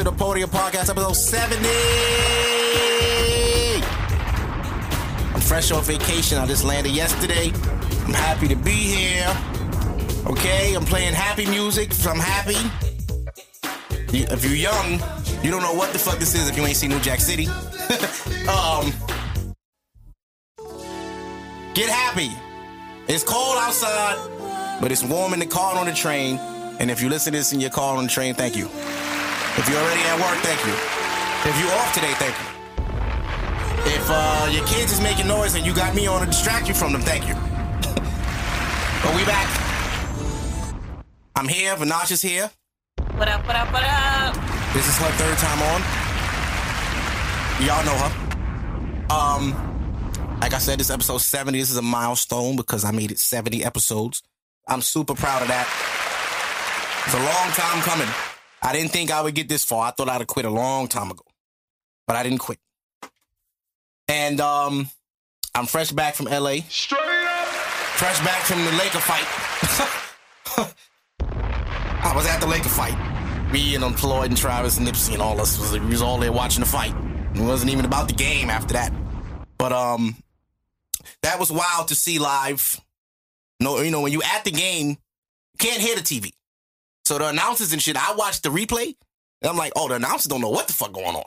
[0.00, 1.68] To the Podium Podcast, episode 70.
[5.34, 6.38] I'm fresh off vacation.
[6.38, 7.52] I just landed yesterday.
[8.06, 9.28] I'm happy to be here.
[10.24, 11.92] Okay, I'm playing happy music.
[11.92, 12.56] So I'm happy.
[14.16, 14.92] If you're young,
[15.42, 17.46] you don't know what the fuck this is if you ain't seen New Jack City.
[18.48, 18.94] um,
[21.74, 22.30] get happy.
[23.06, 24.16] It's cold outside,
[24.80, 26.38] but it's warm in the car on the train.
[26.80, 28.70] And if you listen to this in your car on the train, thank you.
[29.60, 30.72] If you're already at work, thank you.
[31.44, 32.48] If you're off today, thank you.
[33.92, 36.72] If uh, your kids is making noise and you got me on to distract you
[36.72, 37.34] from them, thank you.
[39.04, 39.44] but we back.
[41.36, 41.76] I'm here.
[41.76, 42.50] Vanash is here.
[43.16, 44.34] What up, what up, what up?
[44.72, 45.82] This is her third time on.
[47.66, 48.12] Y'all know her.
[49.12, 51.58] Um, like I said, this episode 70.
[51.58, 54.22] This is a milestone because I made it 70 episodes.
[54.66, 55.68] I'm super proud of that.
[57.04, 58.29] It's a long time coming.
[58.62, 59.88] I didn't think I would get this far.
[59.88, 61.24] I thought I'd have quit a long time ago.
[62.06, 62.58] But I didn't quit.
[64.08, 64.90] And um,
[65.54, 66.56] I'm fresh back from LA.
[66.68, 67.46] Straight up.
[67.46, 69.26] Fresh back from the Laker fight.
[72.02, 72.96] I was at the Laker fight.
[73.52, 76.18] Me and um, Floyd and Travis and Nipsey and all us was we was all
[76.18, 76.94] there watching the fight.
[77.34, 78.92] It wasn't even about the game after that.
[79.58, 80.16] But um,
[81.22, 82.80] that was wild to see live.
[83.60, 84.96] No, you know when you at the game, you
[85.58, 86.32] can't hear the TV.
[87.10, 88.94] So the announcers and shit, I watched the replay.
[89.42, 91.24] And I'm like, oh, the announcers don't know what the fuck going on.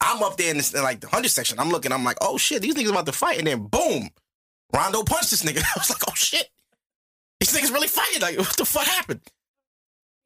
[0.00, 1.60] I'm up there in, this, in like the hundred section.
[1.60, 1.92] I'm looking.
[1.92, 4.08] I'm like, oh shit, these niggas about to fight, and then boom,
[4.74, 5.58] Rondo punched this nigga.
[5.76, 6.48] I was like, oh shit,
[7.38, 8.20] these niggas really fighting.
[8.20, 9.20] Like, what the fuck happened?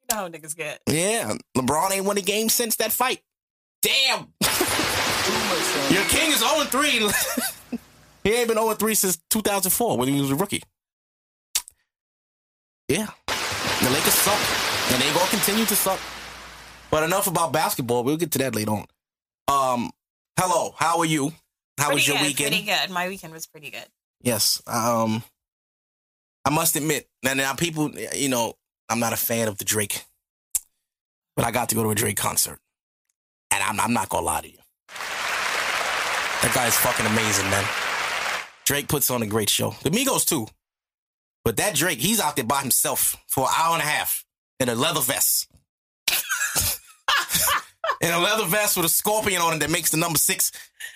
[0.01, 0.81] You know how niggas get.
[0.89, 3.21] Yeah, LeBron ain't won a game since that fight.
[3.83, 4.33] Damn.
[5.91, 6.89] Your king is 0 3.
[8.23, 10.63] he ain't been 0 3 since 2004 when he was a rookie.
[12.87, 13.09] Yeah.
[13.27, 14.70] The Lakers suck.
[14.91, 15.99] And they gonna continue to suck.
[16.89, 18.03] But enough about basketball.
[18.03, 18.85] We'll get to that later on.
[19.47, 19.91] Um,
[20.37, 21.31] hello, how are you?
[21.77, 22.49] How pretty was your good, weekend?
[22.49, 22.89] Pretty good.
[22.89, 23.85] My weekend was pretty good.
[24.21, 24.61] Yes.
[24.67, 25.23] Um,
[26.43, 28.55] I must admit, and now people, you know,
[28.89, 30.03] I'm not a fan of the Drake,
[31.37, 32.59] but I got to go to a Drake concert,
[33.51, 34.57] and I'm, I'm not gonna lie to you.
[36.41, 37.63] That guy is fucking amazing, man.
[38.65, 39.73] Drake puts on a great show.
[39.83, 40.47] The Migos too,
[41.45, 44.25] but that Drake, he's out there by himself for an hour and a half
[44.61, 45.47] in a leather vest.
[48.01, 50.51] in a leather vest with a scorpion on it that makes the number six.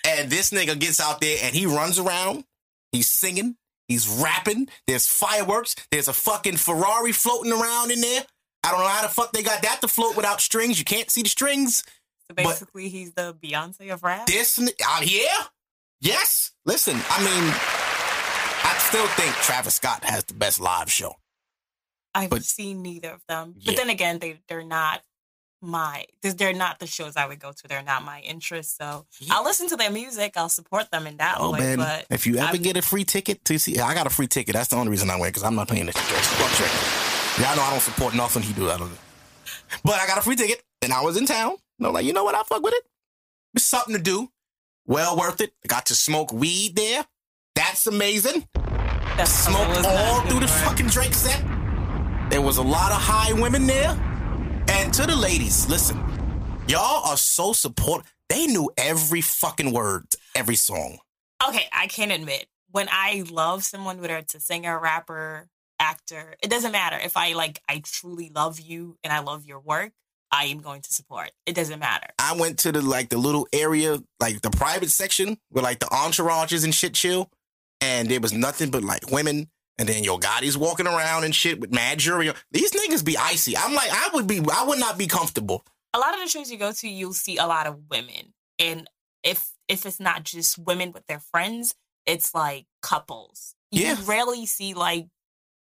[0.06, 2.44] And this nigga gets out there and he runs around.
[2.92, 3.56] He's singing.
[3.88, 4.68] He's rapping.
[4.86, 5.74] There's fireworks.
[5.90, 8.22] There's a fucking Ferrari floating around in there.
[8.62, 10.78] I don't know how the fuck they got that to float without strings.
[10.78, 11.82] You can't see the strings.
[12.28, 14.26] So basically, he's the Beyonce of rap.
[14.26, 15.44] This, uh, yeah,
[16.00, 16.52] yes.
[16.64, 17.54] Listen, I mean,
[18.64, 21.14] I still think Travis Scott has the best live show.
[22.16, 23.54] I've but- seen neither of them.
[23.58, 23.62] Yeah.
[23.72, 25.02] But then again, they they're not
[25.62, 27.68] my they're- not the shows I would go to.
[27.68, 28.76] They're not my interest.
[28.76, 29.34] So Yeah.
[29.34, 30.34] I'll listen to their music.
[30.36, 31.60] I'll support them in that Oh way.
[31.60, 34.10] man, But if you ever I'm- get a free ticket to see, I got a
[34.10, 34.52] free ticket.
[34.54, 35.90] That's the only reason I went because I'm not paying.
[35.90, 36.70] Fuck Drake.
[37.46, 38.70] Y'all know I don't support nothing he do.
[38.70, 38.96] I don't.
[39.84, 41.56] But I got a free ticket and I was in town.
[41.78, 42.34] And I'm like, you know what?
[42.34, 42.84] I fuck with it.
[43.54, 44.30] It's something to do.
[44.86, 45.52] Well worth it.
[45.64, 47.04] I got to smoke weed there.
[47.54, 48.46] That's amazing.
[49.16, 51.42] that's Smoke all through the fucking Drake set.
[52.30, 53.90] There was a lot of high women there.
[54.68, 56.02] And to the ladies, listen,
[56.68, 58.04] y'all are so support.
[58.28, 60.98] They knew every fucking word, every song.
[61.46, 65.48] Okay, I can admit when I love someone, whether it's a singer, rapper,
[65.78, 66.98] actor, it doesn't matter.
[66.98, 69.92] If I like, I truly love you and I love your work,
[70.32, 71.30] I am going to support.
[71.46, 72.08] It doesn't matter.
[72.18, 75.86] I went to the like the little area, like the private section where like the
[75.86, 77.30] entourages and shit chill,
[77.80, 79.48] and there was nothing but like women.
[79.78, 82.32] And then Yo Gotti's walking around and shit with mad jury.
[82.50, 83.56] These niggas be icy.
[83.56, 85.64] I'm like, I would be, I would not be comfortable.
[85.92, 88.88] A lot of the shows you go to, you'll see a lot of women, and
[89.22, 91.74] if if it's not just women with their friends,
[92.06, 93.54] it's like couples.
[93.72, 93.96] You Yeah.
[94.04, 95.06] rarely see like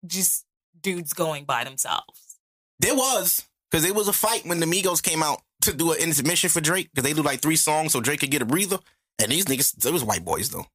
[0.05, 0.45] just
[0.81, 2.37] dudes going by themselves.
[2.79, 5.99] There was, because there was a fight when the Migos came out to do an
[5.99, 8.79] intermission for Drake, because they do like three songs so Drake could get a breather.
[9.21, 10.65] And these niggas, it was white boys though.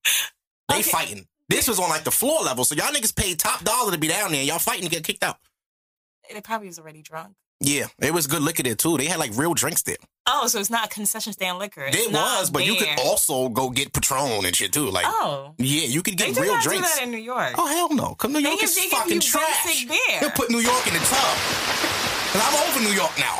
[0.68, 0.90] They Okay.
[0.90, 1.26] fighting.
[1.48, 4.08] This was on like the floor level, so y'all niggas paid top dollar to be
[4.08, 4.42] down there.
[4.42, 5.36] Y'all fighting to get kicked out.
[6.32, 7.34] They probably was already drunk.
[7.60, 8.98] Yeah, it was good liquor there too.
[8.98, 9.96] They had like real drinks there.
[10.26, 11.84] Oh, so it's not concession stand liquor.
[11.86, 14.90] It's It was, but you could also go get Patron and shit too.
[14.90, 16.92] Like, Oh, yeah, you could get do real not drinks.
[16.92, 17.52] do that in New York.
[17.56, 19.86] oh hell no, cause New York give- is they fucking trash.
[19.86, 20.20] beer.
[20.20, 21.36] They'll put New York in the tub.
[22.32, 23.38] Cause I'm over New York now.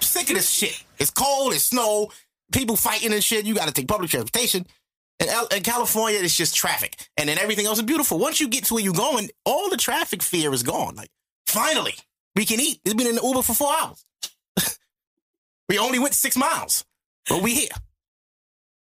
[0.00, 0.82] Sick of this shit.
[0.98, 1.52] It's cold.
[1.52, 2.10] It's snow.
[2.52, 3.44] People fighting and shit.
[3.44, 4.64] You got to take public transportation.
[5.20, 8.18] In, L- in California, it's just traffic, and then everything else is beautiful.
[8.18, 10.96] Once you get to where you're going, all the traffic fear is gone.
[10.96, 11.10] Like,
[11.46, 11.94] finally,
[12.34, 12.80] we can eat.
[12.84, 14.04] It's been in the Uber for four hours.
[15.68, 16.84] We only went six miles,
[17.28, 17.68] but we here.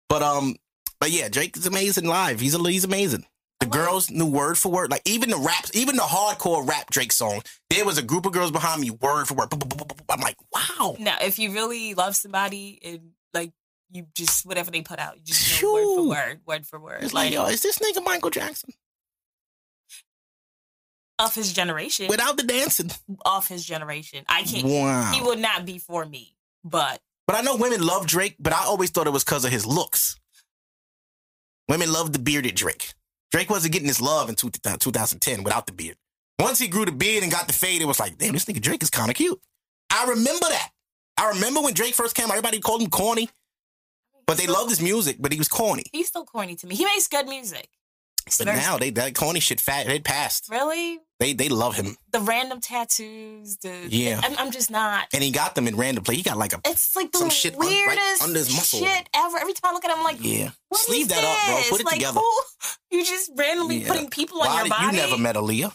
[0.08, 0.56] But um,
[1.00, 2.40] but yeah, Drake is amazing live.
[2.40, 3.26] He's a, he's amazing.
[3.60, 7.12] The girls knew word for word, like even the raps, even the hardcore rap Drake
[7.12, 7.42] song.
[7.68, 9.52] There was a group of girls behind me, word for word.
[10.08, 10.96] I'm like, wow.
[10.98, 13.10] Now, if you really love somebody and
[13.90, 17.02] you just whatever they put out, you just know word for word, word for word.
[17.02, 18.70] It's like, yo, is this nigga Michael Jackson
[21.18, 22.90] of his generation, without the dancing?
[23.24, 24.24] of his generation.
[24.28, 24.66] I can't.
[24.66, 25.10] Wow.
[25.12, 28.64] He would not be for me, but But I know women love Drake, but I
[28.64, 30.18] always thought it was because of his looks.
[31.68, 32.94] Women love the bearded Drake.
[33.30, 35.96] Drake wasn't getting his love in two, 2010 without the beard.
[36.38, 38.60] Once he grew the beard and got the fade, it was like, damn, this nigga
[38.62, 39.38] Drake is kind of cute.
[39.90, 40.70] I remember that.
[41.18, 43.28] I remember when Drake first came out, everybody called him corny,
[44.28, 45.82] but they loved his music, but he was corny.
[45.92, 46.76] he's still corny to me.
[46.76, 47.68] He makes good music.
[48.38, 50.48] But very- now they that corny shit fat, they passed.
[50.50, 51.96] really They they love him.
[52.12, 53.56] the random tattoos.
[53.56, 54.20] The Yeah.
[54.22, 55.06] I'm, I'm just not.
[55.14, 56.16] And he got them in random play.
[56.16, 58.80] He got like a It's like the Some shit un- right weirdest under his muscle.
[58.80, 59.38] shit ever.
[59.38, 60.50] Every time I look at him, I'm like, yeah.
[60.68, 61.62] what Sleeve is that up, bro.
[61.70, 62.20] Put it like, together.
[62.20, 62.30] Who,
[62.98, 63.88] you just randomly Yeah.
[63.88, 64.84] putting people on your body.
[64.96, 65.72] you never met Aaliyah,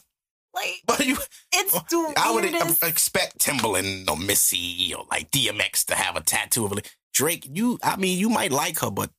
[0.54, 1.18] Like but you.
[1.54, 1.74] it's
[2.18, 2.46] I would
[2.84, 6.88] expect Timbaland or Missy or like DMX to have a tattoo of Aaliyah.
[7.13, 9.10] Drake, you, I mean, you might like her, but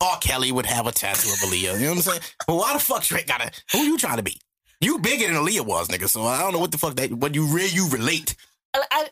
[0.00, 0.18] R.
[0.20, 1.74] Kelly would have a tattoo of Aaliyah.
[1.74, 2.20] You know what I'm saying?
[2.46, 3.50] But why the fuck Drake gotta?
[3.72, 4.40] Who you trying to be?
[4.80, 6.08] You bigger than Aaliyah was, nigga.
[6.08, 7.12] So I don't know what the fuck that.
[7.12, 8.34] What you really you relate?
[8.74, 9.08] I, I,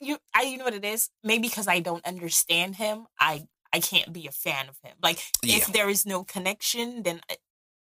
[0.00, 1.10] you, I, you know what it is?
[1.24, 3.42] Maybe because I don't understand him, I,
[3.72, 4.96] I can't be a fan of him.
[5.02, 5.56] Like Yeah.
[5.56, 7.34] if there is no connection, then uh,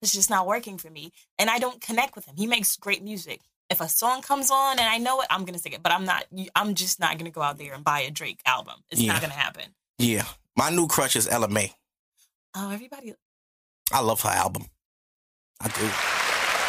[0.02, 2.36] it's just not working for me, and I don't connect with him.
[2.38, 3.40] He makes great music.
[3.72, 5.82] If a song comes on and I know it, I'm gonna sing it.
[5.82, 6.26] But I'm not.
[6.56, 8.76] I'm just not gonna go out there and buy a Drake album.
[8.92, 9.14] It's Yeah.
[9.14, 9.64] not gonna happen.
[9.98, 10.26] Yeah,
[10.58, 11.74] my new crush is Ella Mai.
[12.54, 13.14] Oh, everybody.
[13.94, 14.66] I love her album.
[15.62, 15.84] I do.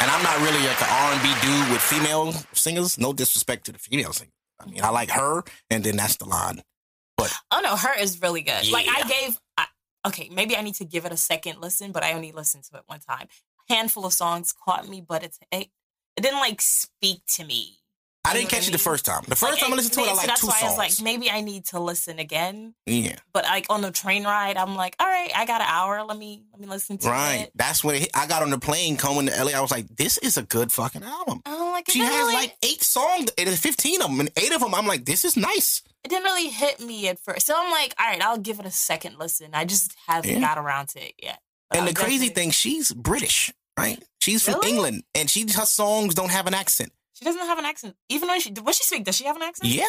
[0.01, 2.97] And I'm not really like an R&B dude with female singers.
[2.97, 4.33] No disrespect to the female singers.
[4.59, 6.61] I mean, I like her, and then that's the line.
[7.17, 8.69] But oh no, her is really good.
[8.71, 9.39] Like I gave.
[9.57, 9.65] I,
[10.07, 12.77] okay, maybe I need to give it a second listen, but I only listened to
[12.77, 13.27] it one time.
[13.69, 15.67] Handful of songs caught me, but it's it,
[16.17, 17.79] it didn't like speak to me.
[18.25, 19.23] I didn't catch I it the first time.
[19.27, 20.63] The first Like, time I listened to it, I so like that's two why songs.
[20.63, 22.73] I was like, maybe I need to listen again.
[22.85, 26.01] yeah, But like on the train ride, I'm like, all right, I got an hour.
[26.05, 27.41] Let me let me listen to right.
[27.47, 27.51] it.
[27.53, 28.09] That's when it.
[28.15, 29.51] I got on the plane coming to LA.
[29.51, 31.41] I was like, this is a good fucking album.
[31.45, 33.29] I'm like, She has really, like eight songs.
[33.37, 35.81] It is 15 of them, and eight of them, I'm like, this is nice.
[36.05, 37.45] it didn't really hit me at first.
[37.47, 39.49] So I'm like, all right, I'll give it a second listen.
[39.53, 40.39] I just haven't Yeah.
[40.39, 41.39] got around to it yet.
[41.69, 44.01] But and I'll the crazy definitely- thing, she's British, right?
[44.21, 44.69] She's from Really?
[44.71, 46.91] England, and she her songs don't have an accent.
[47.13, 47.95] she doesn't have an accent.
[48.09, 49.71] Even when she what she speak, does she have an accent?
[49.71, 49.85] Yeah,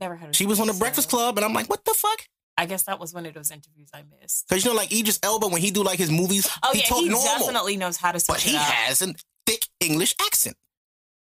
[0.00, 0.34] Never heard.
[0.36, 2.22] She was on the Breakfast Club, and I'm like, what the fuck?
[2.56, 4.46] I guess that was one of those interviews I missed.
[4.48, 6.84] Because you know, like Idris Elba, when he do like his movies, Oh he yeah,
[6.94, 8.34] he normal, definitely knows how to speak.
[8.36, 8.62] but he up.
[8.62, 9.14] has a
[9.46, 10.56] thick English accent.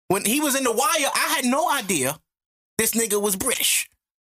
[0.09, 2.19] When he was in The Wire, I had no idea
[2.79, 3.89] this nigga was British.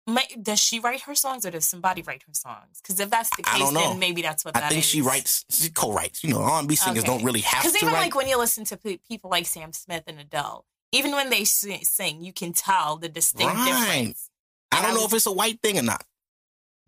[0.06, 2.81] Ma- Does she write her songs or does somebody write her songs?
[2.82, 5.70] Because if that's the case, then maybe that's what I that think she writes, she
[5.70, 6.25] co-writes.
[6.25, 7.12] You know, R&B singers Okay.
[7.12, 8.00] don't really have Because to even write.
[8.02, 12.22] like when you listen to people like Sam Smith and Adele, even when they sing,
[12.22, 13.65] you can tell the distinct Right.
[13.67, 14.29] difference.
[14.72, 16.05] I and don't I know if it's a white thing or not.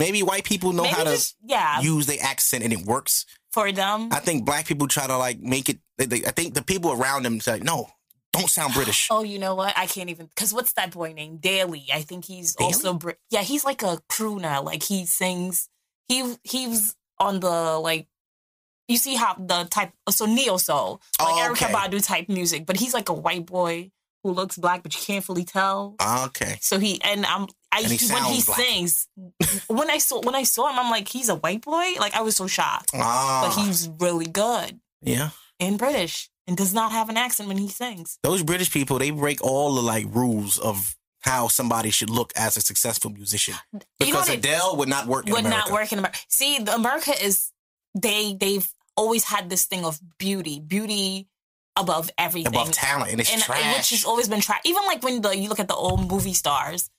[0.00, 3.26] Maybe white people know how to yeah use their accent and it works.
[3.52, 4.08] for them.
[4.10, 5.78] I think black people try to like make it.
[5.98, 7.88] They, they, I think the people around them say, "No,
[8.36, 9.72] don't sound British." Oh, you know what?
[9.76, 11.86] I can't even because what's that boy named Daley?
[11.92, 12.72] I think he's Daley?
[12.74, 13.18] also Brit.
[13.30, 14.62] Yeah, he's like a crooner.
[14.64, 15.68] Like he sings.
[16.08, 18.06] He he was on the like.
[18.86, 21.72] You see how the type so neo soul like Oh, Erykah.
[21.72, 23.90] Badu type music, but he's like a white boy
[24.22, 25.96] who looks black, but you can't fully tell.
[26.26, 28.58] Okay, So he and I'm I And he when he black.
[28.58, 29.08] sings
[29.68, 31.94] when I saw when I saw him, I'm like he's a white boy.
[31.98, 35.30] Like I was so shocked, ah, but he's really good yeah.
[35.58, 38.18] in British and does not have an accent when he sings.
[38.22, 42.56] Those British people, they break all the like rules of how somebody should look as
[42.56, 43.54] a successful musician.
[43.72, 45.68] You know Because Adele would not work in would America.
[45.70, 46.18] not work in America.
[46.28, 47.50] See, America is
[47.94, 51.26] they they've always had this thing of beauty, beauty
[51.76, 53.76] above everything, above talent, and it's and trash.
[53.78, 54.60] which has always been trash.
[54.64, 56.90] Even like when the you look at the old movie stars,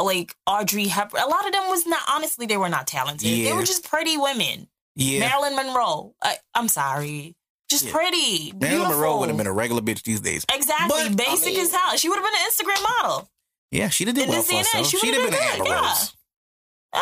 [0.00, 3.26] like Audrey Hepburn, a lot of them was not honestly they were not talented.
[3.26, 4.68] They were just pretty women.
[4.96, 7.34] yeah, Marilyn Monroe, I, I'm sorry,
[7.72, 7.92] just Yeah.
[7.92, 8.52] pretty.
[8.52, 10.44] Marilyn Monroe would have been a regular bitch these days.
[10.52, 11.96] exactly But, I basic mean- as hell.
[11.96, 13.28] She would have been an Instagram model.
[13.72, 14.86] Yeah, she'd have did well for day and age, herself.
[14.88, 15.88] she She'd have would've been an been Amber yeah.
[15.88, 16.12] Rose.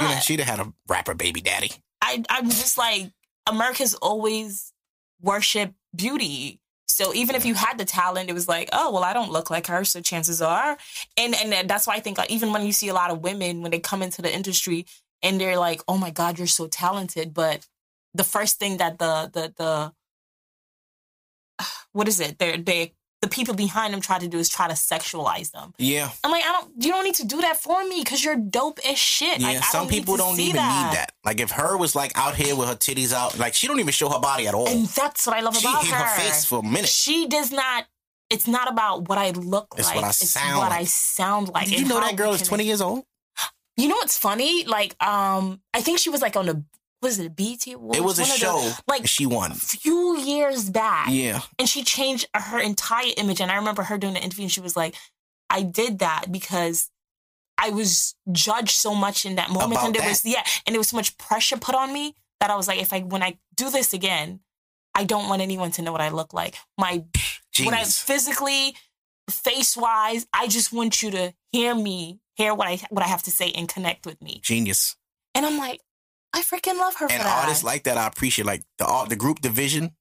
[0.00, 1.72] Know, Uh, she'd have had a rapper baby daddy.
[2.00, 3.10] I I'm just like
[3.46, 4.72] America's always
[5.20, 6.60] worship beauty.
[6.86, 9.50] So even if you had the talent, it was like, oh well, I don't look
[9.50, 10.76] like her, so chances are,
[11.16, 13.62] and and that's why I think like, even when you see a lot of women
[13.62, 14.86] when they come into the industry
[15.22, 17.66] and they're like, oh my god, you're so talented, but
[18.14, 19.92] the first thing that the the the
[21.93, 22.38] what is it?
[22.38, 25.75] They're, they the people behind them try to do is try to sexualize them.
[25.76, 26.09] Yeah.
[26.25, 26.73] I'm like, I don't.
[26.83, 29.40] You don't need to do that for me because you're dope as shit.
[29.40, 30.62] Yeah, Like, some don't people don't even need
[30.95, 31.09] that.
[31.23, 33.93] Like if her was like out here with her titties out, like she don't even
[33.93, 34.67] show her body at all.
[34.69, 36.02] And that's what I love she about hid her.
[36.05, 36.88] her face for a minute.
[36.88, 37.87] She does not.
[38.31, 39.97] It's not about what I look It's like.
[39.97, 40.81] what I it's sound what like.
[40.81, 41.69] I sound like.
[41.69, 43.05] Did you know that girl is 20 years old?
[43.76, 44.64] You know what's funny?
[44.64, 46.64] Like, um, I think she was like on the
[47.02, 47.99] was it a BT Awards?
[47.99, 48.73] It was a One the- show.
[48.88, 49.52] like she won.
[49.52, 51.09] A few years back.
[51.11, 51.40] Yeah.
[51.59, 53.40] and she changed her entire image.
[53.40, 54.95] And I remember her doing the interview, and she was like,
[55.49, 56.90] "I did that because
[57.59, 60.09] I was judged so much in that moment, About and there that.
[60.09, 62.80] was yeah, and there was so much pressure put on me that I was like,
[62.80, 64.40] if I when I do this again,
[64.95, 66.57] I don't want anyone to know what I look like.
[66.78, 67.04] My
[67.64, 68.75] when I physically,
[69.30, 73.23] face wise, I just want you to hear me, hear what I what I have
[73.25, 74.40] to say, and connect with me.
[74.42, 74.97] Genius.
[75.35, 75.80] And I'm like,
[76.32, 77.42] I freaking love her And for that.
[77.42, 78.44] artists like that, I appreciate.
[78.46, 79.92] Like the art- the group Division.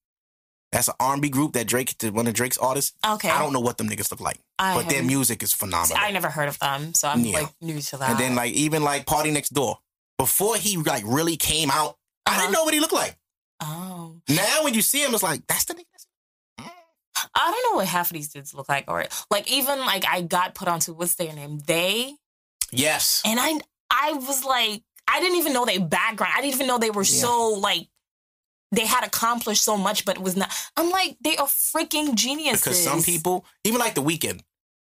[0.72, 2.94] That's an R&B group that Drake, one of Drake's artists.
[3.04, 5.98] okay, I don't know what them niggas look like, I but their music is phenomenal.
[6.00, 7.40] I never heard of them, so I'm Yeah.
[7.40, 8.12] like new to that.
[8.12, 9.78] and then like even like PartyNextDoor.
[10.20, 12.42] Before he like really came out, I Uh-huh.
[12.42, 13.18] didn't know what he looked like.
[13.62, 14.22] oh.
[14.30, 15.86] Now when you see him, it's like that's the nigga.
[17.36, 20.22] I don't know what half of these dudes look like, or like even like I
[20.22, 22.14] got put onto what's their name, they,
[22.72, 23.22] Yes.
[23.26, 23.60] and I
[23.90, 26.34] I was like I didn't even know their background.
[26.36, 27.22] I didn't even know they were Yeah.
[27.22, 27.88] so like
[28.72, 30.52] they had accomplished so much, but it was not.
[30.78, 32.62] I'm like they are freaking geniuses.
[32.62, 34.42] Because some people, even like the Weeknd,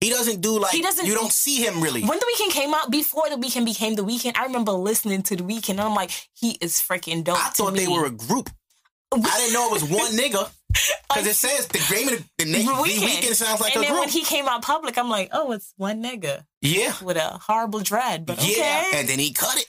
[0.02, 2.02] he doesn't do like He doesn't- you don't see him really.
[2.04, 5.36] When the Weeknd came out, before the Weeknd became the Weeknd, I remember listening to
[5.36, 7.38] the Weeknd, and I'm like, he is freaking dope.
[7.38, 8.50] I thought they were a group.
[9.12, 10.52] I didn't know it was one nigga.
[11.08, 13.34] Because it says the name of the, name, the Weeknd.
[13.34, 14.02] sounds like and a then group.
[14.02, 16.94] when he came out public, I'm like, oh, it's one nigga yeah.
[17.02, 18.56] with a horrible dread, but okay.
[18.58, 19.00] Yeah.
[19.00, 19.66] And then he cut it.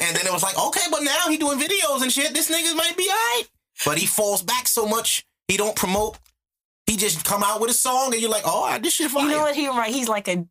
[0.00, 2.32] And then it was like, okay, but now he doing videos and shit.
[2.34, 3.48] This nigga might be alright.
[3.84, 5.24] But he falls back so much.
[5.48, 6.18] He don't promote.
[6.86, 9.24] He just come out with a song and you're like, oh, this shit fire.
[9.24, 9.92] You know what he right?
[9.92, 10.46] He's like a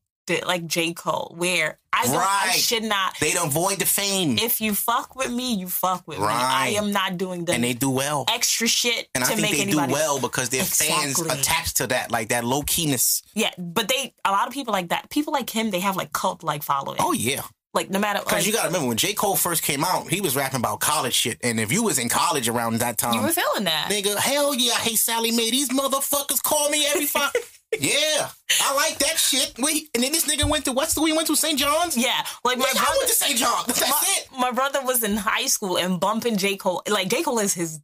[0.45, 3.15] like J Cole, where I don't, I should not.
[3.19, 4.37] They don't void the fame.
[4.37, 6.25] If you fuck with me, you fuck with me.
[6.27, 8.25] I am not doing the and they do well.
[8.29, 12.11] extra shit And I to think they do well because their fans attached to that,
[12.11, 13.23] like that low keyness.
[13.33, 15.09] Yeah, but they a lot of people like that.
[15.09, 16.99] People like him, they have like cult like following.
[16.99, 17.41] Oh yeah.
[17.73, 19.13] Like no matter Because like, you gotta remember when J.
[19.13, 21.37] Cole first came out, he was rapping about college shit.
[21.43, 23.89] And if you was in college around that time, you were feeling that.
[23.91, 25.51] nigga, hell yeah, I hate Sallie Mae.
[25.51, 27.31] These motherfuckers call me every five.
[27.79, 28.29] yeah,
[28.61, 29.53] I like that shit.
[29.59, 31.59] Wait, and then this nigga went to what's the we went to St.
[31.59, 31.95] John's?
[31.95, 32.91] yeah, like my I brother.
[32.97, 33.37] went to St.
[33.37, 33.67] John's.
[33.67, 34.27] That's my, it.
[34.39, 36.81] my brother was in high school and bumping J Cole.
[36.89, 37.79] Like J Cole is his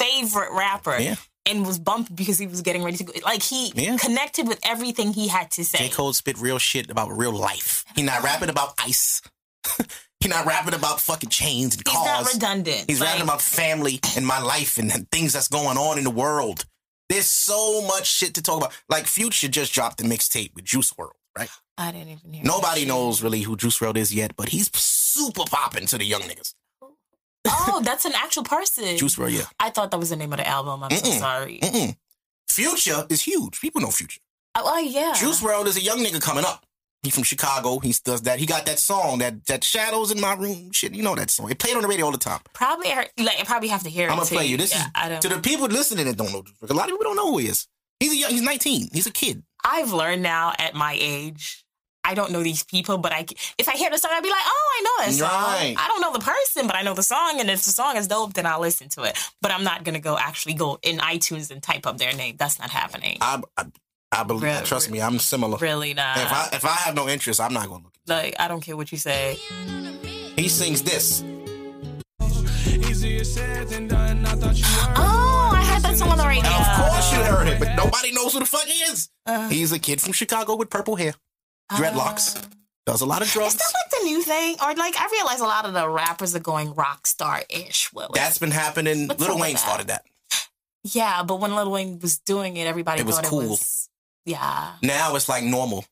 [0.00, 0.98] favorite rapper.
[0.98, 1.14] Yeah.
[1.46, 3.12] And was bumped because he was getting ready to go.
[3.24, 3.96] Like he Yeah.
[3.96, 5.78] connected with everything he had to say.
[5.78, 5.88] J.
[5.88, 7.84] Cole spit real shit about real life.
[7.96, 9.22] He not rapping about ice.
[10.20, 12.06] he not rapping about fucking chains and He's cars.
[12.24, 12.84] not redundant.
[12.88, 16.10] He's Like, rapping about family and my life and things that's going on in the
[16.10, 16.66] world.
[17.08, 18.72] There's so much shit to talk about.
[18.88, 21.48] Like Future just dropped the mixtape with Juice WRLD, right?
[21.78, 22.44] I didn't even hear.
[22.44, 26.20] Nobody knows really who Juice WRLD is yet, but he's super popping to the young
[26.22, 26.54] niggas.
[27.48, 28.96] Oh, that's an actual person.
[28.96, 29.44] Juice WRLD, yeah.
[29.58, 30.82] I thought that was the name of the album.
[30.82, 31.18] I'm so Mm-mm.
[31.18, 31.58] sorry.
[31.62, 31.96] Mm-mm.
[32.48, 33.60] Future is huge.
[33.60, 34.20] People know Future.
[34.56, 35.14] Oh, oh, yeah.
[35.16, 36.64] Juice WRLD is a young nigga coming up.
[37.02, 37.78] He from Chicago.
[37.78, 38.38] He does that.
[38.38, 40.94] He got that song that that Shadows in My Room shit.
[40.94, 41.50] You know that song.
[41.50, 42.40] It played on the radio all the time.
[42.52, 44.10] Probably heard, like I probably have to hear it.
[44.10, 44.34] I'm gonna too.
[44.34, 44.58] play you.
[44.58, 45.22] This Yeah, is I don't.
[45.22, 46.42] to the people listening that don't know.
[46.42, 46.70] Juice WRLD.
[46.70, 47.66] A lot of people don't know who he is.
[48.00, 48.88] He's a young, he's 19.
[48.92, 49.42] He's a kid.
[49.64, 51.64] I've learned now at my age.
[52.02, 53.26] I don't know these people, but I
[53.58, 55.28] if I hear the song, I'd be like, oh, I know that song.
[55.30, 55.74] Right.
[55.78, 58.08] I don't know the person, but I know the song, and if the song is
[58.08, 59.18] dope, then I'll listen to it.
[59.42, 62.36] But I'm not gonna go actually go in iTunes and type up their name.
[62.38, 63.18] That's not happening.
[63.20, 63.64] I I,
[64.12, 64.42] I believe.
[64.44, 64.64] Really?
[64.64, 65.58] Trust me, I'm similar.
[65.58, 66.16] really not.
[66.16, 67.92] If I if I have no interest, I'm not gonna look.
[68.08, 69.38] like I don't care what you say.
[70.36, 71.22] He sings this.
[72.66, 74.24] Easier said than done.
[74.26, 74.94] I thought you were.
[74.96, 76.50] Oh, I heard that song on the radio.
[76.50, 79.08] Of course you heard it, but nobody knows who the fuck he is.
[79.26, 81.14] Uh, He's a kid from Chicago with purple hair,
[81.76, 82.46] dreadlocks, uh,
[82.86, 84.56] does a lot of Is that like the new thing?
[84.62, 87.92] Or like I realize a lot of the rappers are going rock star ish.
[87.92, 89.08] Well, That's been happening.
[89.08, 89.58] What's Lil Wayne that?
[89.60, 90.04] started that.
[90.84, 93.42] yeah, but when Lil Wayne was doing it, everybody It was cool.
[93.42, 93.88] it was
[94.24, 94.72] yeah.
[94.82, 95.84] Now it's like normal.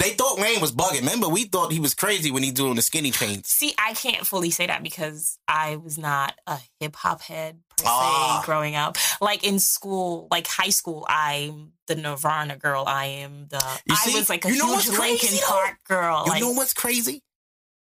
[0.00, 1.00] They thought Wayne was bugging.
[1.00, 3.48] Remember, we thought he was crazy when he doing the skinny chains.
[3.48, 7.84] See, I can't fully say that because I was not a hip hop head per
[7.84, 8.42] se Ah.
[8.44, 8.96] growing up.
[9.20, 12.84] Like in school, like high school, I'm the Nirvana girl.
[12.86, 13.62] I am the.
[13.86, 15.38] You I was like a You know huge Linkin?
[15.46, 16.24] Park girl.
[16.26, 17.22] You like know what's crazy?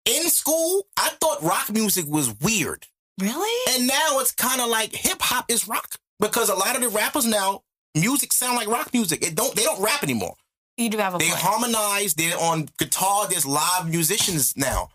[0.05, 2.85] In school, I thought rock music was weird.
[3.19, 3.73] really?
[3.75, 6.89] And now it's kind of like hip hop is rock because a lot of the
[6.89, 7.63] rappers now
[7.95, 9.25] music sound like rock music.
[9.25, 10.35] It don't they don't rap anymore.
[10.77, 11.39] You do have a They point.
[11.39, 12.13] harmonize.
[12.15, 13.27] They're on guitar.
[13.27, 14.89] There's live musicians now.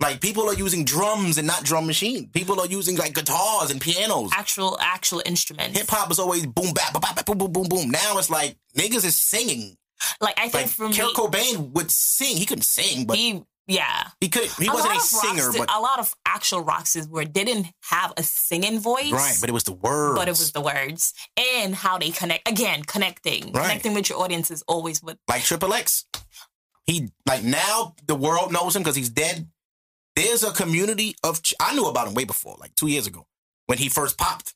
[0.00, 2.28] Like people are using drums and not drum machine.
[2.28, 4.30] People are using like guitars and pianos.
[4.34, 5.78] Actual actual instruments.
[5.78, 7.90] Hip hop was always boom bap, bap, bap, boom, boom, boom, boom.
[7.90, 9.76] Now it's like niggas is singing.
[10.20, 12.36] Like I think Like me, Kurt Cobain would sing.
[12.36, 14.08] He couldn't sing, but he yeah.
[14.20, 14.44] could.
[14.58, 17.66] He a wasn't lot a singer, but a lot of actual rockstars where they didn't
[17.84, 19.10] have a singing voice.
[19.12, 19.36] right.
[19.40, 20.18] But it was the words.
[20.18, 22.48] but it was the words and how they connect.
[22.48, 23.62] Again, connecting, Right.
[23.68, 25.18] connecting with your audience is always what.
[25.28, 26.04] like Triple X.
[26.86, 29.48] He like now the world knows him because he's dead.
[30.16, 33.26] There's a community of ch- I knew about him way before, like two years ago
[33.66, 34.54] when he first popped,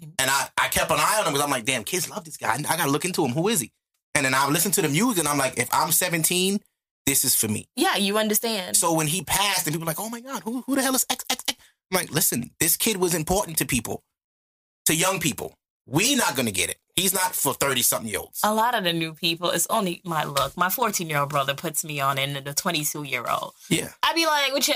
[0.00, 2.36] and I I kept an eye on him because I'm like, damn, kids love this
[2.38, 2.48] guy.
[2.54, 3.32] I, I gotta look into him.
[3.32, 3.72] Who is he?
[4.14, 6.58] And then I listen to the music, and I'm like, if I'm 17,
[7.06, 7.68] this is for me.
[7.76, 8.76] Yeah, you understand.
[8.76, 10.94] So when he passed, and people were like, oh my god, who who the hell
[10.94, 11.58] is X X X?
[11.90, 14.02] I'm like, listen, this kid was important to people,
[14.86, 15.54] to young people.
[15.86, 16.78] We not gonna get it.
[16.96, 18.40] He's not for 30 something year olds.
[18.42, 20.56] a lot of the new people, it's only my look.
[20.56, 23.52] My 14 year old brother puts me on, and the 22 year old.
[23.68, 24.74] Yeah, I'd be like, "What you?"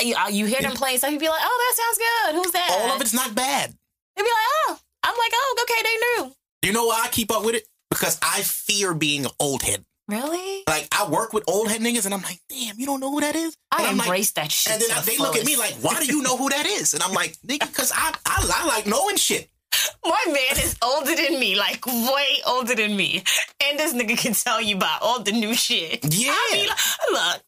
[0.00, 2.44] You, you hear them playing stuff, you'd be like, "Oh, that sounds good.
[2.44, 3.70] Who's that?" all of it's not bad.
[4.16, 7.32] They'd be like, "Oh," I'm like, "Oh, okay, they knew." You know why I keep
[7.32, 7.66] up with it?
[7.90, 9.84] Because I fear being an old head.
[10.12, 10.62] Really?
[10.68, 13.20] Like I work with old head niggas, and I'm like, damn, you don't know who
[13.20, 13.56] that is.
[13.74, 14.72] And I I'm like, embrace that shit.
[14.74, 16.66] and then I- the they look at me like, why do you know who that
[16.66, 16.92] is?
[16.94, 19.48] And I'm like, nigga, because I, I I like knowing shit.
[20.04, 23.22] My man is older than me, like way older than me.
[23.64, 26.00] And this nigga can tell you about all the new shit.
[26.14, 26.30] Yeah.
[26.32, 26.68] I mean,
[27.12, 27.42] look,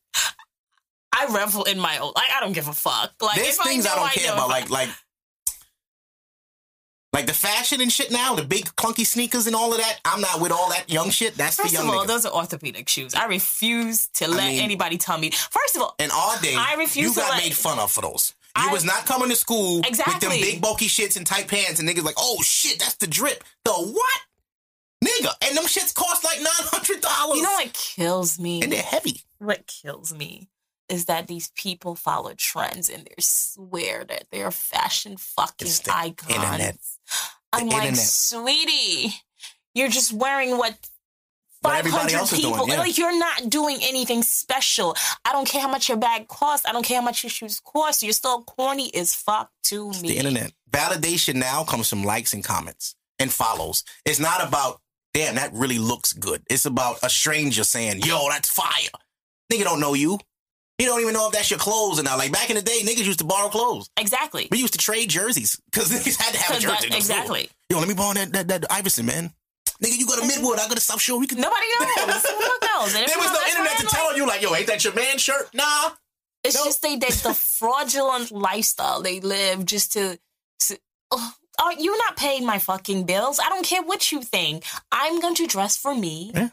[1.12, 2.14] I revel in my old.
[2.16, 3.12] Like, I don't give a fuck.
[3.21, 4.35] Like, There's things I, I, don't care know.
[4.35, 4.88] about, like like
[7.14, 10.00] like the fashion and shit now, the big clunky sneakers and all of that.
[10.04, 11.37] I'm not with all that young shit.
[11.37, 12.09] That's First the of young all, niggas.
[12.09, 13.14] those are orthopedic shoes.
[13.14, 15.30] I refuse to let mean- anybody tell me.
[15.30, 18.02] First of all, In our day, I refuse you got let- made fun of for
[18.02, 18.35] those.
[18.59, 20.14] You I- was not coming to school exactly.
[20.28, 23.06] with them big bulky shits and tight pants, and niggas like, oh shit, that's the
[23.06, 23.42] drip.
[23.64, 24.21] The what,
[25.04, 25.30] nigga?
[25.42, 27.37] And them shits cost like nine hundred dollars.
[27.38, 28.62] you know what kills me?
[28.62, 29.23] And they're heavy.
[29.38, 30.49] what kills me
[30.88, 35.94] is that these people follow trends and they swear that they're fashion fucking It's the
[35.97, 36.30] icons.
[36.34, 36.76] internet.
[37.52, 38.04] I'm The like, internet.
[38.06, 39.14] sweetie,
[39.75, 40.76] you're just wearing what
[41.60, 42.56] What 500 else people.
[42.58, 42.78] doing, yeah.
[42.78, 44.94] Like you're not doing anything special.
[45.25, 46.66] I don't care how much your bag costs.
[46.66, 48.02] I don't care how much your shoes cost.
[48.02, 50.08] You're still corny as fuck to me.
[50.08, 50.52] The internet.
[50.70, 53.84] Validation now comes from likes and comments and follows.
[54.04, 54.80] It's not about,
[55.14, 56.42] damn, that really looks good.
[56.50, 58.90] It's about a stranger saying, yo, that's fire.
[59.52, 60.18] Nigga don't know you.
[60.78, 62.19] He don't even know if that's your clothes or not.
[62.19, 63.89] Like back in the day, niggas used to borrow clothes.
[63.97, 64.49] Exactly.
[64.50, 66.89] We used to trade jerseys because niggas had to have a jersey.
[66.89, 67.49] that- exactly.
[67.71, 69.32] Yo, let me borrow that, that, that Iverson, man.
[69.82, 71.19] Nigga, you go to Midwood, I go to South Shore.
[71.19, 71.41] We can.
[71.41, 72.25] Nobody knows.
[72.26, 72.93] Who knows?
[72.93, 75.49] There was no internet to tell you, like, yo, ain't that your man shirt?
[75.54, 75.91] Nah.
[76.45, 76.65] It's No.
[76.65, 77.34] just they did the
[77.69, 80.19] fraudulent lifestyle they live just to.
[80.60, 80.78] to
[81.10, 83.39] oh, are you not paying my fucking bills?
[83.41, 84.65] I don't care what you think.
[84.93, 86.32] I'm going to dress for me.
[86.34, 86.49] Yeah.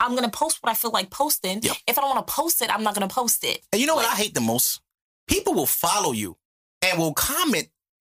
[0.00, 1.60] I'm to post what I feel like posting.
[1.62, 1.76] Yep.
[1.86, 3.60] If I don't want to post it, I'm not to post it.
[3.72, 4.80] And you know what I hate the most?
[5.28, 6.36] People will follow you
[6.82, 7.68] and will comment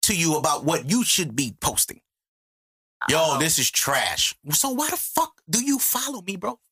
[0.04, 2.02] to you about what you should be posting.
[3.10, 3.38] Yo, Oh.
[3.40, 4.36] this is trash.
[4.52, 6.60] So why the fuck do you follow me, bro?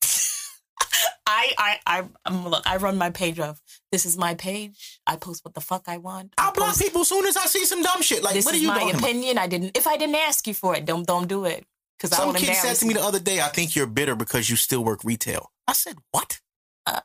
[1.26, 3.60] I, I, I, um, look, I run my page of
[3.92, 5.00] this is my page.
[5.06, 6.34] I post what the fuck I want.
[6.38, 8.22] I I'll block post- people as soon as I see some dumb shit.
[8.22, 9.02] Like, This what are is you my talking about?
[9.02, 9.38] opinion.
[9.38, 9.76] I didn't.
[9.76, 11.64] If I didn't ask you for it, don't don't do it
[12.00, 14.56] because Some kid said to me the other day, I think you're bitter because you
[14.56, 15.50] still work retail.
[15.68, 16.40] I said, what?
[16.86, 17.00] Uh,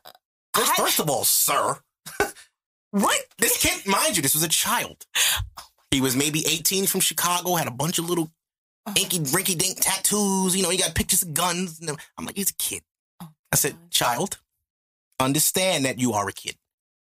[0.54, 1.78] First, I- first of all, sir,
[2.92, 3.20] What?
[3.38, 5.04] this kid, mind you, this was a child.
[5.90, 8.30] He was maybe 18 from Chicago, had a bunch of little
[8.96, 10.56] inky, rinky dink tattoos.
[10.56, 11.78] You know, he got pictures of guns.
[12.16, 12.82] I'm like, he's a kid.
[13.22, 14.38] Oh, I said, child,
[15.20, 16.56] understand that you are a kid.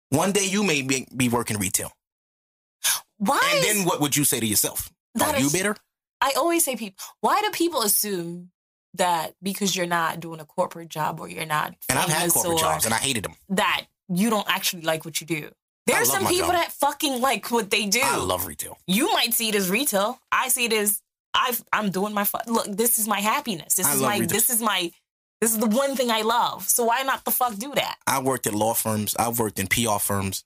[0.09, 1.91] One day you may be, be working retail.
[3.17, 3.41] Why?
[3.55, 4.89] And then what would you say to yourself?
[5.15, 5.75] That are you is- bitter?
[6.25, 8.51] I always say people, why do people assume
[8.95, 12.59] that because you're not doing a corporate job or you're not And I've had corporate
[12.59, 13.35] jobs and I hated them.
[13.49, 15.49] that you don't actually like what you do?
[15.87, 16.55] There I are some people job.
[16.55, 17.99] that fucking like what they do.
[18.03, 18.77] I love retail.
[18.87, 20.19] you might see it as retail.
[20.31, 21.01] I see it as
[21.35, 22.65] I've, I'm doing my fu- look.
[22.67, 23.75] This is my happiness.
[23.75, 24.13] This I is my.
[24.17, 24.27] retail.
[24.29, 24.91] This is my.
[25.41, 26.67] This is the one thing I love.
[26.67, 27.97] So why not the fuck do that?
[28.07, 29.15] I worked at law firms.
[29.19, 30.45] I've worked in PR firms.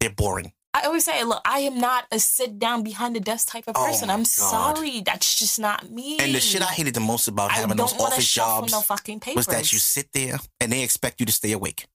[0.00, 0.52] They're boring.
[0.74, 3.76] I always say, look, I am not a sit down behind the desk type of
[3.76, 4.08] Oh person.
[4.08, 4.26] my I'm God.
[4.26, 5.02] sorry.
[5.04, 6.18] That's just not me.
[6.18, 9.20] And the shit I hated the most about I having those office jobs no fucking
[9.20, 9.46] papers.
[9.46, 11.86] was that you sit there and they expect you to stay awake.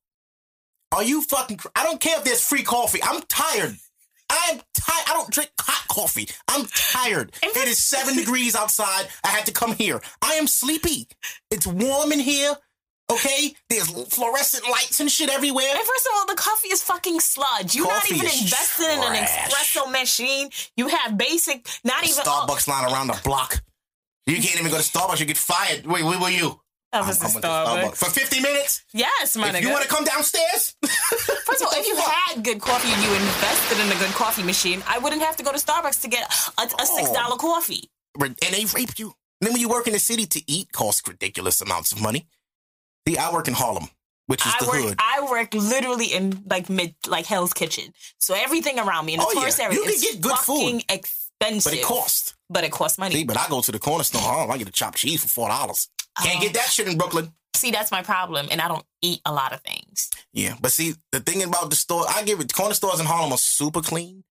[0.92, 1.58] Are you fucking?
[1.58, 3.00] cr- I don't care if there's free coffee.
[3.04, 3.76] I'm tired.
[4.30, 5.04] I'm tired.
[5.08, 6.30] I don't drink hot coffee.
[6.48, 7.32] I'm tired.
[7.44, 9.08] It is seven degrees outside.
[9.24, 10.02] I had to come here.
[10.22, 11.08] I am sleepy.
[11.50, 12.56] It's warm in here.
[13.10, 15.70] Okay, there's fluorescent lights and shit everywhere.
[15.70, 17.74] And first of all, the coffee is fucking sludge.
[17.74, 20.50] You're Coffee not even invested in an espresso machine.
[20.76, 22.24] You have basic, not even.
[22.26, 23.62] oh, Starbucks line around the block.
[24.26, 25.22] You can't even go to Starbucks.
[25.22, 25.86] You get fired.
[25.86, 26.60] Wait, where were you?
[26.91, 27.96] That was I'm- the I'm Starbucks.
[27.96, 28.84] For 50 minutes?
[28.93, 29.62] Yes, my If nigga.
[29.62, 30.76] you want to come downstairs?
[30.86, 34.43] First of all, if you had good coffee and you invested in a good coffee
[34.43, 36.24] machine, I wouldn't have to go to Starbucks to get
[36.58, 36.98] a, a oh.
[36.98, 37.89] six dollar coffee.
[38.20, 39.13] and they rape you.
[39.39, 42.28] And then when you work in the city to eat costs ridiculous amounts of money.
[43.08, 43.88] See, I work in Harlem,
[44.26, 44.82] which is I the work.
[44.82, 44.96] hood.
[45.00, 47.93] I work literally in like mid, like Hell's Kitchen.
[48.20, 49.63] So everything around me in the Oh, yeah.
[49.63, 51.72] area You can is get good fucking food, expensive.
[51.72, 52.34] but it costs.
[52.50, 53.15] But it costs money.
[53.15, 54.22] See, but I go to the corner store.
[54.22, 55.88] Harlem, I get a chopped cheese for four dollars.
[56.22, 56.41] Can't Oh.
[56.41, 57.32] get that shit in Brooklyn.
[57.56, 60.10] See, that's my problem, and I don't eat a lot of things.
[60.34, 62.54] Yeah, but see, the thing about the store, I give it.
[62.54, 64.24] Corner stores in Harlem are super clean.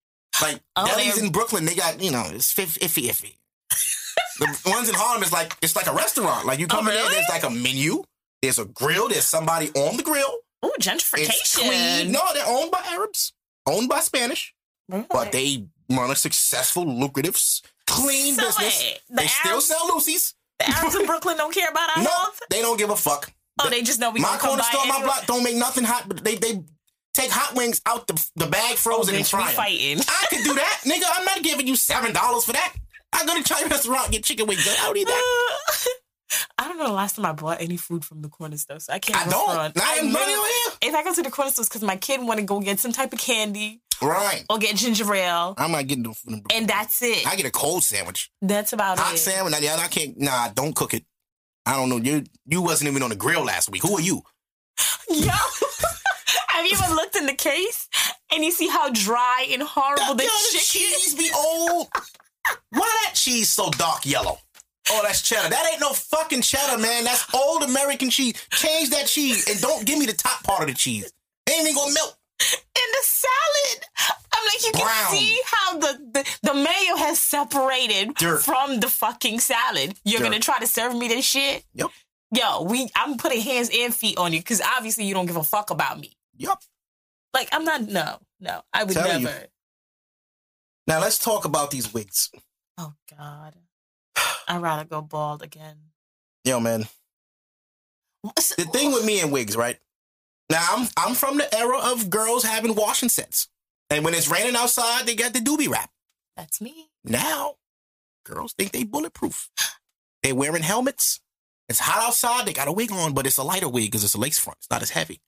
[0.42, 3.36] Like Oh, delis in Brooklyn, they got you know it's iffy iffy.
[4.38, 6.44] the ones in Harlem is like it's like a restaurant.
[6.46, 8.04] Like you come Oh, in there, there's like a menu.
[8.42, 9.08] There's a grill.
[9.08, 10.38] There's somebody on the grill.
[10.64, 11.54] Ooh, It's gentrification.
[11.68, 12.12] clean.
[12.12, 13.32] No, they're owned by Arabs,
[13.66, 14.54] owned by Spanish,
[14.88, 15.06] Really?
[15.10, 17.40] but they run a successful, lucrative,
[17.86, 18.94] clean So business.
[19.08, 20.34] the they still sell loosies.
[20.58, 22.40] the Arabs in Brooklyn don't care about our No, health.
[22.50, 23.32] they don't give a fuck.
[23.60, 26.22] Oh, they just know we my corner store, my block don't make nothing hot, but
[26.24, 26.62] they they
[27.14, 29.54] take hot wings out the the bag Oh, frozen and bitch, try we 'em.
[29.54, 30.00] fighting.
[30.08, 31.04] I could do that, nigga.
[31.14, 32.74] I'm not giving you seven dollars for that.
[33.12, 34.66] I go to Chinese restaurant and get chicken wings.
[34.68, 35.22] I don't need that.
[36.58, 38.92] I don't know the last time I bought any food from the corner store, so
[38.92, 39.26] I can't.
[39.26, 39.80] I don't.
[39.80, 40.44] I even money on
[40.80, 40.90] here.
[40.90, 42.80] If I go to the corner store, it's because my kid want to go get
[42.80, 44.44] some type of candy Right.
[44.50, 46.42] or get ginger ale, I'm not getting the.
[46.54, 47.26] and that's it.
[47.26, 48.30] I get a cold sandwich.
[48.42, 49.18] that's about Hot it.
[49.18, 49.54] sandwich.
[49.60, 50.18] Nah, I can't.
[50.18, 51.04] Nah, don't cook it.
[51.64, 51.96] I don't know.
[51.96, 53.82] You you wasn't even on the grill last week.
[53.82, 54.22] Who are you?
[55.10, 55.30] Yo,
[56.48, 57.88] have you ever looked in the case
[58.32, 61.02] and you see how dry and horrible the Yo, the chicken is?
[61.04, 61.88] cheese be old.
[62.70, 64.38] Why that cheese so dark yellow?
[64.90, 65.48] Oh, that's cheddar.
[65.48, 67.04] That ain't no fucking cheddar, man.
[67.04, 68.34] That's old American cheese.
[68.52, 71.12] Change that cheese and don't give me the top part of the cheese.
[71.48, 72.16] Ain't even gonna melt.
[72.40, 73.84] in the salad.
[74.32, 78.42] I'm like, you can see how the, the, the mayo has separated Dirt.
[78.42, 79.94] from the fucking salad.
[80.04, 80.24] You're Dirt.
[80.24, 81.64] gonna try to serve me this shit?
[81.74, 81.90] Yep.
[82.32, 85.44] Yo, we I'm putting hands and feet on you because obviously you don't give a
[85.44, 86.12] fuck about me.
[86.36, 86.60] Yup.
[87.32, 88.62] Like I'm not no, no.
[88.72, 89.02] I would you.
[89.02, 89.46] never.
[90.86, 92.30] Now let's talk about these wigs.
[92.78, 93.54] Oh God.
[94.48, 95.76] I'd rather go bald again.
[96.44, 96.86] Yo, man.
[98.22, 99.78] The thing with me and wigs, right?
[100.50, 103.48] Now I'm I'm from the era of girls having washing sets.
[103.90, 105.90] And when it's raining outside, they got the doobie wrap.
[106.36, 106.88] That's me.
[107.04, 107.54] Now,
[108.24, 109.48] girls think they bulletproof.
[110.22, 111.20] They're wearing helmets.
[111.68, 112.46] It's hot outside.
[112.46, 114.58] They got a wig on, but it's a lighter wig because it's a lace front.
[114.58, 115.20] It's not as heavy.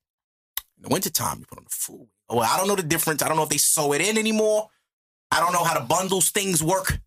[0.77, 2.09] In the wintertime, you put on a full.
[2.29, 3.23] Well, I don't know the difference.
[3.23, 4.69] I don't know if they sew it in anymore.
[5.31, 7.01] I don't know how the bundles things work.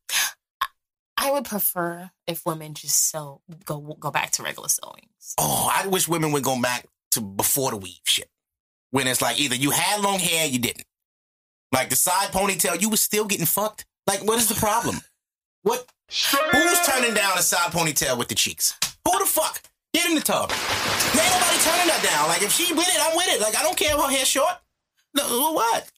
[1.21, 5.35] I would prefer if women just sew go go back to regular sewings.
[5.37, 8.27] Oh, I wish women would go back to before the weave shit.
[8.89, 10.87] When it's like either you had long hair, you didn't.
[11.71, 13.85] Like the side ponytail, you was still getting fucked.
[14.07, 14.99] Like, what is the problem?
[15.61, 15.85] What?
[16.09, 18.75] Who's turning down a side ponytail with the cheeks?
[19.05, 19.61] Who the fuck?
[19.93, 20.49] Get in the tub.
[20.49, 22.29] There ain't nobody turning that down.
[22.29, 23.41] Like, if she with it, I'm with it.
[23.41, 24.57] Like, I don't care if her hair short.
[25.13, 25.91] No, what?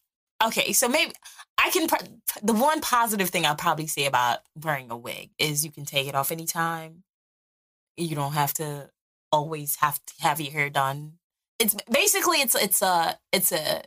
[0.46, 1.14] Okay, so maybe
[1.58, 1.88] I can.
[1.88, 2.06] pr-
[2.42, 6.08] The one positive thing I'll probably say about wearing a wig is you can take
[6.08, 7.04] it off anytime.
[7.98, 8.90] You don't have to
[9.32, 11.14] always have to have your hair done.
[11.60, 13.84] It's basically it's it's a it's a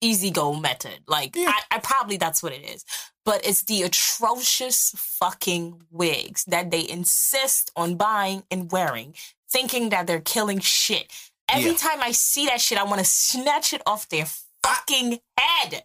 [0.00, 1.00] easy go method.
[1.06, 1.52] Like Yeah.
[1.70, 2.84] I, I probably that's what it is.
[3.24, 9.14] But it's the atrocious fucking wigs that they insist on buying and wearing,
[9.50, 11.12] thinking that they're killing shit.
[11.48, 11.76] Every Yeah.
[11.76, 14.26] time I see that shit, I want to snatch it off their
[14.62, 15.82] fucking head.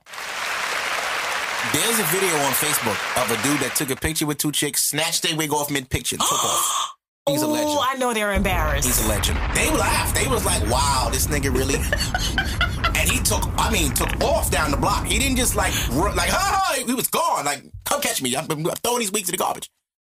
[1.69, 4.82] There's a video on Facebook of a dude that took a picture with two chicks,
[4.82, 6.95] snatched their wig off mid picture, took off.
[7.30, 7.80] He's a Ooh, legend.
[7.80, 8.88] I know they're embarrassed.
[8.88, 9.38] He's a legend.
[9.54, 10.15] They laughed.
[10.15, 11.76] They was like, wow, this nigga really.
[13.00, 15.06] and he took, I mean, took off down the block.
[15.06, 17.45] He didn't just like, like, ha ha, he was gone.
[17.45, 18.36] Like, come catch me.
[18.36, 19.69] I'm, I'm throwing these wigs in the garbage.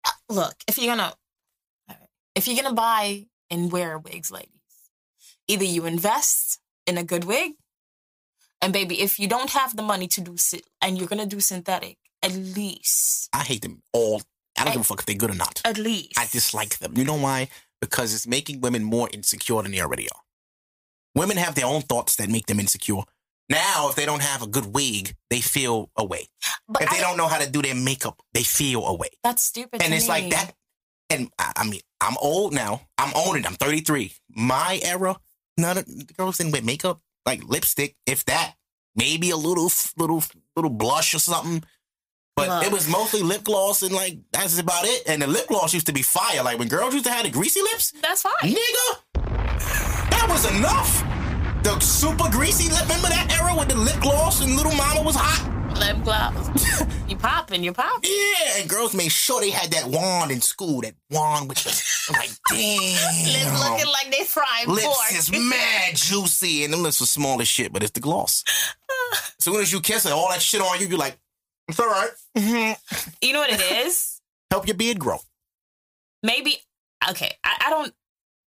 [0.07, 1.13] Uh, look, if you're gonna,
[2.35, 4.49] if you're gonna buy and wear wigs, ladies,
[5.49, 7.51] either you invest in a good wig,
[8.63, 11.39] and baby, if you don't have the money to do sy- and you're gonna do
[11.39, 14.21] synthetic, at least, I hate them all.
[14.57, 15.61] I don't give a fuck if they're good or not.
[15.65, 16.93] at least, I dislike them.
[16.95, 17.49] You know why?
[17.81, 20.21] Because it's making women more insecure than they already are.
[21.15, 23.01] Women have their own thoughts that make them insecure.
[23.49, 26.27] Now, if they don't have a good wig, they feel away.
[26.67, 29.09] But If they don't know how to do their makeup, they feel away.
[29.23, 29.83] That's stupid.
[29.83, 30.53] and it's like that.
[31.09, 32.87] And I, I mean, I'm old now.
[32.97, 33.45] I'm owning.
[33.45, 34.13] I'm 33.
[34.29, 35.17] My era,
[35.57, 38.53] none of the girls didn't wear makeup, like lipstick, if that.
[38.95, 40.23] Maybe a little, little,
[40.55, 41.63] little blush or something.
[42.35, 45.03] But it was mostly lip gloss and like that's about it.
[45.07, 46.43] And the lip gloss used to be fire.
[46.43, 48.33] Like when girls used to have the greasy lips, That's fine.
[48.41, 51.03] nigga, that was enough.
[51.63, 52.81] The super greasy lip.
[52.83, 55.49] Remember that era with the lip gloss and little mama was hot.
[55.79, 56.85] Lip gloss.
[57.09, 58.09] you popping, you popping.
[58.11, 60.81] Yeah, and girls made sure they had that wand in school.
[60.81, 63.59] That wand with the, I'm like, Lips damn.
[63.71, 65.11] looking like they fried lips pork.
[65.13, 68.43] is mad juicy, and them lips are small as shit, but it's the gloss.
[69.13, 71.17] as soon as you kiss it, all that shit on you, you're like,
[71.67, 72.09] it's all right.
[72.37, 72.77] Mhm.
[73.21, 74.21] you know what it is?
[74.51, 75.17] Help your beard grow.
[76.21, 76.57] Maybe,
[77.09, 77.93] okay, I, I don't,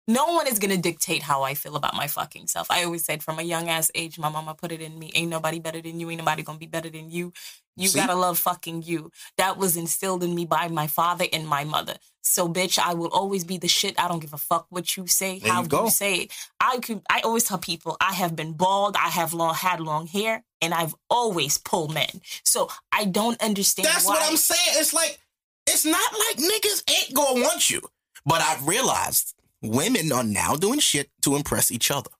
[0.07, 2.71] no one is going to dictate how I feel about my fucking self.
[2.71, 5.11] I always said from a young ass age, my mama put it in me.
[5.13, 6.09] Ain't nobody better than you.
[6.09, 7.33] Ain't nobody going to be better than you.
[7.77, 7.99] You See?
[7.99, 9.11] gotta love fucking you.
[9.37, 11.93] That was instilled in me by my father and my mother.
[12.21, 13.97] So, bitch, I will always be the shit.
[13.99, 16.31] I don't give a fuck what you say, There how you you say it.
[16.59, 17.01] I could.
[17.09, 18.95] I always tell people I have been bald.
[18.95, 22.21] I have long had long hair, and I've always pulled men.
[22.43, 23.85] So I don't understand.
[23.87, 24.15] That's why.
[24.15, 24.77] what I'm saying.
[24.79, 25.19] It's like,
[25.67, 27.81] it's not like niggas ain't gonna want you.
[28.25, 29.35] But I've realized
[29.67, 32.11] women are now doing shit to impress each other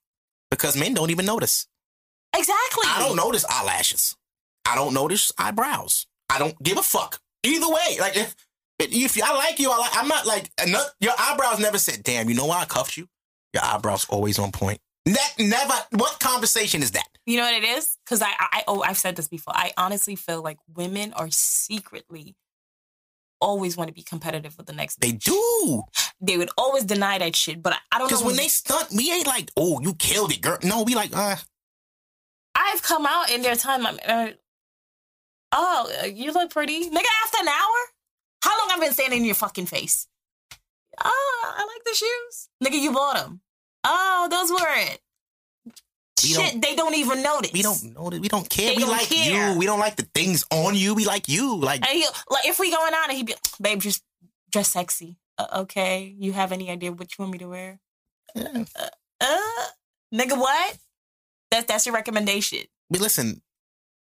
[0.50, 1.66] because men don't even notice.
[2.36, 2.84] exactly.
[2.86, 4.16] I don't notice eyelashes.
[4.66, 6.06] I don't notice eyebrows.
[6.28, 7.20] I don't give a fuck.
[7.42, 8.34] Either way, like if,
[8.78, 9.96] if I like you, I like.
[9.96, 13.08] I'm not like no, your eyebrows never said, "Damn, you know why I cuffed you."
[13.54, 14.80] Your eyebrows always on point.
[15.06, 15.74] That never.
[15.92, 17.08] What conversation is that?
[17.24, 17.96] You know what it is?
[18.04, 19.54] Because I, I, oh, I've said this before.
[19.56, 22.34] I honestly feel like women are secretly
[23.40, 25.00] always want to be competitive with the next.
[25.00, 25.82] They do
[26.20, 28.08] They would always deny that shit, but I, I don't know.
[28.08, 31.16] because when they stunt, we ain't like, "Oh, you killed it, girl." No, we like,
[31.16, 31.36] uh,
[32.54, 33.86] I've come out in their time.
[33.86, 34.30] I'm, uh,
[35.52, 37.04] oh, uh, you look pretty, nigga.
[37.24, 37.78] After an hour,
[38.42, 40.06] how long I've been standing in your fucking face?
[41.04, 42.80] Oh, I like the shoes, nigga.
[42.82, 43.40] You bought them.
[43.84, 45.00] Oh, those were it.
[46.22, 47.52] We Shit, they don't even notice.
[47.52, 48.20] we don't know that.
[48.20, 48.70] We don't care.
[48.70, 49.52] They we don't like care.
[49.52, 49.58] you.
[49.58, 50.94] We don't like the things on you.
[50.94, 51.56] We like you.
[51.56, 54.02] Like he, like, if we going out and he be, babe, just
[54.50, 55.16] dress sexy.
[55.38, 57.80] Uh, okay, you have any idea what you want me to wear?
[58.34, 58.64] yeah.
[59.20, 59.36] Uh,
[60.14, 60.76] nigga, what?
[61.50, 62.60] That's that's your recommendation.
[62.90, 63.42] But listen,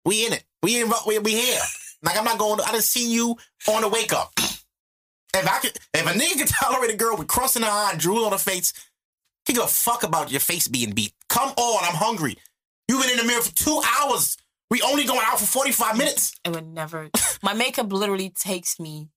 [0.06, 0.44] we in it.
[0.62, 0.92] We in.
[1.08, 1.62] We, we here.
[2.04, 2.60] Like I'm not going.
[2.60, 3.36] To, I done seen you
[3.68, 4.32] on the wake up.
[5.38, 8.00] If I could, if a nigga could tolerate a girl with crossing her eye and
[8.00, 8.72] drool on her face,
[9.46, 11.14] he give a fuck about your face being beat.
[11.36, 12.38] Come on, I'm hungry.
[12.88, 14.38] You've been in the mirror for two hours.
[14.70, 16.34] We only going out for 45 minutes.
[16.46, 17.10] It would never.
[17.44, 19.10] my makeup literally takes me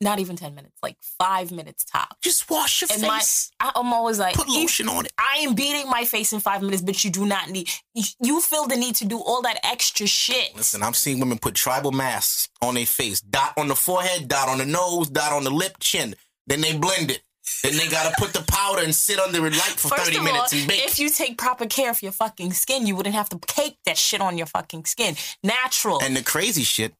[0.00, 2.16] not even ten minutes, like five minutes top.
[2.22, 3.52] Just wash your And my, face.
[3.60, 5.12] I, I'm always like, Put lotion on it.
[5.16, 7.70] I am beating my face in five minutes, but you do not need.
[7.94, 10.56] You, you feel the need to do all that extra shit.
[10.56, 13.20] Listen, I'm seeing women put tribal masks on their face.
[13.20, 16.16] Dot on the forehead, dot on the nose, dot on the lip, chin.
[16.48, 17.22] Then they blend it.
[17.62, 20.24] Then they gotta put the powder and sit under a light for First 30 of
[20.24, 20.84] minutes and bake.
[20.84, 23.98] if you take proper care of your fucking skin, you wouldn't have to cake that
[23.98, 25.16] shit on your fucking skin.
[25.42, 26.00] Natural.
[26.02, 26.94] And the crazy shit,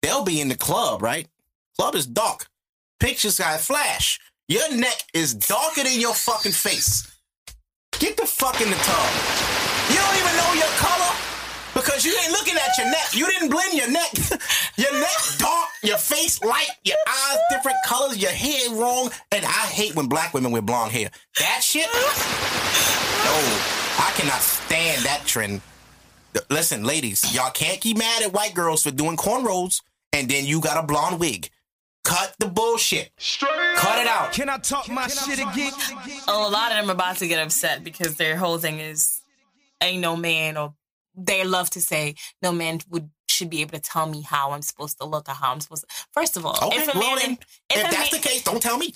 [0.00, 1.28] they'll be in the club, right?
[1.78, 2.46] Club is dark.
[3.00, 4.18] Pictures got flash.
[4.48, 7.08] Your neck is darker than your fucking face.
[7.98, 9.10] Get the fuck in the tub.
[9.90, 11.01] You don't even know your color
[11.84, 13.14] because you ain't looking at your neck.
[13.14, 14.12] You didn't blend your neck.
[14.76, 19.10] your neck dark, your face light, your eyes different colors, your hair wrong.
[19.30, 21.10] And I hate when black women wear blonde hair.
[21.38, 21.86] That shit.
[21.86, 23.34] No,
[23.98, 25.60] I cannot stand that trend.
[26.50, 30.60] Listen, ladies, y'all can't keep mad at white girls for doing cornrows and then you
[30.60, 31.50] got a blonde wig.
[32.04, 33.10] Cut the bullshit.
[33.76, 34.32] Cut it out.
[34.32, 35.72] Can I talk my shit again?
[36.26, 39.20] Oh, a lot of them are about to get upset because their whole thing is
[39.80, 40.74] ain't no man or
[41.14, 44.62] they love to say no man would should be able to tell me how I'm
[44.62, 45.94] supposed to look or how I'm supposed to.
[46.12, 47.38] First of all, Okay, if a man if,
[47.70, 48.94] if that's man, the case, don't tell me.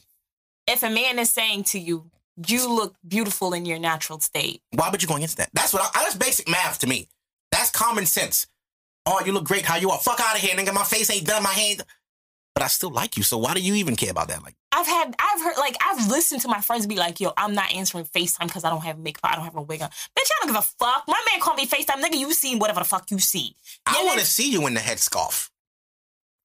[0.66, 2.10] if a man is saying to you,
[2.46, 4.60] you look beautiful in your natural state.
[4.72, 5.48] Why would you go against that?
[5.54, 7.08] That's what I, that's basic math to me.
[7.50, 8.46] That's common sense.
[9.06, 9.64] Oh, you look great.
[9.64, 9.98] How you are?
[9.98, 10.74] Fuck out of here, nigga.
[10.74, 11.42] My face ain't done.
[11.42, 11.82] My hand.
[12.56, 13.22] But I still like you.
[13.22, 14.42] So why do you even care about that?
[14.42, 17.54] Like, I've had, I've heard, like, I've listened to my friends be like, yo, I'm
[17.54, 19.90] not answering FaceTime because I don't have makeup, I don't have a wig on.
[19.90, 21.04] Bitch, I don't give a fuck.
[21.06, 23.54] My man called me FaceTime, nigga, you seen whatever the fuck you see.
[23.84, 25.50] I Yeah, want to see you in the headscarf.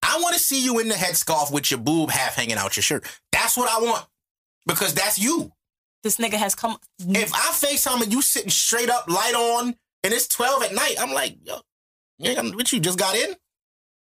[0.02, 2.82] I want to see you in the headscarf with your boob half hanging out your
[2.82, 3.06] shirt.
[3.30, 4.04] That's what I want
[4.66, 5.50] because that's you.
[6.02, 6.76] This nigga has come.
[7.08, 10.96] If I FaceTime and you sitting straight up, light on, and it's 12 at night,
[11.00, 11.60] I'm like, yo,
[12.18, 13.34] you what you just got in?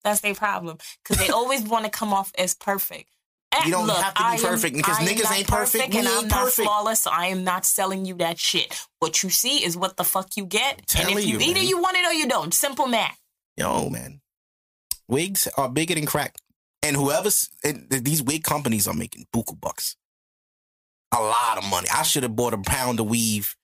[0.05, 3.09] That's their problem because they always want to come off as perfect.
[3.53, 5.93] And You don't look, have to be I am- perfect because I niggas ain't perfect.
[5.93, 6.65] We and I'm ain't not perfect.
[6.67, 7.01] flawless.
[7.01, 8.79] So I am not selling you that shit.
[8.99, 11.67] What you see is what the fuck you get, and if you, you, either man.
[11.67, 12.53] you want it or you don't.
[12.53, 13.19] Simple math.
[13.57, 14.21] Yo, man.
[15.07, 16.35] Wigs are bigger than crack.
[16.83, 19.95] And whoever's, and these wig companies are making buku bucks.
[21.13, 21.87] A lot of money.
[21.93, 23.55] I should have bought a pound of weave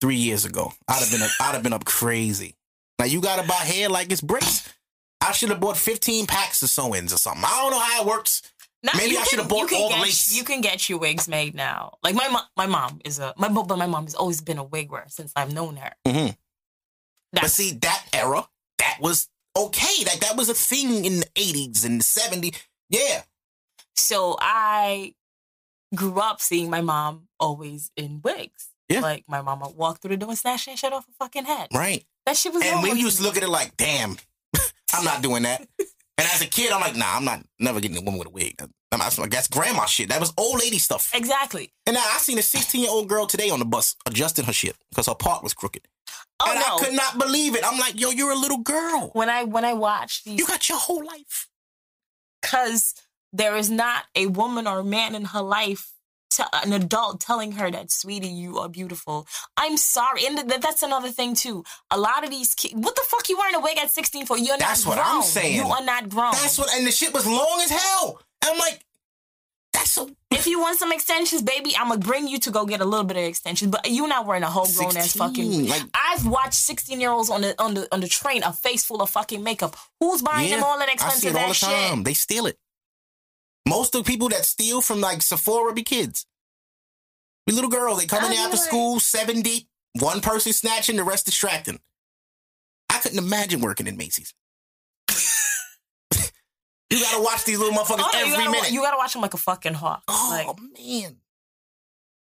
[0.00, 0.72] three years ago.
[0.88, 2.56] I'd have been up, I'd have been up crazy.
[2.98, 4.68] Now you gotta buy hair like it's bricks.
[5.20, 7.44] I should have bought 15 packs of sew-ins or something.
[7.44, 8.42] I don't know how it works.
[8.82, 10.36] Now, Maybe I should have bought all the get, lace.
[10.36, 11.98] You can get your wigs made now.
[12.02, 14.62] Like my mom, my mom is a my but my mom has always been a
[14.62, 15.92] wig wearer since I've known her.
[16.06, 16.36] Mhm.
[17.32, 20.04] But see, that era, that was okay.
[20.06, 22.56] Like that was a thing in the 80s and the 70s.
[22.88, 23.22] Yeah.
[23.96, 25.14] So I
[25.94, 28.68] grew up seeing my mom always in wigs.
[28.88, 29.00] Yeah.
[29.00, 31.44] Like my mama would walk through the door and snatch that shit off her fucking
[31.46, 31.68] head.
[31.74, 32.04] Right.
[32.26, 34.16] That shit was And we used to look at it like, damn,
[34.92, 35.66] I'm not doing that.
[35.78, 38.30] and as a kid, I'm like, nah, I'm not never getting a woman with a
[38.30, 38.54] wig.
[38.60, 40.08] I'm, I'm that's grandma shit.
[40.08, 41.10] That was old lady stuff.
[41.14, 41.70] Exactly.
[41.86, 44.52] And now I seen a 16 year old girl today on the bus adjusting her
[44.52, 45.86] shit because her part was crooked.
[46.40, 46.66] Oh and no.
[46.66, 47.64] I could not believe it.
[47.64, 49.10] I'm like, yo, you're a little girl.
[49.12, 51.48] when I when I watch these You got your whole life.
[52.40, 52.94] because
[53.32, 55.92] there is not a woman or man in her life
[56.52, 61.10] an adult telling her that sweetie you are beautiful i'm sorry and th- that's another
[61.10, 63.90] thing too a lot of these kids what the fuck you wearing a wig at
[63.90, 65.56] 16 for you're That's not what I'm saying.
[65.56, 68.20] you are not grown That's what, and the shit was long as hell.
[68.42, 68.84] And I'm like,
[69.72, 70.08] that's so.
[70.30, 73.04] if you want some extensions baby i'm gonna bring you to go get a little
[73.04, 76.26] bit of extensions but you're not wearing a whole grown ass 16, fucking like- i've
[76.26, 79.10] watched 16 year olds on the on the on the train a face full of
[79.10, 81.96] fucking makeup who's buying them all that I see expensive it all the time.
[81.98, 82.56] shit They steal it.
[83.68, 86.26] Most of the people that steal from like Sephora be kids.
[87.46, 88.00] We little girls.
[88.00, 88.60] They come in after it.
[88.60, 89.68] school, seven deep,
[90.00, 91.78] one person snatching, the rest distracting.
[92.90, 94.34] I couldn't imagine working in Macy's.
[96.90, 98.72] you gotta watch these little motherfuckers Oh, no, you every gotta, wa- minute.
[98.72, 100.56] you gotta watch them like a fucking hawk oh like,
[101.02, 101.16] man.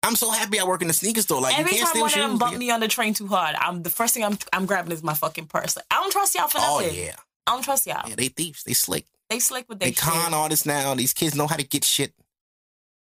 [0.05, 1.41] I'm so happy I work in the sneaker store.
[1.41, 3.57] Like Every you can't time one of them bump me on the train too hard,
[3.59, 5.77] I'm the first thing I'm I'm grabbing is my fucking purse.
[5.77, 6.75] Like, I don't trust y'all for nothing.
[6.75, 6.99] Oh nothing.
[6.99, 7.17] yeah.
[7.47, 8.09] I don't trust y'all.
[8.09, 8.63] Yeah, they thieves.
[8.65, 9.07] They slick.
[9.31, 10.33] They slick with They con shit.
[10.35, 10.95] artists now.
[10.95, 12.15] These kids know how to get shit.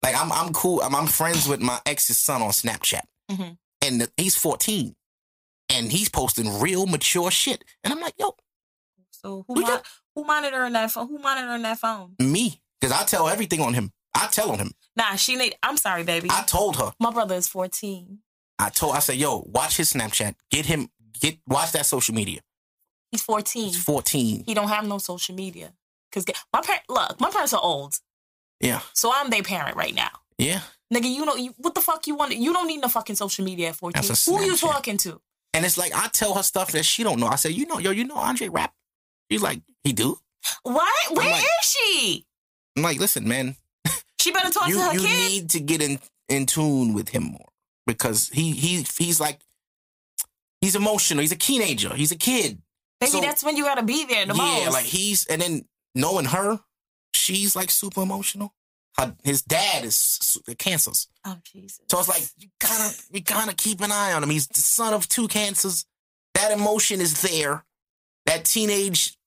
[0.03, 0.81] Like I'm, I'm cool.
[0.81, 3.01] I'm, I'm friends with my ex's son on Snapchat,
[3.31, 3.57] Mhm.
[3.81, 4.95] and the- he's 14,
[5.69, 7.63] and he's posting real mature shit.
[7.83, 8.35] And I'm like, yo,
[9.11, 9.81] So who We mon-
[10.15, 11.07] who monitoring that phone?
[11.09, 12.15] Who monitoring that phone?
[12.19, 13.91] me, because I tell everything on him.
[14.15, 14.71] I tell on him.
[14.95, 15.55] Nah, she need.
[15.61, 16.29] I'm sorry, baby.
[16.31, 16.93] I told her.
[16.99, 18.19] My brother is 14.
[18.57, 18.95] I told.
[18.95, 20.35] I said, yo, watch his Snapchat.
[20.49, 20.89] Get him.
[21.19, 22.39] Get watch that social media.
[23.11, 23.65] He's 14.
[23.67, 24.43] He's 14.
[24.45, 25.73] He don't have no social media.
[26.11, 27.99] Cause my parent, look, my parents are old,
[28.59, 30.09] Yeah, so I'm their parent right now.
[30.37, 30.61] yeah.
[30.91, 32.35] Nigga, you know you, what the fuck you want?
[32.35, 34.01] You don't need no fucking social media at 14.
[34.01, 35.21] That's a Who you talking to?
[35.53, 37.27] And it's like I tell her stuff that she don't know.
[37.27, 38.73] I say, you know, yo, you know Andre Rap.
[39.31, 40.17] She's like, he do.
[40.63, 40.91] What?
[41.15, 42.25] Where is like- she?
[42.75, 43.55] I'm like, listen, man.
[44.19, 45.29] She better talk you to her you kid.
[45.31, 47.49] need to get in in tune with him more
[47.85, 49.39] because he he he's like
[50.61, 51.21] he's emotional.
[51.21, 51.93] He's a teenager.
[51.93, 52.61] He's a kid.
[52.99, 54.73] Maybe so- that's when you gotta be there the yeah, most.
[54.73, 55.65] like he's and then
[55.95, 56.59] knowing her,
[57.13, 58.53] she's like super emotional.
[58.97, 61.79] Her, his dad is cancers, oh Jesus.
[61.89, 64.29] so it's like you gotta you gotta keep an eye on him.
[64.29, 65.85] He's the son of two cancers.
[66.33, 67.65] That emotion is there.
[68.25, 69.17] That teenage,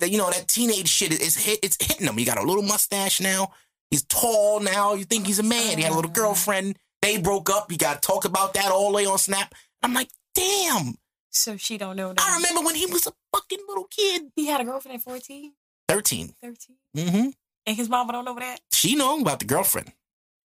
[0.00, 1.60] that you know, that teenage shit is hit.
[1.62, 2.16] It's hitting him.
[2.16, 3.52] He got a little mustache now.
[3.90, 4.94] He's tall now.
[4.94, 5.76] You think he's a man.
[5.76, 6.78] He had a little oh, girlfriend.
[7.02, 7.70] They broke up.
[7.70, 9.54] He got to talk about that all day on Snap.
[9.82, 10.94] I'm like, damn.
[11.36, 12.20] So she don't know that.
[12.20, 14.30] I remember when he was a fucking little kid.
[14.34, 15.52] he had a girlfriend at 14,
[15.88, 16.34] 13.
[16.42, 16.76] 13.
[16.96, 17.28] Mm-hmm.
[17.66, 18.60] And his mama don't know that.
[18.72, 19.92] She know about the girlfriend.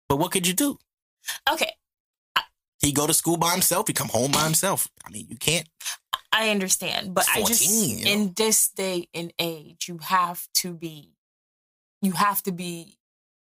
[0.09, 0.79] But what could you do?
[1.50, 1.72] Okay,
[2.81, 3.87] He go to school by himself.
[3.87, 4.88] He come home by himself.
[5.07, 5.68] I mean, you can't.
[6.33, 8.11] I understand, but I just you know?
[8.11, 11.12] in this day and age, you have to be,
[12.03, 12.96] you have to be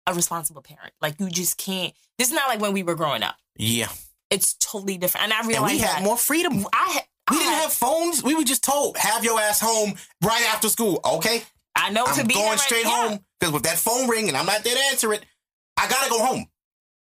[0.07, 0.93] a responsible parent.
[1.01, 1.93] Like you just can't.
[2.19, 3.37] This is not like when we were growing up.
[3.57, 3.89] Yeah.
[4.31, 6.03] It's totally different, and I And realize we had that.
[6.05, 6.67] more freedom.
[6.73, 7.05] I had.
[7.31, 8.23] We didn't have phones.
[8.23, 11.01] We were just told, have your ass home right after school.
[11.05, 11.43] Okay.
[11.75, 14.37] I know to I'm be going right- straight home because with that phone ring and
[14.37, 15.25] I'm not there to answer it,
[15.77, 16.47] I gotta go home.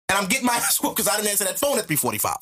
[0.09, 2.37] And I'm getting my ass whooped because I didn't answer that phone at 345.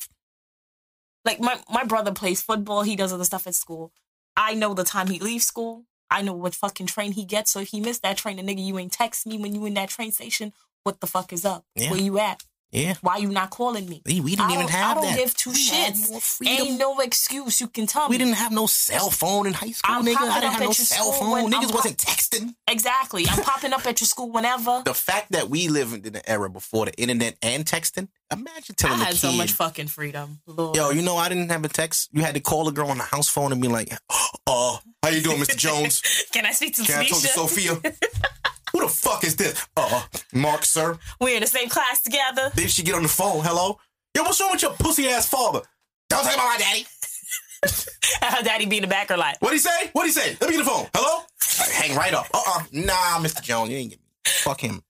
[1.25, 2.81] like my my brother plays football.
[2.83, 3.91] He does other stuff at school.
[4.35, 5.85] I know the time he leaves school.
[6.09, 7.51] I know what fucking train he gets.
[7.51, 9.73] So if he missed that train, the nigga you ain't text me when you in
[9.75, 10.53] that train station.
[10.83, 11.65] What the fuck is up?
[11.75, 11.91] Yeah.
[11.91, 12.43] Where you at?
[12.71, 12.95] Yeah.
[13.01, 14.01] Why you not calling me?
[14.05, 15.17] We, we didn't even have I don't that.
[15.17, 16.45] give two We shits.
[16.45, 18.23] Ain't no excuse you can tell we me.
[18.23, 20.17] We didn't have no cell phone in high school, I'm nigga.
[20.17, 21.49] I didn't have no cell phone.
[21.49, 22.55] Niggas pop- wasn't texting.
[22.67, 23.25] Exactly.
[23.29, 24.81] I'm popping up at your school whenever.
[24.83, 28.97] The fact that we live in an era before the internet and texting, imagine telling
[28.97, 29.03] me.
[29.03, 30.41] I had kid, so much fucking freedom.
[30.45, 30.75] Lord.
[30.75, 32.09] yo, you know I didn't have a text.
[32.11, 33.93] You had to call a girl on the house phone and be like,
[34.47, 35.55] uh, how you doing, Mr.
[35.55, 36.01] Jones?
[36.33, 37.77] Can I speak to Can I talk to Sophia?
[38.71, 39.65] Who the fuck is this?
[39.75, 40.03] Uh.
[40.33, 40.97] Mark, sir.
[41.19, 42.51] We're in the same class together.
[42.55, 43.43] Then she get on the phone.
[43.43, 43.79] Hello?
[44.15, 45.61] Yo, what's wrong with your pussy ass father?
[46.09, 46.85] Don't talk about my daddy.
[48.21, 49.89] Her daddy be in the back or like, What'd he say?
[49.93, 50.37] What'd he say?
[50.39, 50.87] Let me get the phone.
[50.95, 51.23] Hello?
[51.59, 52.27] Like, hang right up.
[52.33, 52.63] Uh-uh.
[52.71, 53.41] Nah, Mr.
[53.41, 54.05] Jones, you ain't get me.
[54.25, 54.81] Fuck him.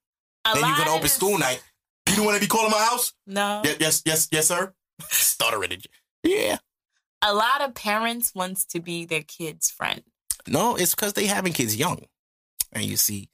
[0.45, 1.63] a then you gonna open school night.
[2.09, 3.13] You don't want to be calling my house?
[3.25, 3.61] No.
[3.63, 4.73] Yes, yes, yes, yes, sir.
[5.09, 5.81] Stuttering.
[6.23, 6.57] Yeah.
[7.21, 10.03] A lot of parents wants to be their kid's friend.
[10.47, 12.05] No, it's because they having kids young.
[12.71, 13.29] And you see,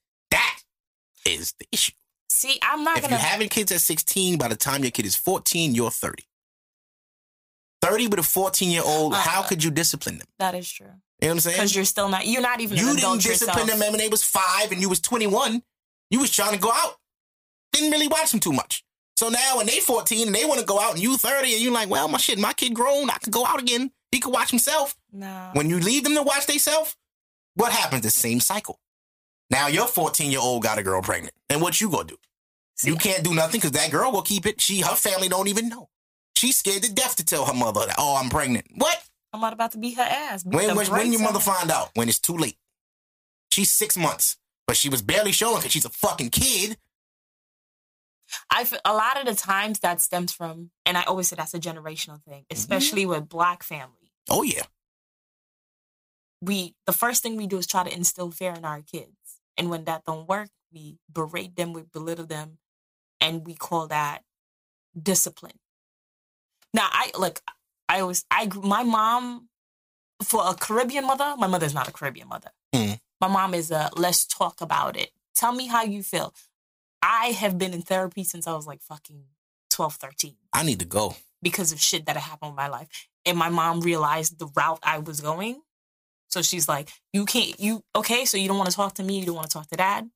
[1.26, 1.94] is the issue.
[2.30, 3.16] See, I'm not If gonna.
[3.16, 6.24] you're having kids at 16, by the time your kid is 14, you're 30.
[7.82, 10.28] 30 with a 14 year old, Uh, how could you discipline them?
[10.40, 10.88] That is true.
[10.88, 11.56] You know what I'm saying?
[11.58, 12.26] Because you're still not.
[12.26, 13.80] You're not even You didn't discipline yourself.
[13.80, 15.64] them when they was five and you was 21.
[16.10, 16.96] You was trying to go out.
[17.72, 18.84] Didn't really watch them too much.
[19.16, 21.62] So now when they 14 and they want to go out and you 30 and
[21.62, 23.10] you're like, well, my shit, my kid grown.
[23.10, 23.92] I could go out again.
[24.12, 24.96] He could watch himself.
[25.12, 25.50] No.
[25.54, 26.96] When you leave them to watch themselves,
[27.56, 28.02] what happens?
[28.02, 28.80] The same cycle.
[29.54, 31.34] Now your 14 year old got a girl pregnant.
[31.50, 32.18] And what you gonna do?
[32.84, 34.60] you can't do nothing because that girl will keep it.
[34.60, 35.90] She, her family don't even know.
[36.36, 38.66] She's scared to death to tell her mother that, oh, I'm pregnant.
[38.76, 38.98] What?
[39.32, 40.44] I'm not about to beat her ass.
[40.44, 41.92] Beat When, when, when your mother find out?
[41.94, 42.58] When it's too late.
[43.52, 44.38] She's six months,
[44.68, 46.78] but she was barely showing because she's a fucking kid.
[48.50, 51.54] I f- a lot of the times that stems from, and I always say that's
[51.54, 52.32] a generational Mm-hmm.
[52.32, 54.12] thing, especially with black family.
[54.30, 54.64] Oh yeah,
[56.42, 59.12] We the first thing we do is try to instill fear in our kids,
[59.58, 62.58] and when that don't work, we berate them, we belittle them,
[63.22, 64.24] and we call that
[65.00, 65.60] discipline.
[66.74, 67.42] Now, I look,
[67.88, 69.50] I always, I my mom
[70.24, 71.36] for a Caribbean mother.
[71.38, 72.50] My mother's not a Caribbean mother.
[72.74, 72.94] Hmm.
[73.22, 75.12] My mom is a let's talk about it.
[75.36, 76.34] Tell me how you feel.
[77.02, 79.24] I have been in therapy since I was like fucking
[79.72, 81.16] 12, 13 I need to go.
[81.42, 82.88] because of shit that happened in my life.
[83.26, 85.62] And my mom realized the route I was going.
[86.34, 89.20] So she's like, You can't, you, okay, so you don't want to talk to me,
[89.20, 90.10] you don't want to talk to dad.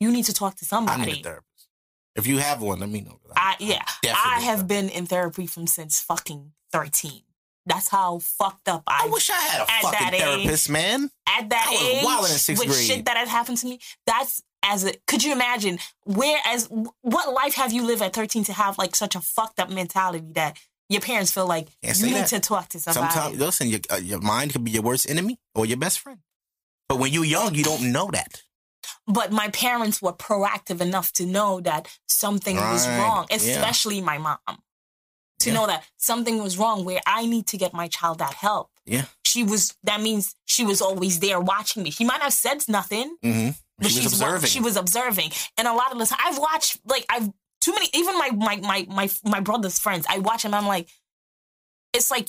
[0.00, 1.02] You need to talk to somebody.
[1.02, 1.68] I need a therapist.
[2.16, 3.18] If you have one, let me know.
[3.36, 7.22] I, yeah, I have been in therapy from since fucking 13.
[7.66, 10.70] That's how fucked up I I, wish I had a at fucking that age- therapist,
[10.70, 11.10] man.
[11.28, 12.86] at that I age in sixth with grade.
[12.86, 13.78] shit that had happened to me.
[14.06, 16.68] That's as a could you imagine where as
[17.02, 20.24] what life have you lived at 13 to have like such a fucked up mentality
[20.32, 20.58] that
[20.90, 22.26] your parents feel like Can't you need that.
[22.28, 23.12] to talk to somebody.
[23.14, 26.18] Sometimes, listen, your, uh, your mind could be your worst enemy or your best friend.
[26.88, 28.42] But when you're young, you don't know that.
[29.06, 32.98] but my parents were proactive enough to know that something was Right.
[32.98, 33.36] wrong, Yeah.
[33.38, 34.38] especially my mom.
[35.40, 35.54] To Yeah.
[35.54, 38.70] know that something was wrong where I need to get my child that help.
[38.86, 39.06] Yeah.
[39.24, 41.90] She was that means she was always there watching me.
[41.90, 43.50] She might have said nothing, Mm-hmm.
[43.78, 44.50] but She was observing.
[44.50, 45.32] she was observing.
[45.56, 47.30] And a lot of the time I've watched like I've
[47.60, 50.06] too many even my my my my my brother's friends.
[50.08, 50.88] I watch them, I'm like,
[51.92, 52.28] it's like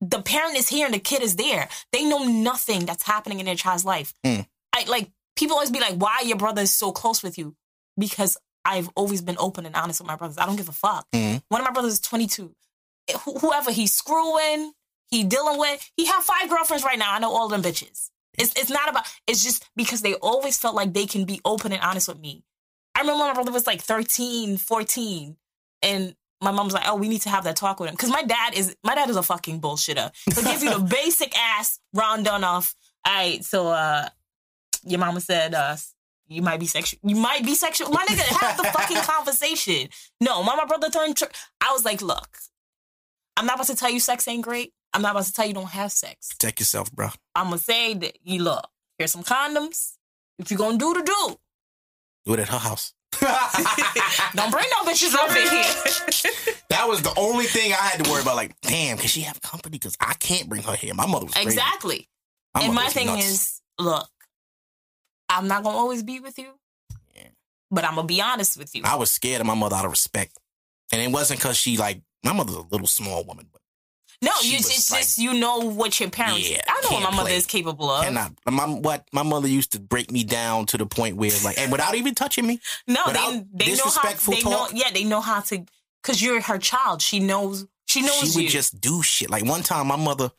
[0.00, 1.68] the parent is here and the kid is there.
[1.92, 4.14] They know nothing that's happening in their child's life.
[4.24, 4.46] Mm.
[4.74, 7.56] I like people always be like, why your brother is so close with you?
[7.98, 10.38] Because I've always been open and honest with my brothers.
[10.38, 11.06] I don't give a fuck.
[11.14, 11.42] Mhm.
[11.48, 12.54] One of my brothers is 22.
[13.10, 14.72] Wh- Whoever he's screwing,
[15.10, 17.12] he dealing with, he have five girlfriends right now.
[17.12, 18.10] I know all them bitches.
[18.36, 19.06] It's it's not about.
[19.26, 22.44] It's just because they always felt like they can be open and honest with me.
[22.98, 25.36] I remember my brother was like 13, 14,
[25.82, 28.10] and my mom was like, "Oh, we need to have that talk with him." Because
[28.10, 30.10] my dad is my dad is a fucking bullshitter.
[30.34, 32.74] He'll give you the basic ass round done off.
[33.06, 34.08] All right, so uh,
[34.82, 35.76] your mama said uh,
[36.26, 36.98] you might be sexual.
[37.04, 37.88] You might be sexual.
[37.90, 39.90] My nigga, have the fucking conversation.
[40.20, 41.18] No, my, my brother turned.
[41.18, 41.26] Tr-
[41.60, 42.36] I was like, look,
[43.36, 44.72] I'm not about to tell you sex ain't great.
[44.92, 46.30] I'm not about to tell you don't have sex.
[46.30, 47.10] Protect yourself, bro.
[47.36, 48.68] I'm gonna say that you look.
[48.98, 49.92] Here's some condoms.
[50.40, 51.36] If you're gonna do to do,
[52.28, 52.92] Do it at her house.
[54.34, 56.54] don't bring no bitches over here.
[56.68, 58.36] That was the only thing I had to worry about.
[58.36, 59.78] Like, damn, can she have company?
[59.78, 60.92] Because I can't bring her here.
[60.92, 61.48] My mother was crazy.
[61.48, 62.06] exactly.
[62.54, 63.26] My and my thing nuts.
[63.26, 64.06] is, look,
[65.30, 66.50] I'm not gonna always be with you,
[67.16, 67.28] Yeah.
[67.70, 68.82] but I'm gonna be honest with you.
[68.84, 70.38] I was scared of my mother out of respect,
[70.92, 73.57] and it wasn't because she like my mother's a little small woman, but
[74.20, 76.50] no, she you just, like- just you know what your parents.
[76.50, 77.36] Yeah, I know what my mother play.
[77.36, 78.04] is capable of.
[78.04, 78.32] cannot.
[78.50, 81.70] My what my mother used to break me down to the point where like, and
[81.70, 82.60] without even touching me.
[82.86, 84.68] No, they they know how disrespectful they know.
[84.72, 85.64] Yeah, they know how to.
[86.02, 87.02] Cause you're her child.
[87.02, 87.66] She knows.
[87.86, 88.44] She knows she you.
[88.44, 89.30] would just do shit.
[89.30, 90.30] Like one time, my mother.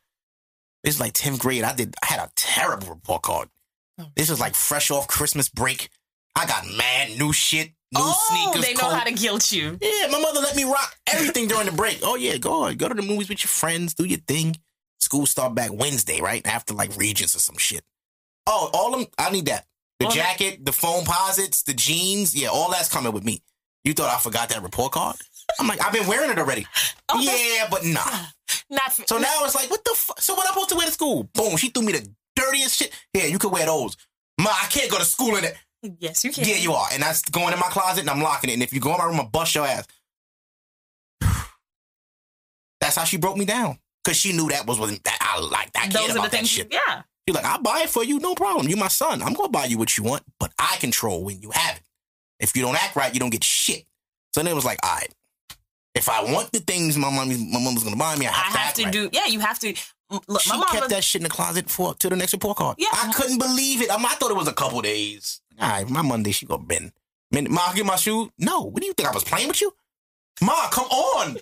[0.83, 1.63] This is like tenth grade.
[1.63, 1.95] I did.
[2.01, 3.49] I had a terrible report card.
[3.99, 4.05] Oh.
[4.15, 5.89] This was like fresh off Christmas break.
[6.39, 8.65] I got mad new shit, new oh, sneakers.
[8.65, 8.95] they know coat.
[8.95, 9.77] how to guilt you.
[9.81, 11.99] Yeah, my mother let me rock everything during the break.
[12.01, 14.55] Oh yeah, go on, go to the movies with your friends, do your thing.
[14.99, 17.83] School start back Wednesday, right after like Regents or some shit.
[18.47, 19.07] Oh, all them.
[19.17, 19.65] I need that.
[19.99, 22.33] The All that- jacket, the Foamposites, the jeans.
[22.33, 23.41] Yeah, all that's coming with me.
[23.83, 25.17] You thought I forgot that report card?
[25.59, 26.65] I'm like, I've been wearing it already.
[27.09, 28.01] Oh, yeah, but nah.
[28.69, 30.21] Not for, So now it's like, what the fuck?
[30.21, 31.29] So what I'm supposed to wear to school?
[31.33, 32.93] Boom, she threw me the dirtiest shit.
[33.13, 33.97] Yeah, you could wear those.
[34.39, 35.55] Ma, I can't go to school in it.
[35.81, 36.45] Yes, you can.
[36.47, 36.87] Yeah, you are.
[36.91, 38.53] And that's going in my closet and I'm locking it.
[38.53, 39.85] And if you go in my room, I'll bust your ass.
[42.81, 43.79] That's how she broke me down.
[44.05, 45.69] Cause she knew that was what that I like.
[45.75, 46.49] I Those are about the that things.
[46.49, 46.73] shit.
[46.73, 47.03] Yeah.
[47.27, 48.67] She's like, I'll buy it for you, no problem.
[48.67, 49.21] You my son.
[49.21, 51.83] I'm gonna buy you what you want, but I control when you have it.
[52.39, 53.85] If you don't act right, you don't get shit.
[54.33, 55.13] So then it was like, all right.
[55.93, 58.33] If I want the things my mom my mom was gonna buy me, I I
[58.33, 58.93] have to have to right.
[58.93, 59.09] do.
[59.11, 59.73] Yeah, you have to.
[60.27, 62.75] Look, She kept was- that shit in the closet for to the next report card.
[62.79, 62.87] Yeah.
[62.93, 63.91] I couldn't believe it.
[63.91, 65.41] I, I thought it was a couple days.
[65.59, 66.91] All right, my Monday she gonna bend.
[67.31, 68.31] Man, Ma, get my shoe.
[68.39, 69.71] No, what do you think I was playing with you?
[70.41, 71.37] Ma, come on.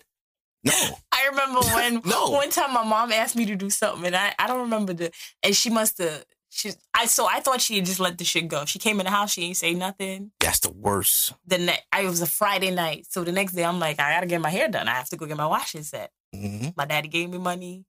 [0.64, 2.32] No, I I remember when No.
[2.32, 5.12] one time my mom asked me to do something, and I, I don't remember the,
[5.44, 6.26] and she must have.
[6.50, 8.66] She, I so I thought she had just let the shit go.
[8.66, 10.32] She came in the house, she ain't say nothing.
[10.40, 11.34] That's the worst.
[11.46, 14.14] The next, I it was a Friday night, so the next day I'm like, I
[14.16, 14.88] gotta get my hair done.
[14.88, 16.12] I have to go get my washing set.
[16.34, 17.86] hmm My daddy gave me money,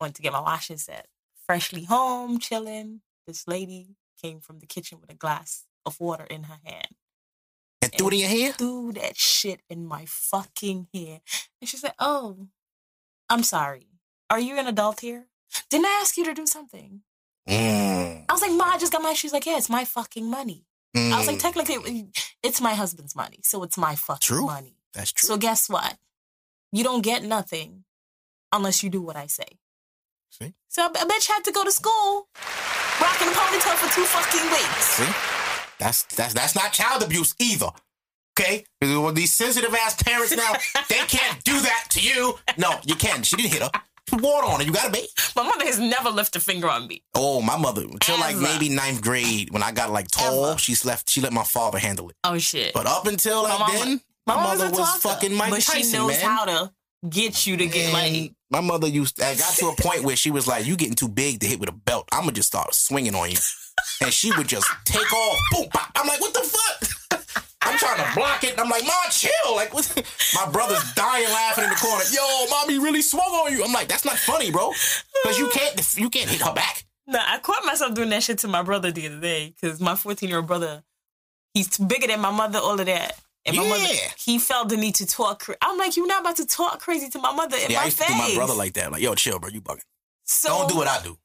[0.00, 1.06] went to get my washing set.
[1.46, 3.00] Freshly home, chilling.
[3.26, 6.88] This lady came from the kitchen with a glass of water in her hand.
[7.82, 8.52] And threw it in your hair?
[8.52, 11.20] Threw that shit in my fucking hair.
[11.60, 12.48] And she said, Oh,
[13.28, 13.86] I'm sorry.
[14.28, 15.26] Are you an adult here?
[15.70, 17.00] Didn't I ask you to do something?
[17.48, 18.24] Mm.
[18.28, 19.14] I was like, Ma, I just got my.
[19.14, 20.66] She's like, Yeah, it's my fucking money.
[20.94, 21.40] I was like, Mm.
[21.40, 22.08] technically,
[22.42, 24.46] it's my husband's money, so it's my fucking True.
[24.46, 24.76] money.
[24.92, 25.26] That's true.
[25.28, 25.96] So guess what?
[26.72, 27.84] You don't get nothing
[28.52, 29.58] unless you do what I say.
[30.30, 30.54] See?
[30.68, 32.28] So a bitch had to go to school
[33.00, 34.86] rocking a ponytail for two fucking weeks.
[34.96, 35.12] See?
[35.78, 37.68] That's that's that's not child abuse either.
[38.38, 38.64] Okay?
[38.80, 40.52] With these sensitive ass parents now,
[40.88, 42.34] they can't do that to you.
[42.56, 43.26] No, you can't.
[43.26, 43.70] She didn't hit her.
[44.12, 44.66] Water on her.
[44.66, 45.04] You gotta bathe.
[45.36, 47.02] My mother has never lifted a finger on me.
[47.14, 47.82] Oh, my mother.
[47.82, 50.58] Until like maybe ninth grade, when I got like tall, Ever.
[50.58, 51.10] she's left.
[51.10, 52.16] She let my father handle it.
[52.24, 52.72] Oh shit.
[52.72, 55.60] But up until like My mama- then, my, mama's mother a was fucking Mike but
[55.62, 56.20] Tyson, she knows man.
[56.30, 56.72] how to
[57.08, 58.32] get you to get like.
[58.50, 59.20] My mother used.
[59.22, 61.60] I got to a point where she was like, "You getting too big to hit
[61.60, 62.08] with a belt.
[62.12, 63.38] I'm gonna just start swinging on you,"
[64.00, 65.38] and she would just take off.
[65.52, 65.66] Boom!
[65.72, 65.90] bop.
[65.94, 68.52] I'm like, "What the fuck?" I'm trying to block it.
[68.52, 69.86] and I'm like, "Mom, chill!" Like, what?
[70.34, 72.04] my brother's dying laughing in the corner.
[72.12, 73.64] Yo, mommy really swung on you.
[73.64, 74.72] I'm like, "That's not funny, bro,
[75.22, 75.96] because you can't.
[75.96, 78.92] You can't hit her back." No, I caught myself doing that shit to my brother
[78.92, 80.82] the other day because my 14 year old brother,
[81.54, 83.16] he's bigger than my mother, all of that.
[83.46, 84.10] And my mother, Yeah.
[84.22, 85.40] he felt the need to talk.
[85.44, 87.80] Cra- I'm like, you're not about to talk crazy to my mother in Yeah, I
[87.80, 88.12] my used to face.
[88.16, 88.86] do my brother like that.
[88.86, 89.48] I'm Like, yo, chill, bro.
[89.50, 89.80] You bugging.
[90.24, 91.16] so Don't do what I do.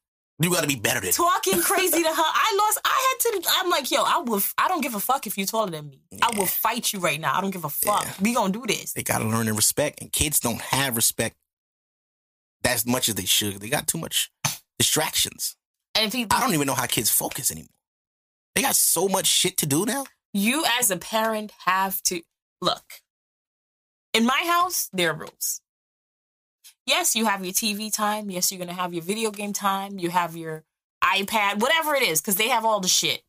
[0.42, 1.12] You got to be better than.
[1.14, 2.14] talking crazy to her.
[2.18, 2.80] I lost.
[2.84, 3.50] I had to.
[3.58, 4.42] I'm like, yo, I will.
[4.58, 6.02] I don't give a fuck if you're taller than me.
[6.22, 7.38] I will fight you right now.
[7.38, 8.04] I don't give a fuck.
[8.04, 8.14] Yeah.
[8.22, 8.92] We gonna do this.
[8.94, 11.36] They got to learn to respect, and kids don't have respect
[12.66, 13.62] as much as they should.
[13.62, 14.30] They got too much
[14.78, 15.56] distractions.
[15.98, 17.70] And I don't even know how kids focus anymore.
[18.56, 20.06] They got so much shit to do now.
[20.36, 22.22] You as a parent have to
[22.62, 22.96] look.
[24.14, 25.62] In my house, there are rules.
[26.86, 28.30] Yes, you have your TV time.
[28.30, 29.98] Yes, you're gonna have your video game time.
[29.98, 30.66] You have your
[31.02, 33.22] iPad, whatever it is, because they have all the shit.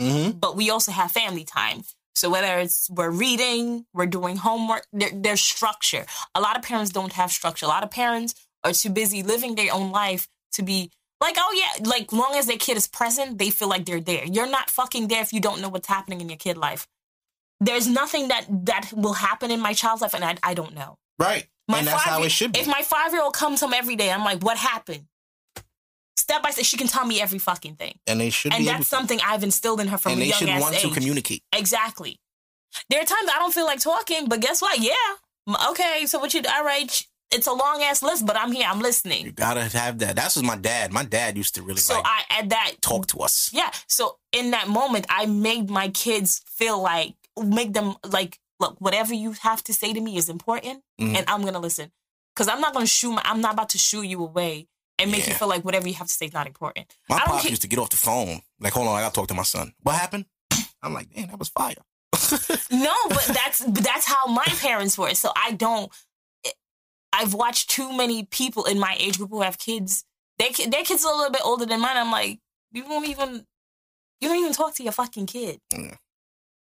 [0.00, 0.38] Mm-hmm.
[0.38, 1.82] But we also have family time.
[2.14, 6.06] So whether it's we're reading, we're doing homework, there, there's structure.
[6.34, 7.66] A lot of parents don't have structure.
[7.66, 10.90] A lot of parents are too busy living their own life to be
[11.20, 14.24] like, oh yeah, like long as their kid is present, they feel like they're there.
[14.24, 16.86] You're not fucking there if you don't know what's happening in your kid life.
[17.60, 20.96] There's nothing that that will happen in my child's life, and I, I don't know.
[21.18, 21.48] Right.
[21.66, 22.60] My and that's how it should be.
[22.60, 25.06] If my five year old comes home every day, I'm like, what happened?
[26.16, 28.86] Step by step, she can tell me every fucking thing, and they should and that's
[28.86, 30.82] something I've instilled in her from and a they young should ass want age.
[30.82, 31.42] to communicate.
[31.52, 32.20] Exactly.
[32.90, 34.78] There are times I don't feel like talking, but guess what?
[34.78, 34.92] Yeah.
[35.70, 37.06] Okay, so what you all right?
[37.30, 38.66] It's a long ass list, but I'm here.
[38.68, 39.24] I'm listening.
[39.26, 40.16] You gotta have that.
[40.16, 40.92] That's what my dad.
[40.92, 43.50] My dad used to really So like I at that talk to us.
[43.52, 43.70] Yeah.
[43.86, 49.12] So in that moment, I made my kids feel like make them like look whatever
[49.14, 51.16] you have to say to me is important, Mhm.
[51.16, 51.92] and I'm gonna listen
[52.34, 53.12] because I'm not gonna shoo.
[53.12, 54.66] My, I'm not about to shoo you away
[54.98, 56.92] and make you feel like whatever you have to say is not important.
[57.08, 58.40] My pops used to get off the phone.
[58.58, 59.74] Like, hold on, I gotta talk to my son.
[59.82, 60.24] What happened?
[60.82, 61.74] I'm like, damn, that was fire.
[62.70, 65.14] No, but that's that's how my parents were.
[65.14, 65.90] So I don't.
[67.12, 70.04] I've watched too many people in my age group who have kids.
[70.38, 71.96] Their their kids are a little bit older than mine.
[71.96, 72.38] I'm like,
[72.72, 73.44] you don't even
[74.20, 75.58] you don't even talk to your fucking kid.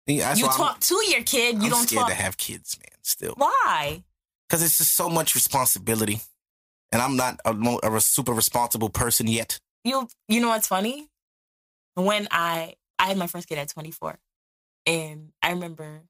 [0.07, 1.57] Yeah, you why I'm- talk to your kid.
[1.57, 2.09] You I'm don't scared talk.
[2.11, 2.99] to have kids, man.
[3.03, 4.03] Still, Why?
[4.49, 6.21] because it's just so much responsibility,
[6.93, 7.53] and I'm not a,
[7.97, 9.59] a super responsible person yet.
[9.85, 11.09] You you know what's funny?
[11.95, 14.19] When I I had my first kid at 24,
[14.87, 16.03] and I remember,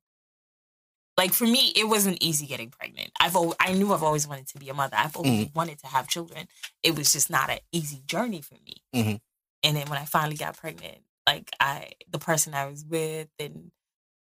[1.17, 3.11] like for me, it wasn't easy getting pregnant.
[3.21, 4.97] I've al- I knew I've always wanted to be a mother.
[4.99, 6.49] I've always wanted to have children.
[6.83, 8.83] It was just not an easy journey for me.
[8.95, 9.21] Mhm.
[9.63, 13.71] And then when I finally got pregnant, like I the person I was with, and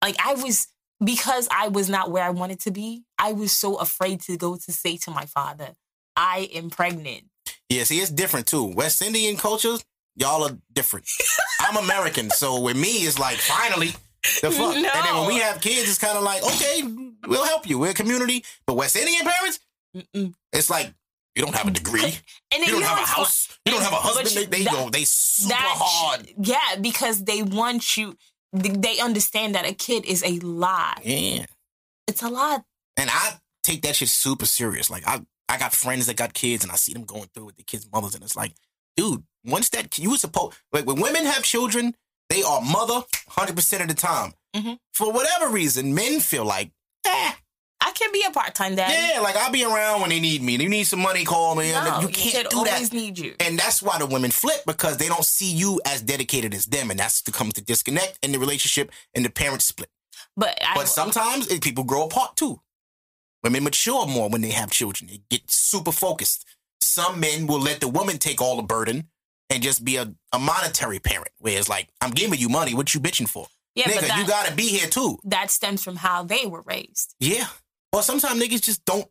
[0.04, 0.68] like I was
[1.04, 3.04] because I was not where I wanted to be.
[3.18, 5.76] I was so afraid to go to say to my father,
[6.16, 7.26] "I am pregnant."
[7.70, 8.66] Yeah, see, it's different too.
[8.66, 9.84] West Indian cultures,
[10.16, 11.06] y'all are different.
[11.60, 13.94] I'm American, so with me, it's like finally
[14.42, 14.76] the fuck.
[14.76, 16.84] And then when we have kids, it's kind of like okay,
[17.28, 17.80] we'll help you.
[17.80, 19.60] We're a community, but West Indian parents,
[19.96, 20.34] Mm-mm.
[20.54, 20.94] it's like
[21.36, 22.14] you don't have a degree, And
[22.52, 24.28] then you don't know have a house, you don't have a husband.
[24.30, 26.30] They, you- they that- go, they super hard.
[26.38, 28.16] Yeah, because they want you.
[28.54, 31.00] They understand that a kid is a lot.
[31.06, 31.46] Yeah.
[32.08, 32.66] It's a lot.
[32.98, 34.90] And I take that shit super serious.
[34.90, 37.56] Like I, I got friends that got kids, and I see them going through with
[37.56, 38.52] the kids' mothers, and it's like,
[38.98, 41.96] dude, once that you were supposed like when women have children,
[42.32, 44.34] they are mother hundred percent of the time.
[44.56, 44.78] Mhm.
[44.94, 46.72] For whatever reason, men feel like,
[47.06, 47.32] eh,
[47.84, 48.92] I can't be a part time dad.
[48.92, 50.56] Yeah, like I'll be around when they need me.
[50.58, 51.72] They need some money, call me.
[51.72, 52.74] No, you can't do that.
[52.74, 53.36] always need you.
[53.40, 56.92] And that's why the women flip because they don't see you as dedicated as them,
[56.92, 59.90] and that's to come to disconnect in the relationship and the parents split.
[60.38, 62.62] But I, But sometimes it, people grow apart too.
[63.44, 65.10] Women mature more when they have children.
[65.10, 66.46] They get super focused.
[66.82, 69.10] Some men will let the woman take all the burden
[69.52, 72.74] and just be a, a monetary parent, where it's like, I'm giving you money.
[72.74, 73.48] What you bitching for?
[73.76, 75.18] yeah, Nigga, that, you gotta be here too.
[75.26, 77.16] that stems from how they were raised.
[77.20, 77.48] Yeah.
[77.94, 79.08] Or sometimes niggas just don't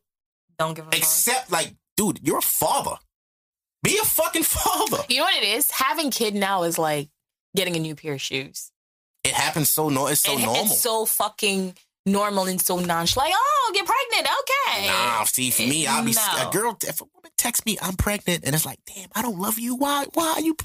[0.58, 0.98] Don't give a fuck.
[0.98, 2.96] accept, like, dude, you're a father.
[3.82, 5.04] Be a fucking father.
[5.08, 5.70] You know what it is?
[5.70, 7.08] Having kid now is like
[7.56, 8.70] getting a new pair of shoes.
[9.24, 10.64] It happens so no, it's so And normal.
[10.64, 11.76] It's so fucking
[12.06, 13.30] normal and so nonchalant.
[13.30, 14.28] Like, oh, get pregnant.
[14.40, 14.86] Okay.
[14.88, 16.48] Nah, see, for me, I'll be No.
[16.48, 16.76] a girl.
[16.86, 19.74] If a woman texts me, I'm pregnant, and it's like, damn, I don't love you.
[19.76, 20.06] Why?
[20.14, 20.56] Why are you?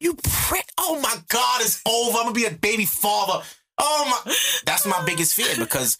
[0.00, 0.62] You preg?
[0.78, 2.18] Oh my God, it's over.
[2.18, 3.44] I'm gonna be a baby father.
[3.78, 4.34] Oh my,
[4.66, 5.96] that's my biggest fear because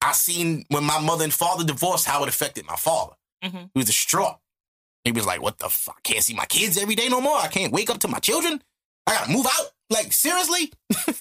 [0.00, 3.14] I seen when my mother and father divorced how it affected my father.
[3.44, 3.70] Mhm.
[3.74, 4.36] He was distraught.
[5.04, 5.96] He was like, "What the fuck?
[5.98, 7.36] I can't see my kids every day no more.
[7.36, 8.62] I can't wake up to my children.
[9.06, 9.66] I gotta move out.
[9.90, 10.72] Like seriously."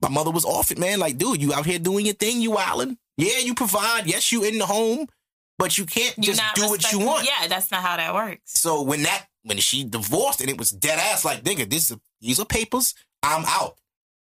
[0.00, 0.98] my mother was off it, man.
[0.98, 2.40] Like, dude, you out here doing your thing.
[2.40, 2.96] You wildin'.
[3.16, 4.06] Yeah, you provide.
[4.06, 5.08] Yes, you in the home,
[5.58, 7.26] but you can't You're just do what you want.
[7.26, 8.42] Yeah, that's not how that works.
[8.46, 11.96] So when that when she divorced and it was dead ass, like nigga, this is
[12.20, 12.94] these are papers.
[13.22, 13.76] I'm out.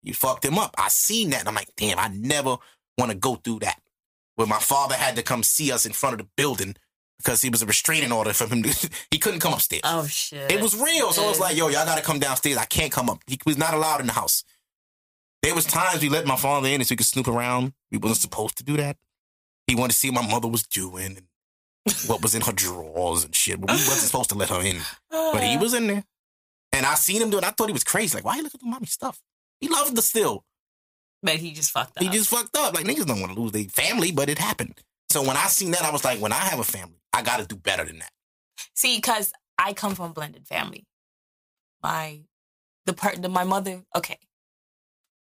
[0.04, 0.76] You fucked him up.
[0.78, 1.42] I seen that.
[1.42, 2.58] And I'm like, damn, I never
[2.98, 3.82] want to go through that.
[4.36, 6.76] Where my father had to come see us in front of the building
[7.18, 8.64] because he was a restraining order from him.
[8.64, 9.82] To, he couldn't come upstairs.
[9.84, 10.52] Oh shit.
[10.52, 11.12] It was real.
[11.12, 12.58] So it's like, yo, y'all gotta come downstairs.
[12.58, 13.20] I can't come up.
[13.26, 14.44] He was not allowed in the house.
[15.46, 17.74] There was times we let my father in so he could snoop around.
[17.92, 18.98] We wasn't supposed to do that.
[19.68, 21.28] He wanted to see what my mother was doing and
[22.08, 23.62] what was in her drawers and shit.
[23.62, 24.78] But we wasn't supposed to let her in.
[25.12, 26.04] But he was in there.
[26.72, 27.44] And I seen him do it.
[27.44, 28.18] I thought he was crazy.
[28.18, 29.20] Like, why are you looking at mommy stuff?
[29.62, 30.44] He loved the still.
[31.22, 32.04] But he just fucked up.
[32.04, 32.74] He just fucked up.
[32.74, 34.82] Like niggas don't want to lose their family, but it happened.
[35.12, 37.46] So when I seen that, I was like, when I have a family, I gotta
[37.46, 38.12] do better than that.
[38.74, 40.86] See, because I come from a blended family.
[41.84, 42.22] My
[42.88, 44.18] the part the, my mother, okay.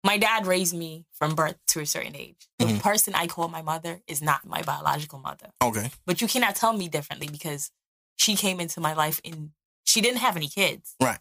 [0.05, 2.47] My dad raised me from birth to a certain age.
[2.59, 2.83] The Mhm.
[2.83, 5.53] person I call my mother is not my biological mother.
[5.63, 5.91] Okay.
[6.05, 7.71] But you cannot tell me differently because
[8.17, 9.53] she came into my life and
[9.85, 10.95] she didn't have any kids.
[11.01, 11.21] Right.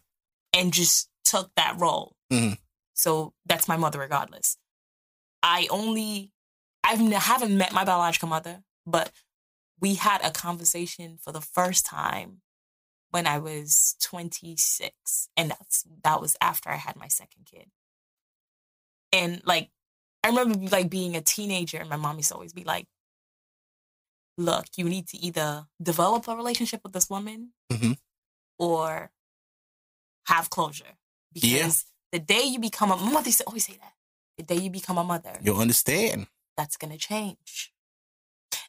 [0.52, 2.14] And just took that role.
[2.30, 2.58] Mhm.
[2.92, 4.58] So that's my mother regardless.
[5.42, 6.30] I only
[6.86, 9.10] I've n- haven't met my biological mother, but
[9.80, 12.42] we had a conversation for the first time
[13.08, 17.70] when I was 26 and that's that was after I had my second kid.
[19.14, 19.70] And like
[20.24, 22.86] I remember like being a teenager and my mom used to always be like
[24.36, 27.96] look, you need to either develop a relationship with this woman Mhm.
[28.58, 29.12] or
[30.26, 30.96] have closure.
[31.32, 32.18] Because Yeah.
[32.18, 33.94] the day you become a my mother used to always say that.
[34.38, 36.26] The day you become a mother, You'll understand.
[36.56, 37.72] that's gonna change.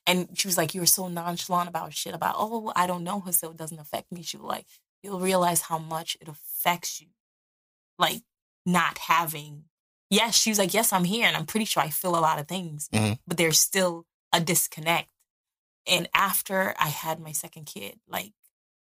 [0.08, 3.32] And she was like, You're so nonchalant about shit about, oh, I don't know her,
[3.32, 4.22] so it doesn't affect me.
[4.22, 4.68] She was like,
[5.02, 7.10] You'll realize how much it affects you.
[7.98, 8.22] Like
[8.68, 9.66] not having
[10.10, 12.40] yes, she was like, Yes, I'm here and I'm pretty sure I feel a lot
[12.40, 13.20] of things, Mhm.
[13.28, 15.10] but there's still a disconnect.
[15.88, 18.34] And after I had my second kid, like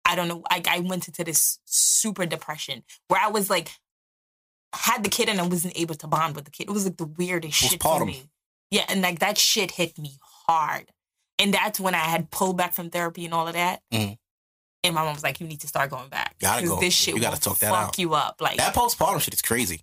[0.05, 3.71] I don't know, I, I went into this super depression where I was like,
[4.73, 6.69] had the kid and I wasn't able to bond with the kid.
[6.69, 8.29] It was like the weirdest shit for me.
[8.71, 10.93] Yeah, and like that shit hit me hard.
[11.39, 13.83] And that's when I had pulled back from therapy and all of that.
[13.93, 14.17] Mhm.
[14.85, 16.39] And my mom was like, "You need to start going back.
[16.39, 16.79] Gotta go.
[16.79, 17.99] This shit You gotta will talk that fuck out.
[17.99, 19.83] you up." Like, That postpartum shit is crazy.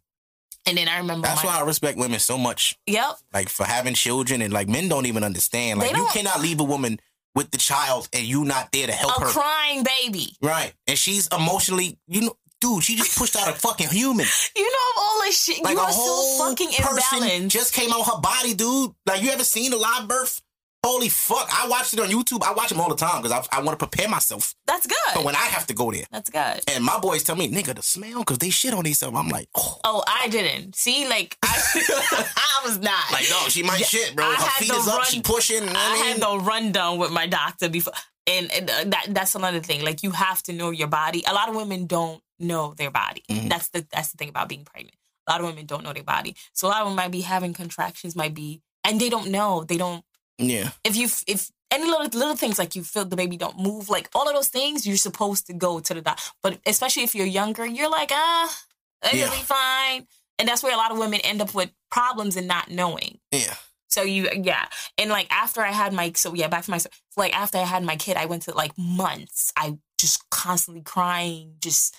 [0.65, 2.77] And then I remember That's my, why I respect women so much.
[2.87, 3.17] Yep.
[3.33, 5.79] Like for having children and like men don't even understand.
[5.79, 6.99] Like you cannot leave a woman
[7.35, 9.25] with the child and you not there to help her.
[9.25, 9.33] A her.
[9.33, 10.35] crying baby.
[10.41, 10.73] Right.
[10.87, 14.25] And she's emotionally, you know, dude, she just pushed out a fucking human.
[14.55, 15.63] You know all this shit.
[15.63, 17.49] Like you a are so whole fucking person imbalanced.
[17.49, 18.91] just came out her body, dude.
[19.05, 20.41] Like you ever seen a live birth?
[20.85, 21.47] Holy fuck!
[21.51, 22.43] I watched it on YouTube.
[22.43, 24.97] I watch them all the time because I, I want to prepare myself That's good.
[25.13, 26.03] for when I have to go there.
[26.11, 26.61] That's good.
[26.67, 29.17] And my boys tell me, nigga, the smell because they shit on themselves.
[29.17, 30.75] I'm like, oh, Oh, I didn't.
[30.75, 31.57] See, like I,
[32.37, 33.11] I was not.
[33.11, 34.25] like no, she might Yeah, shit, bro.
[34.25, 35.63] I Her had feet is up, run- she pushing.
[35.63, 36.39] You know I I had mean?
[36.39, 37.93] the rundown with my doctor before,
[38.27, 39.85] and, and uh, that that's another thing.
[39.85, 41.23] Like you have to know your body.
[41.27, 43.23] A lot of women don't know their body.
[43.29, 43.47] Mhm.
[43.49, 44.97] That's the that's the thing about being pregnant.
[45.27, 46.35] A lot of women don't know their body.
[46.51, 49.63] So a lot of them might be having contractions, might be, and they don't know.
[49.63, 50.03] They don't.
[50.49, 53.89] Yeah, If you if any little little things like you feel the baby don't move,
[53.89, 56.31] like all of those things, you're supposed to go to the doctor.
[56.41, 58.59] But especially if you're younger, you're like ah,
[59.03, 59.29] it'll Yeah.
[59.29, 60.07] be fine.
[60.39, 63.19] And that's where a lot of women end up with problems and not knowing.
[63.31, 63.55] yeah.
[63.87, 64.65] So you, yeah,
[64.97, 67.63] and like after I had my, so yeah, back to my, so like after I
[67.63, 69.53] had my kid, I went to like months.
[69.55, 71.57] I just constantly crying.
[71.61, 71.95] Just,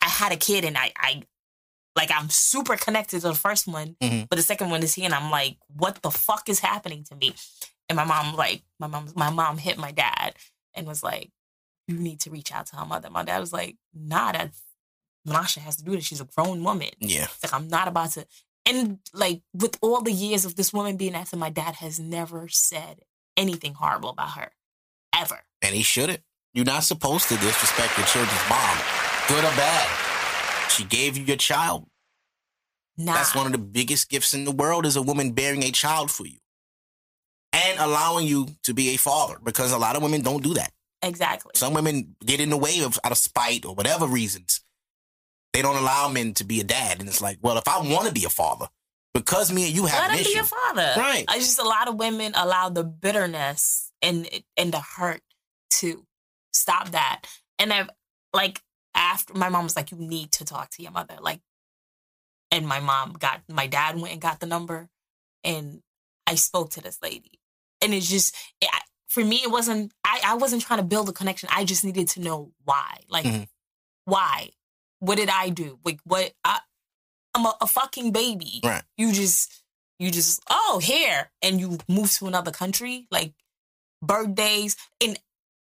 [0.00, 1.22] I had a kid, and I, I,
[1.96, 4.28] like I'm super connected to the first one, Mhm.
[4.28, 7.16] but the second one is here, and I'm like, what the fuck is happening to
[7.16, 7.34] me?
[7.88, 10.36] And my mom, like, my mom, my mom hit my dad
[10.74, 11.30] and was like,
[11.88, 14.60] "You need to reach out to her mother." My dad was like, "Nah, that's
[15.24, 16.04] Masha has to do this.
[16.04, 16.90] She's a grown woman.
[17.00, 17.24] Yeah.
[17.24, 18.26] It's like I'm not about to."
[18.66, 22.48] And like with all the years of this woman being after my dad has never
[22.48, 23.00] said
[23.36, 24.52] anything horrible about her,
[25.14, 25.44] ever.
[25.62, 26.22] And he shouldn't.
[26.52, 28.78] You're not supposed to disrespect your children's mom,
[29.28, 30.05] good or bad.
[30.68, 31.86] She gave you your child.
[32.98, 33.14] Nah.
[33.14, 36.10] That's one of the biggest gifts in the world is a woman bearing a child
[36.10, 36.38] for you.
[37.52, 39.36] And allowing you to be a father.
[39.42, 40.72] Because a lot of women don't do that.
[41.02, 41.52] exactly.
[41.54, 44.62] Some women get in the way of out of spite or whatever reasons.
[45.52, 47.00] They don't allow men to be a dad.
[47.00, 48.66] And it's like, well, if I want to be a father,
[49.14, 50.36] because me and you have Let an him be issue.
[50.36, 50.92] your father.
[50.98, 51.24] Right.
[51.28, 55.22] I just a lot of women allow the bitterness and and the hurt
[55.78, 56.04] to
[56.52, 57.22] stop that.
[57.58, 57.88] And I've
[58.34, 58.60] like
[58.96, 61.16] after my mom was like, you need to talk to your mother.
[61.20, 61.40] Like,
[62.50, 64.88] and my mom got my dad went and got the number,
[65.44, 65.82] and
[66.26, 67.38] I spoke to this lady,
[67.82, 68.68] and it's just it,
[69.08, 71.48] for me it wasn't I I wasn't trying to build a connection.
[71.52, 72.98] I just needed to know why.
[73.08, 73.48] Like, Mhm.
[74.04, 74.50] why?
[75.00, 75.78] What did I do?
[75.84, 76.32] Like, what?
[76.44, 76.60] I,
[77.34, 78.60] I'm a, a fucking baby.
[78.64, 78.82] Right.
[78.96, 79.62] You just
[79.98, 83.34] you just oh here and you move to another country like
[84.02, 85.18] birthdays and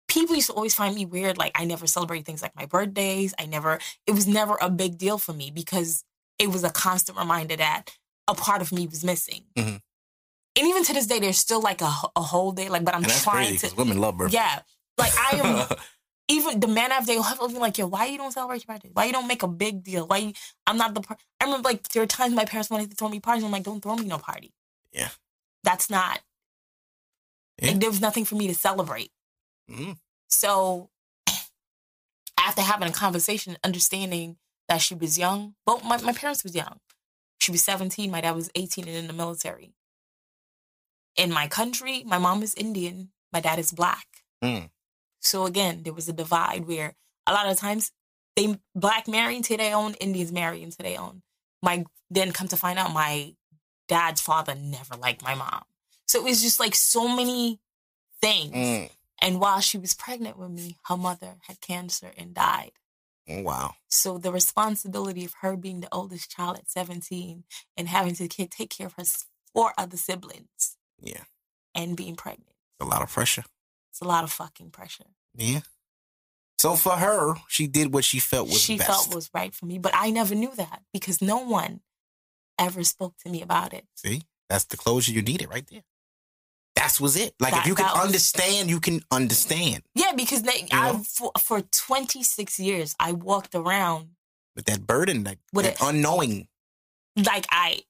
[0.08, 3.34] people used to always find me weird like i never celebrate things like my birthdays
[3.38, 6.04] i never it was never a big deal for me because
[6.38, 7.90] it was a constant reminder that
[8.26, 9.80] a part of me was missing Mhm.
[10.56, 13.02] and even to this day there's still like a, a whole day like but i'm
[13.02, 14.34] that's trying crazy to women love birthdays.
[14.34, 14.60] yeah
[14.96, 15.76] like i am
[16.30, 18.74] even the man after they'll have to be like, yo, why you don't celebrate your
[18.74, 18.90] birthday?
[18.92, 20.06] Why you don't make a big deal?
[20.06, 20.32] Why you,
[20.66, 21.00] I'm not the.
[21.00, 21.16] Per-.
[21.40, 23.44] I remember like there were times my parents wanted to throw me parties.
[23.44, 24.52] I'm like, don't throw me no party.
[24.92, 25.08] Yeah.
[25.64, 26.20] that's not.
[27.62, 27.68] Yeah.
[27.70, 29.10] Like, there was nothing for me to celebrate.
[29.70, 29.98] Mhm.
[30.28, 30.90] So
[32.38, 34.36] after having a conversation, understanding
[34.68, 36.78] that she was young, both my, my parents was young.
[37.40, 39.74] She was 17, my dad was 18 and in the military.
[41.16, 44.06] In my country, my mom is Indian, my dad is black.
[44.42, 44.70] Mm.
[45.20, 46.94] So again, there was a divide where
[47.26, 47.92] a lot of times
[48.36, 51.22] they black marry into their own, Indians marry into their own.
[51.62, 53.34] My then come to find out my
[53.88, 55.62] dad's father never liked my mom.
[56.06, 57.58] So it was just like so many
[58.20, 58.54] things.
[58.54, 58.90] Mm.
[59.20, 62.72] And while she was pregnant with me, her mother had cancer and died.
[63.28, 63.74] Oh, Wow.
[63.88, 67.44] So the responsibility of her being the oldest child at 17
[67.76, 69.04] and having to take care of her
[69.52, 71.24] four other siblings Yeah.
[71.74, 72.54] and being pregnant.
[72.80, 73.44] A lot of pressure.
[73.90, 75.06] It's a lot of fucking pressure.
[75.34, 75.60] Yeah.
[76.58, 78.88] So for her, she did what she felt was she best.
[78.88, 81.80] felt was right for me, but I never knew that because no one
[82.58, 83.86] ever spoke to me about it.
[83.94, 85.82] See, that's the closure you needed right there.
[86.78, 87.34] That's was it.
[87.40, 89.82] Like That- if you can was- understand, you can understand.
[89.94, 94.10] Yeah, because they, I, for, for 26 years, I walked around
[94.56, 96.46] with that burden, like With that it- unknowing.
[97.16, 97.80] like I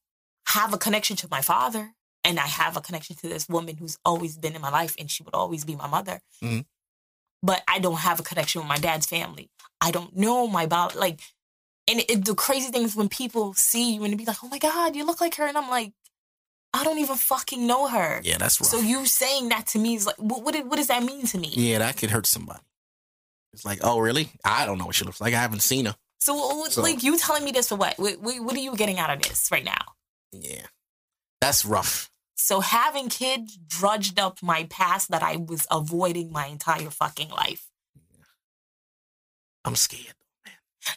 [0.49, 1.85] have a connection to my father
[2.25, 5.11] and I have a connection to this woman who's always been in my life and
[5.11, 6.21] she would always be my mother.
[6.43, 6.65] Mhm.
[7.43, 9.51] But I don't have a connection with my dad's family.
[9.81, 11.21] I don't know my about like,
[11.87, 14.59] and it, the crazy thing is when people see you and be like, "Oh my
[14.59, 15.93] god, you look like her," and I'm like,
[16.75, 18.21] I don't even fucking know her.
[18.23, 18.69] Yeah, that's rough.
[18.71, 21.39] So you saying that to me is like, what what, what does that mean to
[21.39, 21.51] me?
[21.55, 22.61] yeah, that could hurt somebody.
[23.55, 24.29] It's like, oh, really?
[24.45, 25.33] I don't know what she looks like.
[25.35, 25.97] I haven't seen her.
[26.21, 27.99] So, So- like you telling me this for what?
[27.99, 29.85] What, what are you getting out of this right now?
[30.33, 30.67] Yeah,
[31.41, 32.11] that's rough.
[32.35, 37.67] So having kids drudged up my past that I was avoiding my entire fucking life.
[39.65, 40.15] I'm scared.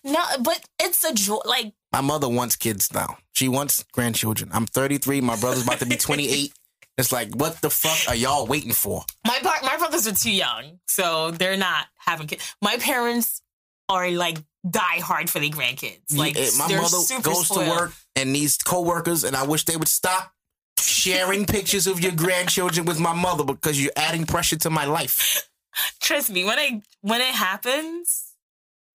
[0.04, 0.14] Man.
[0.14, 1.40] No, but it's a joy.
[1.46, 3.18] Like My mother wants kids now.
[3.34, 4.50] She wants grandchildren.
[4.54, 5.22] I'm 33.
[5.22, 6.54] My brother's about to be 28.
[6.98, 9.04] It's like, what the fuck are y'all waiting for?
[9.26, 12.54] my par- my brothers are too young, so they're not having kids.
[12.62, 13.42] My parents
[13.90, 14.38] are like
[14.70, 16.16] die hard for their grandkids.
[16.16, 17.66] Like Yeah, my mother goes spoiled.
[17.66, 20.32] to work and needs coworkers, and I wish they would stop
[20.78, 25.50] sharing pictures of your grandchildren with my mother because you're adding pressure to my life.
[26.02, 28.34] Trust me, when I when it happens,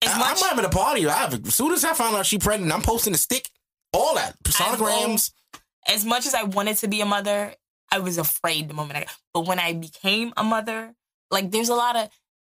[0.03, 1.07] as I, much am having a party.
[1.07, 3.49] I have, as soon as I found out she pregnant, I'm posting a stick.
[3.95, 5.31] All that sonograms.
[5.87, 7.53] as much as I wanted to be a mother,
[7.91, 10.93] I was afraid the moment I but when I became a mother,
[11.31, 12.09] like there's a lot of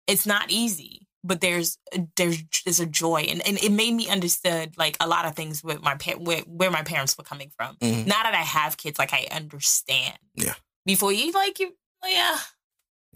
[0.07, 1.77] it's not easy, but there's
[2.15, 5.63] there's there's a joy and, and it made me understood like a lot of things
[5.63, 7.75] with my pa- where, where my parents were coming from.
[7.77, 8.05] Mhm.
[8.07, 10.17] Now that I have kids, like I understand.
[10.35, 10.53] Yeah.
[10.85, 11.73] Before you like you
[12.05, 12.37] yeah.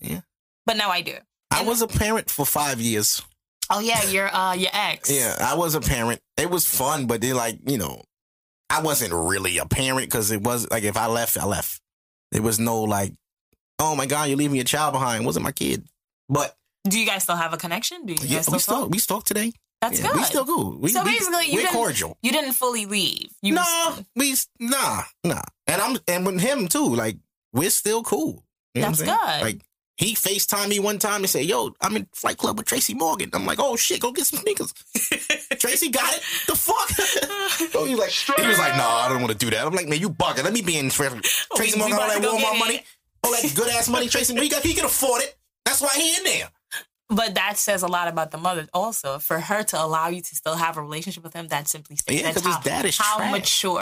[0.01, 0.21] Yeah.
[0.65, 1.15] But now I do.
[1.51, 3.21] I was a parent for five years.
[3.69, 5.09] Oh yeah, your uh your ex.
[5.11, 6.21] Yeah, I was a parent.
[6.37, 8.03] It was fun, but then like you know,
[8.69, 11.81] I wasn't really a parent because it was like if I left, I left.
[12.31, 13.13] There was no like,
[13.79, 15.23] oh my god, you're leaving your child behind.
[15.23, 15.87] It wasn't my kid,
[16.29, 16.55] but
[16.89, 18.05] Do you guys still have a connection?
[18.05, 18.89] Do you yeah, guys we still still talk?
[18.91, 19.51] we talk today.
[19.81, 20.15] That's Yeah, good.
[20.17, 20.79] We still good.
[20.81, 22.17] We, So we, basically, you we're cordial.
[22.23, 23.29] you didn't fully leave.
[23.41, 26.95] You no, was- we nah nah, and I'm and with him too.
[26.95, 27.17] Like
[27.53, 28.43] we're still cool.
[28.73, 29.41] You know That's good.
[29.43, 29.61] Like
[29.97, 33.29] he FaceTime me one time and said, "Yo, I'm in Flight Club with Tracy Morgan."
[33.33, 34.73] I'm like, "Oh shit, go get some sneakers."
[35.59, 36.21] Tracy got it.
[36.47, 36.89] The fuck?
[37.71, 39.73] so he was like, he was like, "No, I don't want to do that." I'm
[39.73, 40.43] like, "Man, you bugging?
[40.43, 42.83] Let me be in oh, Tracy Oh, Morgan all that Walmart money,
[43.23, 44.07] all that good ass money.
[44.07, 45.35] Tracy, he got, he can afford it.
[45.65, 46.49] That's why he in there."
[47.07, 49.19] But that says a lot about the mother also.
[49.19, 52.19] For her to allow you to still have a relationship with him, that simply states
[52.21, 53.31] Yeah, that's 'cause his how, dad is how trash.
[53.31, 53.81] mature.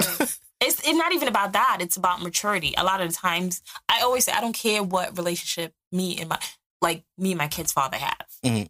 [0.63, 1.77] It's, it's not even about that.
[1.81, 2.73] It's about maturity.
[2.77, 6.29] A lot of the times, I always say, I don't care what relationship me and
[6.29, 6.39] my,
[6.81, 8.25] like me and my kid's father have.
[8.43, 8.67] Mhm.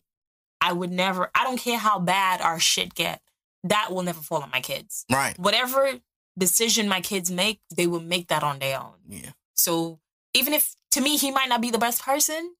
[0.62, 3.22] I would never, I don't care how bad our shit get.
[3.66, 5.06] That will never fall on my kids.
[5.12, 5.38] Right.
[5.40, 6.00] Whatever
[6.38, 8.96] decision my kids make, they will make that on their own.
[9.08, 9.32] Yeah.
[9.56, 10.00] So
[10.34, 12.56] even if to me he might not be the best person,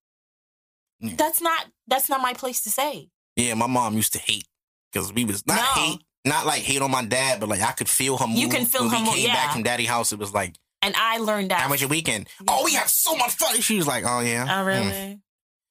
[1.00, 1.16] Yeah.
[1.18, 3.10] that's not that's not my place to say.
[3.36, 4.48] Yeah, my mom used to hate
[4.92, 5.82] because we was not No.
[5.82, 8.28] hate, not like hate on my dad, but like I could feel her.
[8.28, 8.38] Mood.
[8.38, 9.52] You can feel when her we came back yeah.
[9.54, 10.12] from daddy house.
[10.14, 11.60] It was like, And I learned that.
[11.62, 12.28] how was your weekend?
[12.48, 13.60] Oh, we had so much fun.
[13.62, 14.46] She was like, oh yeah.
[14.48, 14.66] Oh, Mm.
[14.66, 15.20] really?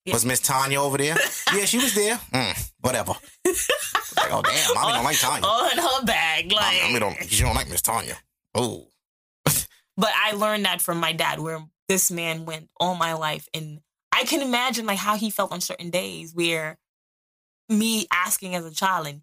[0.05, 0.15] Yeah.
[0.15, 1.17] Was Miss Tanya over there?
[1.55, 2.17] yeah, she was there.
[2.33, 3.13] Mm, whatever.
[3.47, 5.47] like, oh damn, I don't like Tanya.
[5.73, 6.81] In her bag, like.
[6.83, 8.17] I mean, don't you don't like Miss Tanya?
[8.55, 8.89] Oh,
[9.47, 13.79] but I learned that from my dad, where this man went all my life, and
[14.13, 16.79] I can imagine like how he felt on certain days, where
[17.69, 19.23] me asking as a child, and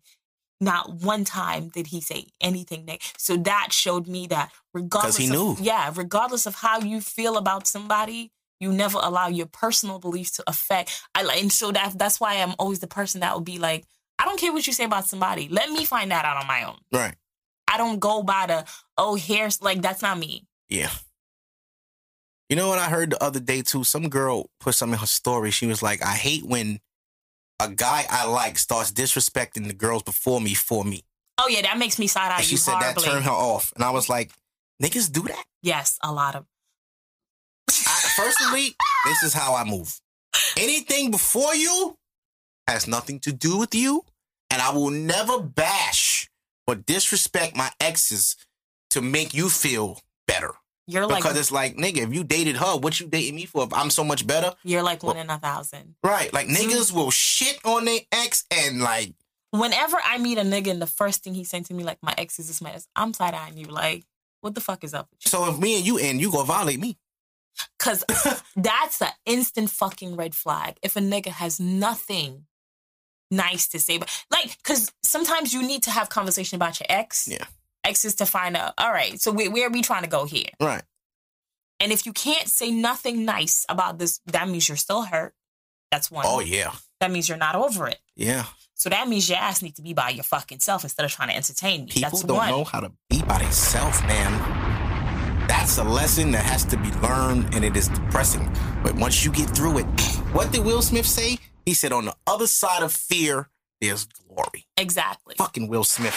[0.62, 3.14] not one time did he say anything negative.
[3.18, 5.58] So that showed me that regardless, he of, knew.
[5.62, 8.32] yeah, regardless of how you feel about somebody.
[8.60, 11.02] You never allow your personal beliefs to affect.
[11.16, 13.86] I like, and so that that's why I'm always the person that will be like,
[14.20, 15.48] I don't care what you say about somebody.
[15.48, 16.76] Let me find that out on my own.
[16.92, 17.16] right.
[17.72, 18.66] I don't go by the
[18.98, 20.46] oh here's like that's not me.
[20.70, 20.90] Yeah.
[22.50, 23.84] You know what I heard the other day too?
[23.84, 25.52] Some girl put something in her story.
[25.52, 26.80] She was like, I hate when
[27.60, 31.04] a guy I like starts disrespecting the girls before me for me.
[31.38, 33.04] Oh yeah, that makes me side eye she said horribly.
[33.04, 33.72] that turned her off.
[33.76, 34.32] And I was like,
[34.82, 35.46] niggas do that?
[35.62, 36.46] Yes, a lot of.
[37.70, 40.00] I, personally, this is how I move.
[40.58, 41.96] Anything before you
[42.68, 44.04] has nothing to do with you.
[44.52, 46.30] And I will never bash
[46.68, 48.36] or disrespect my exes
[48.92, 50.54] to make you feel better.
[50.90, 53.64] You're like Because it's like, nigga, if you dated her, what you dating me for?
[53.64, 55.96] If I'm so much better, you're like one in a thousand.
[56.04, 56.34] right?
[56.34, 56.70] Like mm-hmm.
[56.70, 59.14] niggas will shit on their ex and like,
[59.52, 62.14] Whenever I meet a nigga and the first thing he's saying to me like my
[62.18, 64.04] ex is this man, I'm side eyeing you like
[64.42, 65.30] what the fuck is up with you?
[65.30, 66.98] so if me and you end, you gonna violate me.
[67.78, 68.04] Cause
[68.56, 70.78] that's an instant fucking red flag.
[70.82, 72.46] If a nigga has nothing
[73.30, 77.28] nice to say, but like, cause sometimes you need to have conversation about your ex.
[77.28, 77.46] Yeah.
[77.90, 78.74] Exes to find out.
[78.78, 80.50] All right, so where, where are we trying to go here?
[80.62, 80.84] Right.
[81.80, 85.34] And if you can't say nothing nice about this, that means you're still hurt.
[85.92, 86.26] That's one.
[86.28, 86.72] Oh yeah.
[87.00, 88.00] That means you're not over it.
[88.16, 88.46] Yeah.
[88.76, 91.30] So that means your ass needs to be by your fucking self instead of trying
[91.30, 91.88] to entertain me.
[91.88, 92.50] People That's don't one.
[92.50, 95.48] know how to be by themselves, man.
[95.48, 98.56] That's a lesson that has to be learned, and it is depressing.
[98.84, 99.86] But once you get through it,
[100.32, 101.40] what did Will Smith say?
[101.66, 103.50] He said, "On the other side of fear,
[103.82, 105.36] there's glory." Exactly.
[105.38, 106.16] Fucking Will Smith.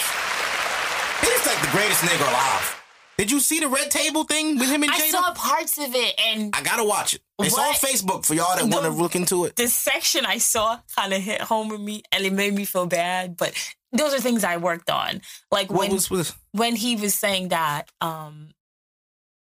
[1.23, 2.79] He's like the greatest nigga alive.
[3.17, 5.01] Did you see the red table thing with him and I Jada?
[5.03, 7.21] I saw parts of it and I gotta watch it.
[7.39, 7.67] It's What?
[7.69, 9.55] on Facebook for y'all that want to look into it.
[9.55, 12.87] the section I saw kind of hit home with me and it made me feel
[12.87, 13.37] bad.
[13.37, 13.53] But
[13.91, 15.21] those are things I worked on.
[15.51, 16.35] Like when was with?
[16.53, 18.49] when he was saying that um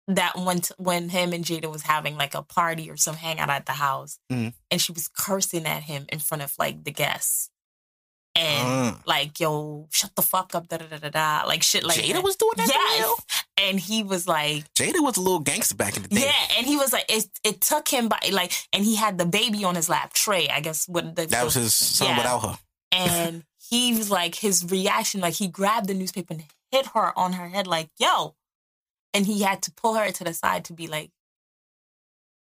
[0.08, 3.66] that when when him and Jada was having like a party or some hangout at
[3.66, 4.54] the house Mhm.
[4.70, 7.50] and she was cursing at him in front of like the guests.
[8.34, 8.98] And Uh.
[9.04, 11.42] like, yo, shut the fuck up, da da da da da.
[11.46, 12.22] Like shit like Jada that.
[12.22, 12.68] was doing that.
[12.68, 13.44] Yes.
[13.58, 16.20] And he was like, Jada was a little gangster back in the day.
[16.20, 19.26] yeah, and he was like, it, it took him by like, and he had the
[19.26, 20.86] baby on his lap, Trey, I guess.
[20.88, 22.16] What the, That was his son Yeah.
[22.18, 22.58] without her.
[22.92, 27.32] and he was like, his reaction, like he grabbed the newspaper and hit her on
[27.32, 28.36] her head, like, yo,
[29.12, 31.10] and he had to pull her to the side to be like,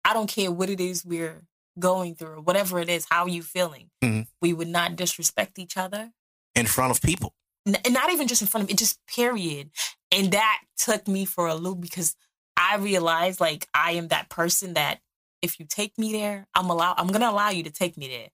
[0.04, 1.44] I don't care what it is we're
[1.80, 3.90] going through, whatever it is, how are you feeling?
[4.04, 4.28] Mhm.
[4.42, 6.12] We would not disrespect each other.
[6.56, 7.36] in front of people.
[7.68, 9.70] N- and not even just in front of it, just period.
[10.12, 12.16] And that took me for a loop because
[12.56, 15.02] I realized like I am that person that
[15.44, 18.30] if you take me there, I'm allow I'm gonna allow you to take me there.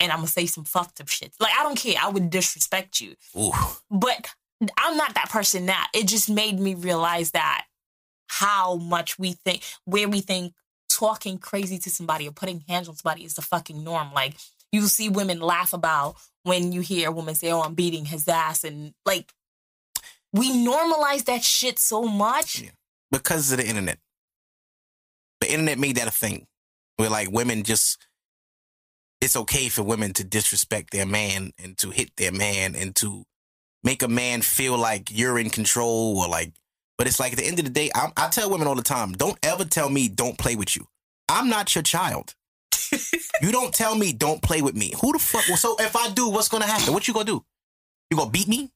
[0.00, 1.34] And I'm gonna say some fucked up shit.
[1.38, 1.96] Like I don't care.
[2.00, 3.14] I would disrespect you.
[3.36, 3.52] Ooh.
[3.90, 4.30] But
[4.78, 5.84] I'm not that person now.
[5.92, 7.66] It just made me realize that
[8.28, 10.54] how much we think where we think
[10.98, 14.12] talking crazy to somebody or putting hands on somebody is the fucking norm.
[14.12, 14.34] Like
[14.72, 18.26] you see women laugh about when you hear a woman say, "Oh, I'm beating his
[18.26, 19.32] ass," and like
[20.32, 22.62] we normalize that shit so much.
[22.62, 22.70] Yeah.
[23.10, 23.98] because of the internet.
[25.40, 26.46] The internet made that a thing
[26.96, 28.06] where like women just
[29.20, 33.24] it's okay for women to disrespect their man and to hit their man and to
[33.82, 36.52] make a man feel like you're in control or like
[36.98, 38.82] but it's like at the end of the day I, I tell women all the
[38.82, 40.86] time don't ever tell me don't play with you
[41.28, 42.34] I'm not your child.
[43.42, 44.94] you don't tell me don't play with me.
[45.00, 45.46] Who the fuck?
[45.46, 46.94] Well, so if I do, what's gonna happen?
[46.94, 47.44] What you gonna do?
[48.10, 48.70] You gonna beat me?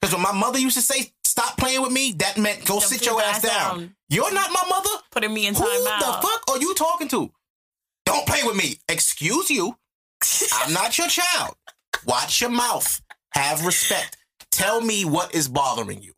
[0.00, 2.88] Because when my mother used to say stop playing with me, that meant go Then
[2.88, 3.78] sit your ass down.
[3.78, 3.96] down.
[4.08, 4.90] You're not my mother.
[5.10, 5.98] Putting me in Who timeout.
[5.98, 7.32] the fuck are you talking to?
[8.04, 8.76] Don't play with me.
[8.88, 9.76] Excuse you.
[10.52, 11.56] I'm not your child.
[12.06, 13.00] Watch your mouth.
[13.32, 14.16] Have respect.
[14.52, 16.12] Tell me what is bothering you.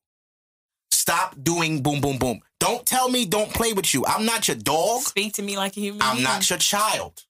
[1.09, 2.40] Stop doing boom, boom, boom.
[2.61, 4.04] Don't tell me don't play with you.
[4.06, 5.00] I'm not your dog.
[5.02, 6.24] Speak to me like a human I'm being.
[6.24, 7.24] not your child.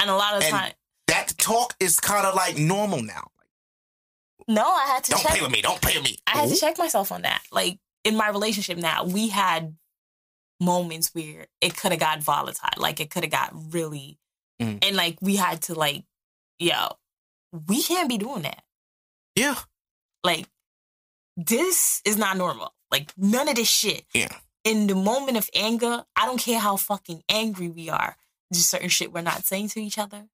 [0.00, 0.72] And a lot of And time,
[1.08, 3.30] that talk is kind of like normal now.
[4.46, 5.32] no, I had to Don't check.
[5.32, 5.62] play with me.
[5.62, 6.18] Don't play with me.
[6.28, 7.42] I had to check myself on that.
[7.50, 9.74] Like in my relationship now, we had
[10.60, 12.68] moments where it could have got volatile.
[12.76, 14.18] Like it could have got really,
[14.62, 14.78] Mm.
[14.86, 16.04] and like we had to like,
[16.60, 16.88] yo,
[17.68, 18.62] we can't be doing that.
[19.34, 19.56] Yeah.
[20.22, 20.46] Like
[21.36, 22.72] this is not normal.
[22.90, 24.04] Like none of this shit.
[24.14, 24.28] Yeah.
[24.64, 28.16] In the moment of anger, I don't care how fucking angry we are.
[28.50, 30.24] There's certain shit we're not saying to each other.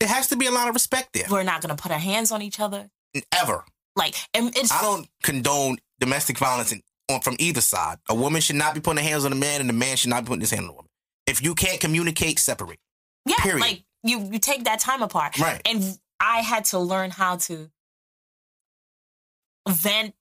[0.00, 1.24] There has to be a lot of respect there.
[1.30, 2.90] We're not gonna put our hands on each other.
[3.32, 3.64] Ever.
[3.94, 7.98] Like, and it's I don't condone domestic violence in, on, from either side.
[8.08, 10.10] A woman should not be putting her hands on a man, and a man should
[10.10, 10.88] not be putting his hand on a woman.
[11.26, 12.78] If you can't communicate, separate.
[13.26, 13.60] Yeah, Period.
[13.60, 15.38] like you you take that time apart.
[15.38, 15.60] Right.
[15.64, 17.70] And I had to learn how to
[19.68, 20.14] vent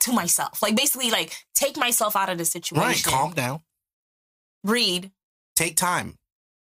[0.00, 0.62] to myself.
[0.62, 2.82] Like basically like take myself out of the situation.
[2.86, 3.02] Right.
[3.02, 3.60] Calm down.
[4.64, 5.10] Read.
[5.54, 6.18] Take time.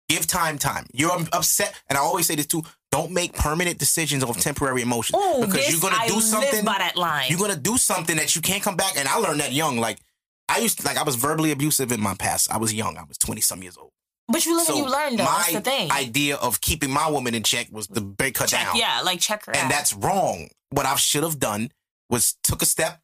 [0.09, 0.86] Give time time.
[0.92, 2.62] You're um, upset, and I always say this too.
[2.90, 6.64] Don't make permanent decisions of temporary emotions Oh, because you're gonna I do something.
[6.64, 7.26] by that line.
[7.30, 8.94] You're gonna do something that you can't come back.
[8.98, 9.78] And I learned that young.
[9.78, 9.98] Like
[10.48, 12.50] I used to, like I was verbally abusive in my past.
[12.53, 12.98] I was young.
[12.98, 13.92] I was twenty some years old.
[14.32, 15.24] But you live and you learn though.
[15.24, 15.90] That's my the thing.
[15.92, 18.76] idea of keeping my woman in check was to break her check, down.
[18.76, 19.70] yeah, like check her and out.
[19.70, 20.48] that's wrong.
[20.70, 21.70] What I should have done
[22.10, 23.00] was took a step,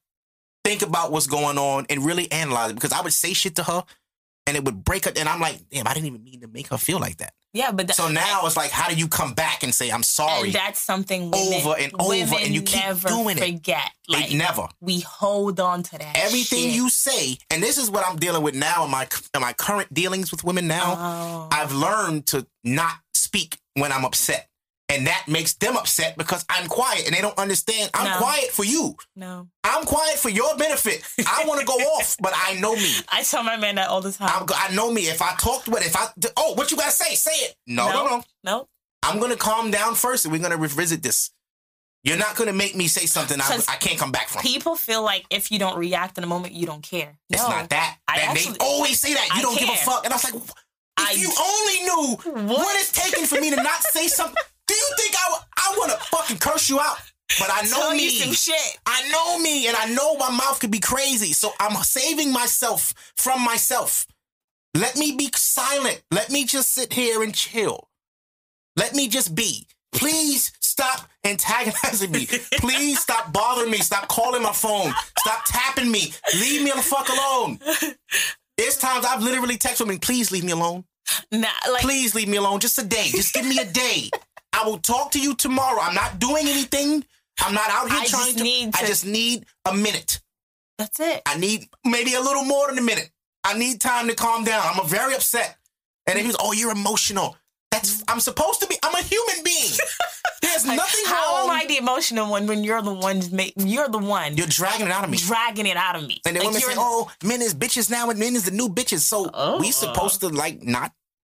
[0.64, 2.74] think about what's going on, and really analyze it.
[2.74, 3.84] Because I would say shit to her,
[4.46, 5.12] and it would break her.
[5.16, 7.34] And I'm like, damn, I didn't even mean to make her feel like that.
[7.52, 10.02] Yeah, but that, So now it's like, how do you come back and say I'm
[10.02, 10.48] sorry?
[10.48, 13.44] and that's something women, Over and over, and you keep never doing it.
[13.44, 13.90] forget.
[14.08, 14.68] They Like never.
[14.80, 16.16] we hold on to that.
[16.16, 16.74] Everything shit.
[16.74, 19.92] you say, and this is what I'm dealing with now in my in my current
[19.92, 20.94] dealings with women now.
[20.98, 21.48] Oh.
[21.50, 24.48] I've learned to not speak when I'm upset.
[24.90, 27.90] And that makes them upset because I'm quiet and they don't understand.
[27.92, 28.16] I'm No.
[28.16, 28.96] quiet for you.
[29.14, 29.48] no.
[29.62, 31.02] I'm quiet for your benefit.
[31.26, 32.90] I want to go off, but I know me.
[33.12, 34.46] I tell my man that all the time.
[34.46, 35.02] Go- I know me.
[35.02, 36.06] If I talked, it, if I,
[36.38, 37.14] oh, what you got to say?
[37.16, 37.54] Say it.
[37.66, 38.22] No, no, no.
[38.44, 38.68] no.
[39.02, 41.30] I'm going to calm down first and we're going to revisit this.
[42.02, 44.40] You're not going to make me say something I, I can't come back from.
[44.40, 47.18] People feel like if you don't react in a moment, you don't care.
[47.28, 47.98] No, It's not that.
[48.08, 49.26] I and actually- they always say that.
[49.34, 50.04] You I don't give a fuck.
[50.04, 50.52] And I was like, if
[50.96, 52.58] I- you only knew What?
[52.58, 55.74] what it's taking for me to not say something, do you think I, w- I
[55.78, 56.98] want to fucking curse you out?
[57.38, 58.04] But I know Tell me.
[58.04, 58.78] you some shit.
[58.86, 61.32] I know me and I know my mouth could be crazy.
[61.34, 64.06] So I'm saving myself from myself.
[64.74, 66.02] Let me be silent.
[66.10, 67.88] Let me just sit here and chill.
[68.76, 69.66] Let me just be.
[69.92, 72.26] Please stop antagonizing me.
[72.52, 73.78] Please stop bothering me.
[73.78, 74.92] Stop calling my phone.
[75.18, 76.12] Stop tapping me.
[76.40, 77.58] Leave me the fuck alone.
[78.56, 80.84] There's times I've literally texted me, please leave me alone.
[81.32, 82.60] Nah, like Please leave me alone.
[82.60, 83.06] Just a day.
[83.10, 84.10] Just give me a day.
[84.58, 85.80] I will talk to you tomorrow.
[85.80, 87.04] I'm not doing anything.
[87.40, 88.42] I'm not out here I trying to.
[88.42, 90.20] need I just need a minute.
[90.78, 91.22] that's it.
[91.26, 93.10] I need maybe a little more than a minute.
[93.44, 94.62] I need time to calm down.
[94.66, 95.56] I'm very upset.
[96.06, 97.36] And then he was, oh, you're emotional.
[97.70, 98.76] That's I'm supposed to be.
[98.82, 99.70] I'm a human being.
[100.42, 101.50] There's Like, nothing How wrong.
[101.50, 103.20] am I the emotional one when you're the one?
[103.56, 105.18] You're the one You're dragging it out of me.
[105.18, 106.20] dragging it out of me.
[106.26, 108.50] And then Like, women you're say, "Oh, men is bitches now, and men is the
[108.52, 109.58] new bitches." So Oh.
[109.60, 110.92] we supposed to like not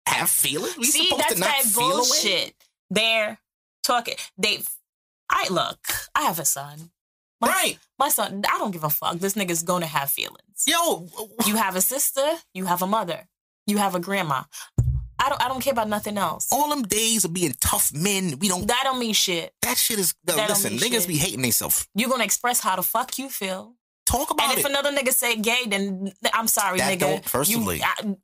[0.07, 0.77] have feelings?
[0.79, 2.53] We see, supposed to not that feel away?
[2.91, 3.39] They're
[3.83, 4.15] talking.
[4.39, 4.59] They,
[5.31, 5.79] I look.
[6.15, 6.91] I have a son.
[7.41, 7.79] My, Right.
[7.99, 8.43] My son.
[8.53, 9.19] I don't give a fuck.
[9.19, 10.65] This nigga's gonna have feelings.
[10.67, 11.09] Yo,
[11.47, 12.35] You have a sister.
[12.55, 13.27] You have a mother.
[13.67, 14.43] You have a grandma.
[15.19, 15.43] I don't.
[15.43, 16.49] I don't care about nothing else.
[16.53, 18.67] all them days of being tough men, we don't.
[18.67, 19.53] That don't mean shit.
[19.63, 20.15] That shit is.
[20.27, 21.09] No, That listen, niggas shit.
[21.09, 21.87] be hating themselves.
[21.95, 23.75] You're gonna express how the fuck you feel.
[24.07, 24.51] Talk about it.
[24.51, 27.01] And if another nigga say gay, then I'm sorry, That nigga.
[27.01, 28.17] don't- firstly- you, I,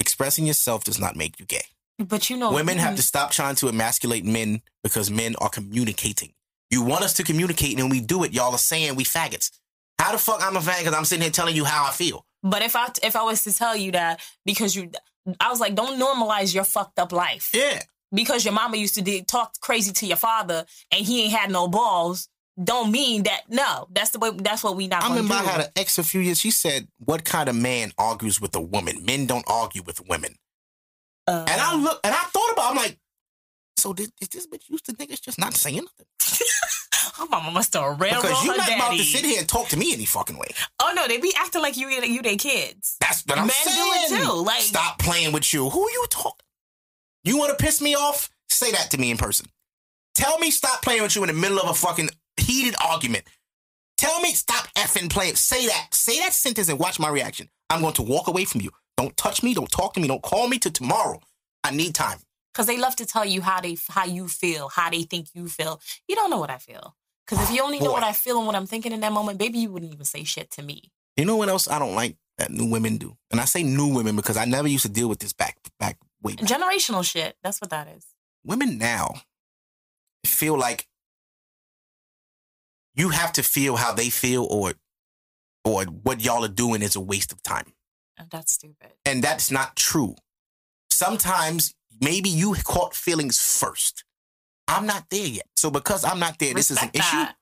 [0.00, 1.64] Expressing yourself does not make you gay.
[1.98, 2.96] But you know, Women have mm.
[2.96, 6.32] to stop trying to emasculate men because men are communicating.
[6.70, 9.50] You want us to communicate, and when we do it, y'all are saying we faggots.
[9.98, 10.80] How the fuck I'm a faggot?
[10.80, 12.26] Because I'm sitting here telling you how I feel.
[12.42, 14.90] But if I if I was to tell you that because you,
[15.40, 17.80] I was like, don't normalize your fucked up life Yeah.
[18.12, 21.50] because your mama used to do, talk crazy to your father and he ain't had
[21.50, 22.28] no balls.
[22.62, 23.42] Don't mean that.
[23.48, 24.30] No, that's the way.
[24.30, 25.04] That's what we not.
[25.04, 26.40] I remember I had an ex a few years.
[26.40, 29.04] She said, "What kind of man argues with a woman?
[29.04, 30.36] Men don't argue with women."
[31.26, 32.66] Uh, And I look, and I thought about.
[32.66, 32.98] it, I'm like,
[33.76, 36.06] so did, is this bitch used to niggas just not saying nothing?
[37.16, 38.80] Her mama must have railroad Because you're not daddy.
[38.80, 40.48] about to sit here and talk to me any fucking way.
[40.80, 42.96] Oh no, they be acting like you you they kids.
[43.00, 44.22] That's what I'm Men do it saying.
[44.26, 45.68] too, like- stop playing with you.
[45.70, 46.42] Who you talk?
[47.24, 48.28] You want to piss me off?
[48.48, 49.46] Say that to me in person.
[50.14, 53.24] Tell me stop playing with you in the middle of a fucking heated argument.
[53.98, 55.36] Tell me stop effing playing.
[55.36, 55.88] Say that.
[55.92, 57.48] Say that sentence and watch my reaction.
[57.70, 58.70] I'm going to walk away from you.
[58.96, 59.54] Don't touch me.
[59.54, 60.08] Don't talk to me.
[60.08, 61.20] Don't call me till tomorrow.
[61.62, 62.18] I need time.
[62.52, 65.48] Because they love to tell you how they how you feel, how they think you
[65.48, 65.80] feel.
[66.08, 66.96] You don't know what I feel.
[67.26, 69.38] Because if you only know what I feel and what I'm thinking in that moment,
[69.38, 70.92] baby, you wouldn't even say shit to me.
[71.16, 73.16] You know what else I don't like that new women do?
[73.30, 75.98] And I say new women because I never used to deal with this back back
[76.22, 76.46] way back.
[76.48, 77.36] Generational shit.
[77.42, 78.06] That's what that is.
[78.44, 79.22] women now
[80.24, 80.86] feel like
[82.94, 84.72] you have to feel how they feel or
[85.64, 87.72] or what y'all are doing is a waste of time.
[88.18, 88.92] And That's stupid.
[89.04, 90.14] And that's not true.
[90.90, 94.04] Sometimes maybe you caught feelings first.
[94.68, 95.46] I'm not there yet.
[95.54, 97.32] So because I'm not there, this is an Respect issue.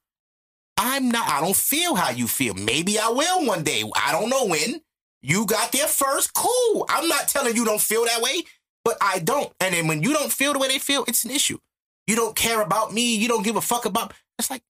[0.77, 2.55] I'm not I don't feel how you feel.
[2.55, 3.85] Maybe I will one day.
[3.95, 4.81] I don't know when.
[5.23, 6.35] You got there first.
[6.35, 6.85] Cool.
[6.89, 8.43] I'm not telling you don't feel that way,
[8.85, 9.51] but I don't.
[9.61, 11.59] And then when you don't feel the way they feel, it's an issue.
[12.07, 13.17] You don't care about me.
[13.17, 14.13] You don't give a fuck about.
[14.39, 14.63] It's like,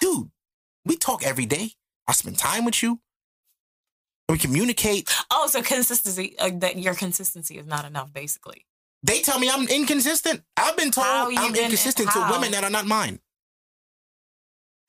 [0.00, 0.30] dude,
[0.86, 1.72] we talk every day.
[2.08, 3.00] I spend time with you.
[4.28, 5.12] We communicate.
[5.30, 6.36] Oh, so consistency.
[6.38, 8.64] Uh, that your consistency is not enough, basically.
[9.02, 10.42] They tell me I'm inconsistent.
[10.56, 12.26] I've been told I'm been- inconsistent how?
[12.28, 13.18] to women that are not mine.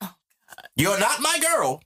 [0.00, 0.14] Oh,
[0.48, 0.66] god.
[0.76, 1.82] You're not my girl.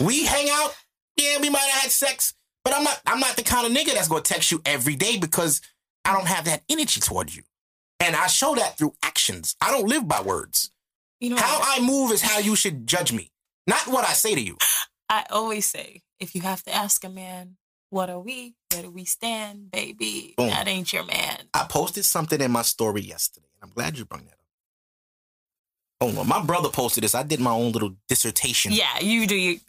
[0.00, 0.74] We hang out.
[1.16, 3.00] Yeah, we might have had sex, but I'm not.
[3.06, 5.60] I'm not the kind of nigga that's gonna text you every day because
[6.04, 7.42] I don't have that energy toward you,
[7.98, 9.54] and I show that through actions.
[9.60, 10.70] I don't live by words.
[11.20, 11.80] You know, How what?
[11.80, 13.30] I move is how you should judge me,
[13.66, 14.56] not what I say to you.
[15.10, 17.56] I always say, if you have to ask a man,
[17.88, 18.54] what are we?
[18.72, 20.34] Where do we stand, baby?
[20.36, 20.48] Boom.
[20.48, 21.48] That ain't your man.
[21.52, 24.36] I posted something in my story yesterday, and I'm glad you brought that up.
[26.02, 27.14] Oh no, my brother posted this.
[27.14, 28.72] I did my own little dissertation.
[28.72, 29.34] Yeah, you do.
[29.34, 29.60] You,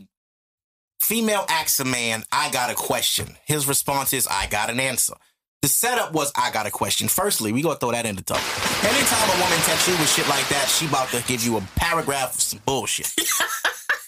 [1.02, 3.36] Female asks a man, I got a question.
[3.46, 5.16] His response is, I got an answer.
[5.64, 7.08] The setup was, I got a question.
[7.08, 8.42] Firstly, we gonna throw that in the talk.
[8.84, 11.62] Anytime a woman texts you with shit like that, she about to give you a
[11.76, 13.12] paragraph of some bullshit.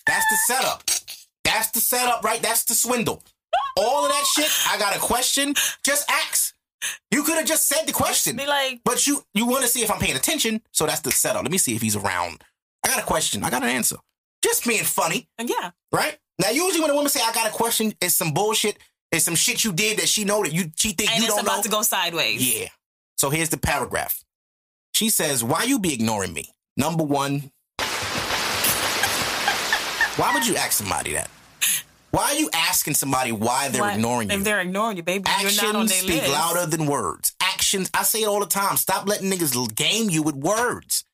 [0.06, 0.84] That's the setup.
[1.44, 2.42] That's the setup, right?
[2.42, 3.24] That's the swindle.
[3.78, 5.54] All of that shit, I got a question.
[5.84, 6.54] Just ask.
[7.12, 8.36] You could have just said the question.
[8.36, 11.12] be like, But you you want to see if I'm paying attention, so that's the
[11.12, 11.44] setup.
[11.44, 12.44] Let me see if he's around.
[12.86, 13.44] I got a question.
[13.44, 13.96] I got an answer.
[14.44, 16.18] Just being funny, yeah, right?
[16.40, 18.78] Now, usually when a woman say I got a question, it's some bullshit.
[19.12, 21.38] It's some shit you did that she know that you she think and you don't
[21.46, 21.54] know.
[21.54, 22.60] about to go sideways.
[22.60, 22.68] Yeah.
[23.16, 24.22] So here's the paragraph.
[24.94, 27.52] She says, "Why you be ignoring me?" Number one.
[30.18, 31.30] Why would you ask somebody that?
[32.12, 34.38] Why are you asking somebody why they're Why- ignoring you?
[34.38, 36.32] If they're ignoring you, baby, Actions you're not on their speak list.
[36.32, 37.34] louder than words.
[37.42, 38.78] Actions, I say it all the time.
[38.78, 41.06] Stop letting niggas game you with words.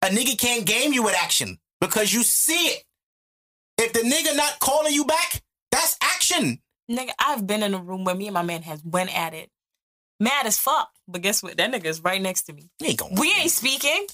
[0.00, 2.84] A nigga can't game you with action because you see it.
[3.78, 5.42] If the nigga not calling you back,
[5.72, 6.60] that's action.
[6.90, 9.50] Nigga, I've been in a room where me and my man has went at it,
[10.20, 10.90] mad as fuck.
[11.08, 11.56] But guess what?
[11.56, 12.68] That nigga is right next to me.
[12.82, 13.00] Ain't.
[13.18, 14.06] We ain't speaking.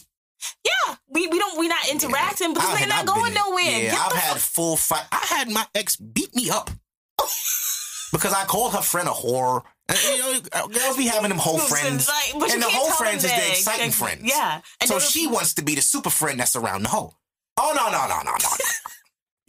[0.65, 3.83] Yeah, we we don't we not interacting because I've we're not I've going been nowhere.
[3.83, 5.05] Yeah, I've had fuck- full fight.
[5.13, 6.71] I had my ex beat me up
[8.13, 9.63] because I called her friend a whore.
[9.91, 13.25] And, you know, uh, girls be having them whole friends, Like, and the whole friends
[13.25, 14.21] is the exciting Like, friends.
[14.25, 17.15] Yeah, and so she wants to be the super friend that's around the hoe.
[17.57, 18.57] Oh no no no no no no!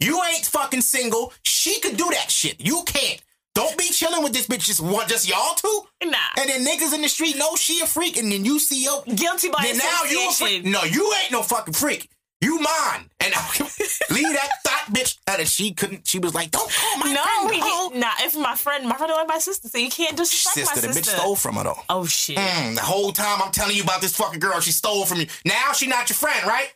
[0.00, 1.32] you ain't fucking single.
[1.42, 2.58] She could do that shit.
[2.58, 3.22] You can't.
[3.54, 4.64] Don't be chilling with this bitch.
[4.64, 5.82] Just one, just y'all two.
[6.04, 8.84] nah And then niggas in the street know she a freak, and then you see
[8.84, 9.02] yo.
[9.02, 10.64] guilty by Then now you a freak.
[10.64, 12.08] No, you ain't no fucking freak.
[12.42, 13.10] You mine.
[13.20, 13.34] And
[14.10, 15.18] leave that thought bitch.
[15.28, 15.40] out.
[15.40, 16.06] And she couldn't.
[16.08, 18.00] She was like, "Don't call my No, friend." we a hoe." can't.
[18.00, 20.92] Nah, if my friend, my friend like my sister, so you can't disrespect Sister, my
[20.94, 21.78] the bitch stole from her though.
[21.90, 22.38] Oh shit.
[22.38, 25.26] Mm, the whole time I'm telling you about this fucking girl, she stole from you.
[25.44, 26.72] Now she not your friend, right?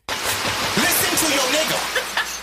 [0.76, 2.33] Listen to your nigga.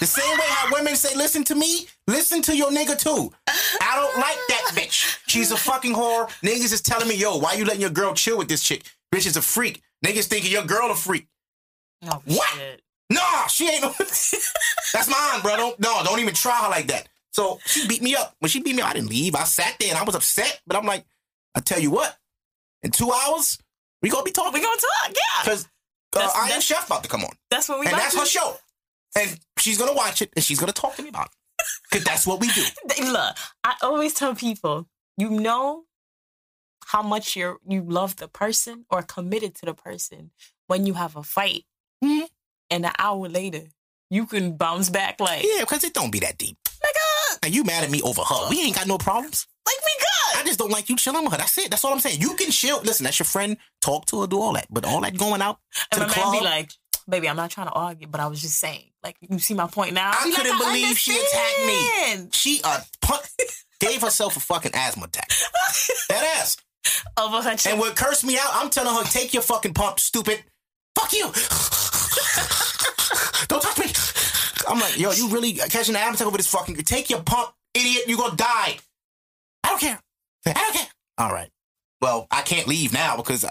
[0.00, 3.30] The same way how women say, listen to me, listen to your nigga too.
[3.46, 5.18] I don't like that bitch.
[5.26, 6.26] She's a fucking whore.
[6.42, 8.84] Niggas is telling me, yo, why you letting your girl chill with this chick?
[9.14, 9.82] Bitch is a freak.
[10.04, 11.26] Niggas thinking your girl a freak.
[12.06, 12.48] Oh, What?
[12.54, 12.80] Shit.
[13.10, 13.90] Nah, she ain't no.
[13.98, 15.56] That's mine, bro.
[15.56, 17.08] Don't no, don't even try her like that.
[17.32, 18.34] So she beat me up.
[18.38, 19.34] When she beat me up, I didn't leave.
[19.34, 21.04] I sat there and I was upset, but I'm like,
[21.54, 22.16] I tell you what,
[22.82, 23.58] in two hours,
[24.00, 25.42] we gonna be talking We gonna talk, yeah.
[25.42, 25.66] because
[26.16, 27.86] uh, am Chef about to come on, That's what we.
[27.86, 28.56] and that's to- her show,
[29.16, 32.26] and she's gonna watch it and she's gonna talk to me about it because that's
[32.26, 32.64] what we do.
[33.04, 35.84] Look, I always tell people, you know
[36.86, 40.30] how much you're you love the person or committed to the person
[40.66, 41.64] when you have a fight,
[42.04, 42.28] Mhm.
[42.70, 43.64] and an hour later
[44.08, 46.56] you can bounce back like, Yeah, because it don't be that deep.
[46.64, 48.48] nigga, And you mad at me over her?
[48.50, 49.46] We ain't got no problems.
[49.66, 50.40] like we good.
[50.40, 51.38] I just don't like you chilling with her.
[51.38, 51.70] That's it.
[51.70, 52.20] That's all I'm saying.
[52.20, 52.80] You can chill.
[52.80, 53.56] Listen, that's your friend.
[53.80, 54.66] Talk to her, do all that.
[54.70, 55.60] But all that going out
[55.92, 56.32] to And the club.
[56.32, 56.72] be like,
[57.10, 58.84] baby, I'm not trying to argue, but I was just saying.
[59.02, 60.10] Like, you see my point now?
[60.12, 62.28] I See, couldn't believe she attacked me.
[62.32, 63.20] She uh pun-
[63.80, 65.28] gave herself a fucking asthma attack.
[66.08, 66.56] That ass.
[67.18, 67.78] Over her And chin.
[67.78, 70.42] what cursed me out, I'm telling her, take your fucking pump, stupid.
[70.98, 71.26] Fuck you.
[73.48, 73.86] Don't touch me.
[74.68, 76.76] I'm like, yo, you really catching an asthma attack over this fucking.
[76.76, 78.04] Take your pump, idiot.
[78.06, 78.78] You gonna die.
[79.64, 79.98] I don't care.
[80.46, 80.86] I don't care.
[81.18, 81.50] All right.
[82.00, 83.44] Well, I can't leave now because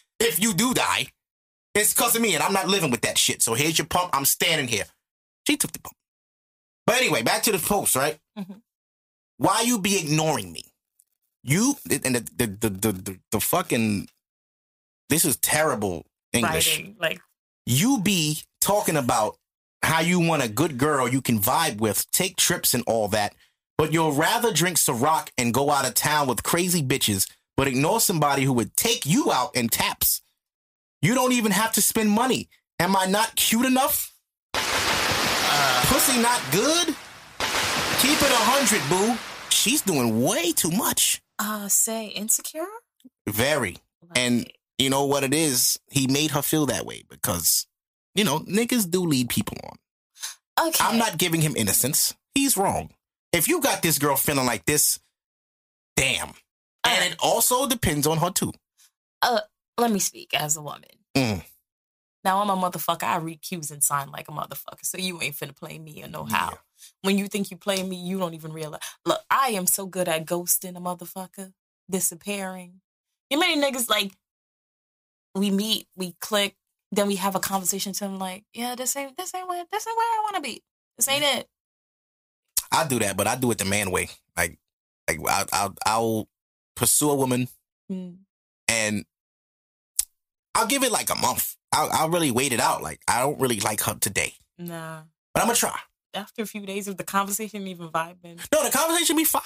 [0.20, 1.06] if you do die,
[1.76, 3.42] it's because of me, and I'm not living with that shit.
[3.42, 4.10] So here's your pump.
[4.14, 4.84] I'm standing here.
[5.46, 5.96] She took the pump.
[6.86, 8.18] But anyway, back to the post, right?
[8.38, 8.62] Mhm.
[9.38, 10.64] Why you be ignoring me?
[11.42, 14.08] You and the the the the, the, the fucking
[15.08, 16.78] this is terrible English.
[16.78, 17.20] Writing, like,
[17.66, 19.36] You be talking about
[19.82, 23.34] how you want a good girl you can vibe with, take trips and all that,
[23.78, 28.00] but you'll rather drink Ciroc and go out of town with crazy bitches, but ignore
[28.00, 30.22] somebody who would take you out in taps.
[31.06, 32.48] You don't even have to spend money.
[32.80, 34.12] Am I not cute enough?
[34.52, 36.88] Pussy not good?
[38.02, 39.16] Keep it a hundred, boo.
[39.48, 41.22] She's doing way too much.
[41.38, 42.66] uh, say insecure?
[43.28, 43.76] Very.
[44.16, 45.78] And you know what it is?
[45.88, 47.68] He made her feel that way because,
[48.16, 50.68] you know, niggas do lead people on.
[50.68, 50.84] okay.
[50.84, 52.16] I'm not giving him innocence.
[52.34, 52.90] He's wrong.
[53.32, 54.98] If you got this girl feeling like this,
[55.94, 56.32] damn.
[56.82, 58.52] And it also depends on her too.
[59.22, 59.40] Uh,
[59.78, 60.82] Let me speak as a woman.
[61.16, 61.42] Mm.
[62.24, 63.04] Now I'm a motherfucker.
[63.04, 64.84] I read cues and sign like a motherfucker.
[64.84, 66.50] So you ain't finna play me or how.
[66.50, 66.56] Yeah.
[67.02, 68.80] When you think you play me, you don't even realize.
[69.04, 71.52] Look, I am so good at ghosting a motherfucker,
[71.88, 72.80] disappearing.
[73.30, 74.12] You many niggas like
[75.34, 76.56] we meet, we click,
[76.92, 79.86] then we have a conversation to them like, yeah, this ain't this ain't where this
[79.86, 80.62] ain't where I wanna be.
[80.98, 81.48] This ain't it.
[82.72, 84.08] I do that, but I do it the man way.
[84.36, 84.58] Like,
[85.08, 86.28] like I, I'll, I'll
[86.74, 87.48] pursue a woman
[87.90, 88.16] Mm.
[88.66, 89.04] and
[90.56, 91.54] I'll give it like a month.
[91.72, 92.82] I'll, I'll really wait it out.
[92.82, 95.02] Like, I don't really like her today, Nah.
[95.34, 95.78] but I'm gonna try.
[96.14, 98.40] After a few days of the conversation even vibing.
[98.52, 99.42] No, the conversation be fire.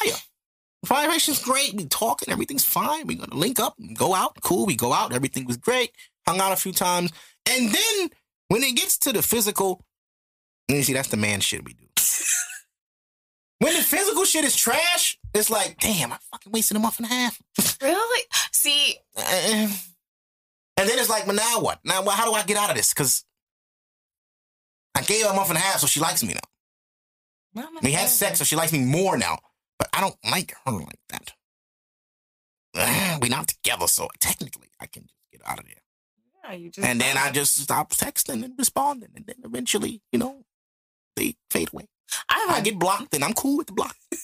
[0.82, 1.74] The conversation's great.
[1.74, 3.06] We talking, everything's fine.
[3.06, 4.36] We gonna link up, and go out.
[4.42, 4.66] Cool.
[4.66, 5.12] We go out.
[5.12, 5.90] Everything was great.
[6.26, 7.10] Hung out a few times,
[7.50, 8.10] and then
[8.48, 9.82] when it gets to the physical,
[10.68, 11.84] you see that's the man shit we do.
[13.58, 17.06] when the physical shit is trash, it's like, damn, I fucking wasted a month and
[17.06, 17.40] a half.
[17.82, 18.22] Really?
[18.52, 19.68] See, Eh.
[20.80, 21.78] And then it's like, but now what?
[21.84, 22.94] Now, well, how do I get out of this?
[22.94, 23.24] Because
[24.94, 27.64] I gave her a month and a half, so she likes me now.
[27.82, 29.38] We had sex, so she likes me more now.
[29.78, 31.32] But I don't like her like that.
[32.76, 35.74] Ah, we not together, so technically I can just get out of there.
[36.44, 40.18] Yeah, you just And then I just stop texting and responding, and then eventually, you
[40.18, 40.44] know,
[41.16, 41.88] they fade away.
[42.28, 43.96] I I get blocked, and I'm cool with the block.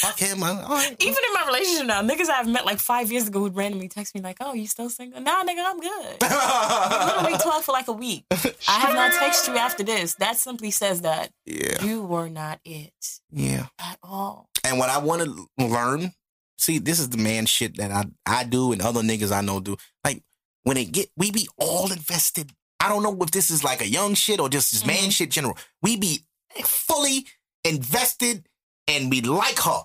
[0.00, 0.42] Fuck him.
[0.42, 0.96] All right.
[0.98, 4.14] even in my relationship now, niggas I've met like five years ago would randomly text
[4.14, 6.16] me like, "Oh, you still single?" Nah, nigga, I'm good.
[6.20, 8.24] We literally talked for like a week.
[8.30, 10.14] I have not texted you after this.
[10.16, 12.92] That simply says that yeah, you were not it
[13.30, 13.66] yeah.
[13.78, 14.48] at all.
[14.64, 16.12] And what I want to learn,
[16.58, 19.60] see, this is the man shit that I I do and other niggas I know
[19.60, 19.76] do.
[20.04, 20.22] Like
[20.64, 22.52] when it get, we be all invested.
[22.80, 25.08] I don't know if this is like a young shit or just this man mm-hmm.
[25.10, 25.56] shit general.
[25.82, 26.24] We be
[26.64, 27.26] fully
[27.64, 28.46] invested
[28.88, 29.82] and we like her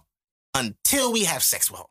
[0.56, 1.86] until we have sex with her,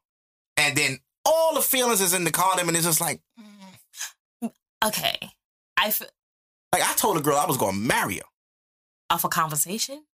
[0.56, 4.50] and then all the feelings is in the condom and it's just like, mm.
[4.84, 5.18] Okay,
[5.76, 6.02] I f-
[6.72, 8.22] like I told a girl I was gonna marry her
[9.10, 10.04] off a conversation.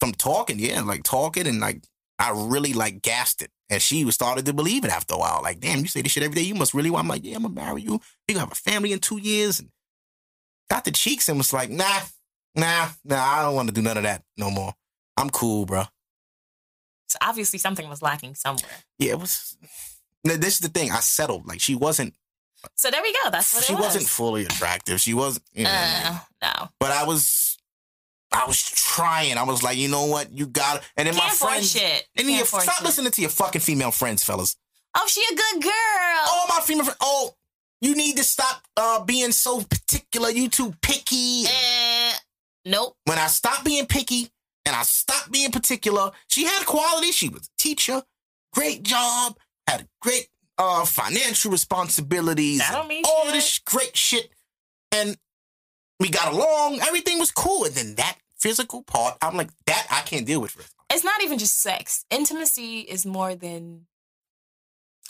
[0.00, 1.82] from talking, yeah, like talking and like
[2.18, 3.50] I really like gassed it.
[3.70, 5.40] And she was started to believe it after a while.
[5.42, 6.42] Like, damn, you say this shit every day.
[6.42, 7.04] You must really want.
[7.04, 7.92] I'm like, yeah, I'm gonna marry you.
[8.26, 9.60] You gonna have a family in two years.
[9.60, 9.70] And
[10.68, 12.00] got the cheeks and was like, nah,
[12.56, 13.22] nah, nah.
[13.22, 14.74] I don't want to do none of that no more.
[15.16, 15.84] I'm cool, bro.
[17.10, 18.70] So obviously something was lacking somewhere.
[18.98, 19.56] Yeah, it was.
[20.24, 20.90] No, This is the thing.
[20.92, 21.46] I settled.
[21.46, 22.14] Like she wasn't.
[22.76, 23.30] So there we go.
[23.30, 23.86] That's what she it was.
[23.86, 25.00] wasn't fully attractive.
[25.00, 25.44] She wasn't.
[25.54, 26.68] You know, Uh, no.
[26.78, 27.56] but I was.
[28.32, 29.36] I was trying.
[29.38, 30.30] I was like, you know what?
[30.30, 30.82] You got it.
[30.96, 31.72] And then Can't my friends.
[31.72, 32.06] shit.
[32.16, 32.84] And Can't you stop shit.
[32.84, 34.56] listening to your fucking female friends, fellas.
[34.96, 35.72] Oh, she a good girl.
[35.72, 36.98] Oh, my female friend.
[37.00, 37.34] Oh,
[37.80, 40.30] you need to stop uh, being so particular.
[40.30, 41.44] You too picky.
[41.48, 42.12] Eh,
[42.66, 42.94] nope.
[43.06, 44.30] When I stop being picky
[44.70, 47.10] and I stopped being particular, she had quality.
[47.10, 48.02] She was a teacher,
[48.52, 49.36] great job,
[49.66, 50.28] had great
[50.58, 54.30] uh, financial responsibilities, That don't and mean all of this great shit,
[54.92, 55.16] and
[55.98, 56.78] we got along.
[56.82, 60.56] Everything was cool, and then that physical part, I'm like, that I can't deal with.
[60.88, 62.04] It's not even just sex.
[62.08, 63.86] Intimacy is more than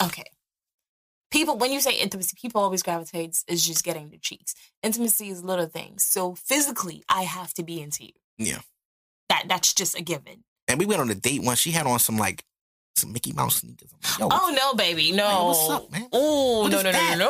[0.03, 0.23] okay.
[1.29, 4.55] People, when you say intimacy, people always gravitates is just getting the cheeks.
[4.81, 6.03] Intimacy is little things.
[6.03, 8.11] So physically, I have to be into you.
[8.39, 8.61] Yeah.
[9.41, 10.43] That that's just a given.
[10.67, 11.59] And we went on a date once.
[11.59, 12.43] She had on some like
[12.95, 13.89] some Mickey Mouse sneakers.
[13.93, 15.25] Like, Yo, Oh no, baby, no.
[15.25, 16.07] Like, what's up, man?
[16.11, 17.17] Oh no, no, no, that?
[17.17, 17.25] no,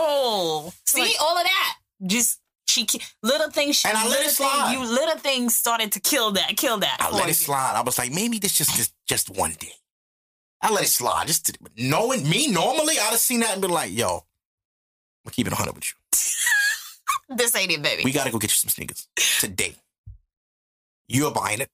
[0.66, 0.74] no.
[0.86, 1.76] See Like- all of that.
[2.06, 2.88] Just She
[3.22, 3.76] little things.
[3.78, 4.70] She, And I let it slide.
[4.72, 6.56] things, You little things started to kill that.
[6.58, 6.98] Kill that.
[7.00, 7.74] I let it slide.
[7.76, 9.74] I was like, maybe this just just, just one day.
[10.62, 11.28] I let it slide.
[11.28, 14.24] Just to, knowing me normally, I'd have seen that and been like, yo,
[15.26, 15.96] I'm keeping 100 with you.
[17.38, 18.04] This ain't it, baby.
[18.04, 19.08] We got to go get you some sneakers
[19.40, 19.74] today.
[21.08, 21.70] You're buying it.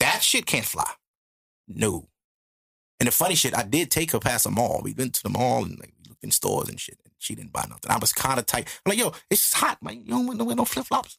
[0.00, 0.90] That shit can't fly.
[1.68, 2.08] No.
[2.98, 4.80] And the funny shit, I did take her past the mall.
[4.82, 6.98] We went to the mall and like, we looked in stores and shit.
[7.04, 7.90] And she didn't buy nothing.
[7.90, 8.68] I was kind of tight.
[8.84, 10.00] I'm like, yo, it's hot, man.
[10.02, 11.16] You don't want to wear no flip flops.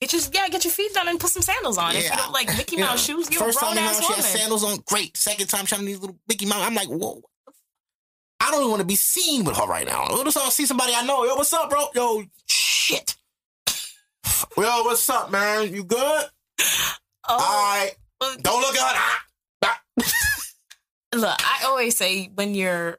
[0.00, 1.96] Get your yeah, get your feet done and put some sandals on.
[1.96, 2.16] If you Yeah.
[2.16, 2.84] don't like Mickey Yeah.
[2.86, 4.16] Mouse shoes, you're First a time grown in ass she woman.
[4.16, 4.78] had sandals on.
[4.86, 5.16] Great.
[5.16, 6.60] Second time, she had these little Mickey Mouse.
[6.66, 6.96] I'm like, whoa.
[7.14, 7.54] what the f-
[8.40, 10.04] I don't even want to be seen with her right now.
[10.10, 11.24] If I see somebody I know?
[11.24, 11.86] Yo, what's up, bro?
[11.94, 13.16] Yo, shit.
[13.68, 15.72] Yo, what's up, man?
[15.74, 16.26] You good?
[17.28, 17.92] Oh, All right.
[18.20, 19.18] well, Don't look at her.
[19.64, 19.80] Ah,
[21.14, 22.98] look, I always say when you're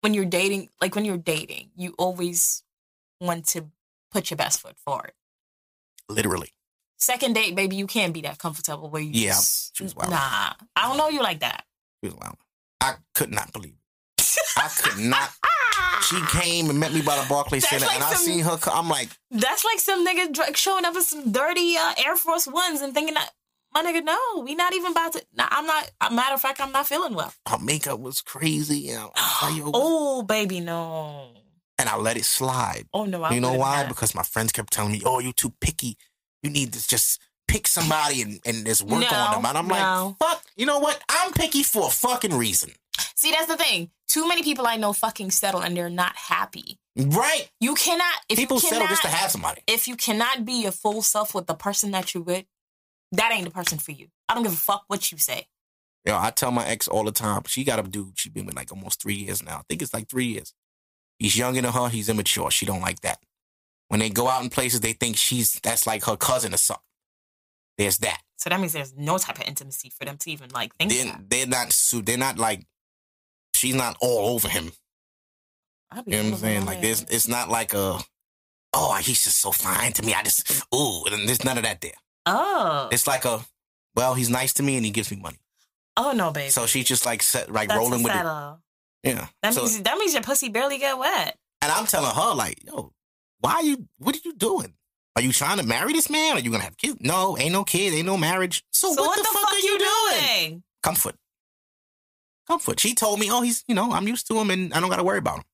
[0.00, 2.62] when you're dating, like when you're dating, you always
[3.20, 3.66] want to
[4.10, 5.12] put your best foot forward.
[6.08, 6.50] Literally.
[6.98, 10.10] Second date, baby, you can't be that comfortable where you Yeah, just, she was wild.
[10.10, 10.52] nah.
[10.76, 11.64] I don't know you like that.
[12.02, 12.36] She was loud.
[12.80, 13.74] I could not believe
[14.18, 14.36] it.
[14.56, 15.30] I could not.
[16.16, 18.58] She came and met me by the Barclays Center, like and I some- seen her.
[18.66, 22.80] I'm like, That's like some nigga showing up in some dirty uh, Air Force Ones
[22.80, 23.30] and thinking that
[23.74, 25.24] my nigga, no, we not even about to.
[25.34, 25.90] Nah, I'm not.
[26.02, 27.32] A matter of fact, I'm not feeling well.
[27.48, 28.78] her makeup was crazy.
[28.80, 31.28] You know, I was like, Oh, baby, no.
[31.78, 32.84] and I let it slide.
[32.92, 33.84] Oh no, I you know why?
[33.86, 35.96] Because my friends kept telling me, "Oh, you too picky.
[36.42, 37.18] You need to just
[37.48, 39.74] pick somebody and, and just work No, on them." And I'm no.
[39.74, 41.00] like, "Fuck, you know what?
[41.08, 42.72] I'm picky for a fucking reason,
[43.14, 43.90] See, that's the thing.
[44.08, 46.78] Too many people I know fucking settle and they're not happy.
[46.96, 47.48] right?
[47.60, 48.14] You cannot.
[48.28, 49.62] If People you settle just to have somebody.
[49.66, 52.44] If you cannot be your full self with the person that you're with,
[53.12, 54.08] that ain't the person for you.
[54.28, 55.46] I don't give a fuck what you say.
[56.04, 57.42] Yo, I tell my ex all the time.
[57.46, 58.18] She got a dude.
[58.18, 59.58] She been with like almost three years now.
[59.58, 60.52] I think it's like three years.
[61.18, 61.88] He's younger than her.
[61.88, 62.50] He's immature.
[62.50, 63.18] She don't like that.
[63.88, 66.82] When they go out in places, they think she's that's like her cousin or something.
[67.78, 68.20] There's that.
[68.36, 71.16] So that means there's no type of intimacy for them to even like think They're,
[71.28, 71.74] they're not.
[72.04, 72.66] They're not like.
[73.62, 74.72] She's not all over him.
[76.06, 76.64] You know what I'm saying?
[76.66, 78.00] Like this, it's not like a.
[78.72, 80.14] Oh, he's just so fine to me.
[80.14, 81.92] I just ooh, and there's none of that there.
[82.26, 83.38] Oh, It's like a,
[83.94, 85.38] well, he's nice to me and he gives me money.
[85.96, 86.50] oh no, baby.
[86.50, 88.24] So she's just like set, like That's rolling with it.
[89.04, 89.28] Yeah.
[89.44, 91.38] That So- means that means your pussy barely get wet.
[91.60, 92.92] and I'm telling her like, yo,
[93.38, 93.86] why are you?
[93.98, 94.74] What are you doing?
[95.14, 96.36] Are you trying to marry this man?
[96.36, 96.96] Are you gonna have kids?
[97.00, 98.64] No, ain't no kid, ain't no marriage.
[98.72, 100.20] So, So what, the, fuck, are you doing?
[100.50, 100.62] doing?
[100.82, 101.14] Comfort.
[102.52, 102.80] Comfort.
[102.80, 104.96] She told me, oh, he's, you know, I'm used to him and I don't got
[104.96, 105.44] to worry about him.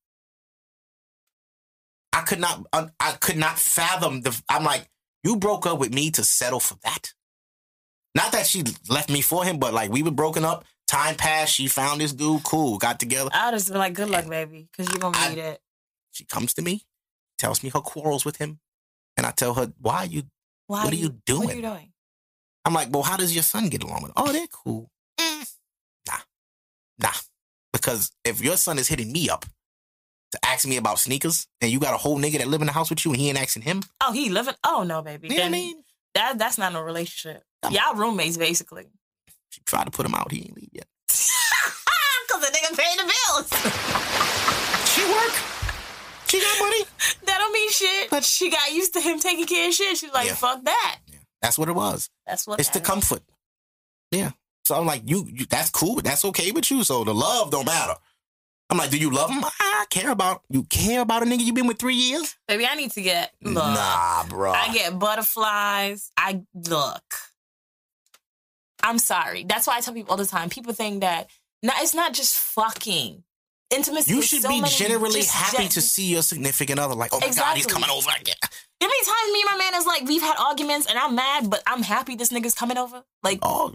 [2.12, 4.88] I could not, I, could not fathom the, I'm like,
[5.22, 7.12] you broke up with me to settle for that?
[8.16, 10.64] Not that she left me for him, but like we were broken up.
[10.88, 11.54] Time passed.
[11.54, 12.42] She found this dude.
[12.42, 12.78] Cool.
[12.78, 13.30] Got together.
[13.32, 15.60] I'd just been like, good luck, baby, because you're gonna I- need it.
[16.10, 16.82] She comes to me,
[17.38, 18.58] tells me her quarrels with him.
[19.16, 20.24] And I tell her, why are you,
[20.66, 21.44] Why what are you doing?
[21.44, 21.92] What are you doing?
[22.64, 24.12] I'm like, well, how does your son get along with?
[24.16, 24.90] Oh, they're cool.
[25.20, 25.48] Mm,
[26.98, 27.12] nah.
[27.72, 29.44] Because if your son is hitting me up
[30.32, 32.72] to ask me about sneakers, and you got a whole nigga that live in the
[32.72, 34.54] house with you, and he ain't asking him, Oh, he living.
[34.64, 35.28] Oh no, baby.
[35.28, 35.82] you know what I mean?
[36.14, 37.42] That that's not a relationship.
[37.62, 38.86] Come Y'all roommates basically.
[39.50, 40.30] She tried to put him out.
[40.32, 40.86] He ain't leave yet.
[41.08, 43.74] Cause the nigga paying the bills.
[44.88, 45.32] She work.
[46.26, 46.82] She got money.
[47.26, 48.10] that don't mean shit.
[48.10, 49.96] But she got used to him taking care of shit.
[49.96, 50.34] She's like, Yeah.
[50.34, 50.98] fuck that.
[51.06, 52.10] Yeah, that's what it was.
[52.26, 52.58] That's what.
[52.58, 52.88] It's the that is.
[52.88, 53.22] comfort.
[54.10, 54.30] Yeah.
[54.68, 56.84] So I'm like, you, you that's cool, but that's okay with you.
[56.84, 57.94] So the love don't matter.
[58.68, 59.42] I'm like, do you love him?
[59.42, 60.64] I care about you.
[60.64, 62.36] Care about a nigga you been with three years?
[62.46, 63.54] Baby, I need to get look.
[63.64, 64.52] Nah, bro.
[64.52, 66.10] I get butterflies.
[66.18, 67.02] I look.
[68.82, 69.44] I'm sorry.
[69.44, 70.50] That's why I tell people all the time.
[70.50, 71.30] People think that
[71.62, 73.24] no, it's not just fucking
[73.70, 74.12] intimacy.
[74.12, 76.94] You should so be generally happy gen- to see your significant other.
[76.94, 78.36] Like, oh my god, he's coming over again.
[78.42, 81.48] How many times me and my man is like, we've had arguments and I'm mad,
[81.48, 83.02] but I'm happy this nigga's coming over.
[83.22, 83.74] Like, Oh.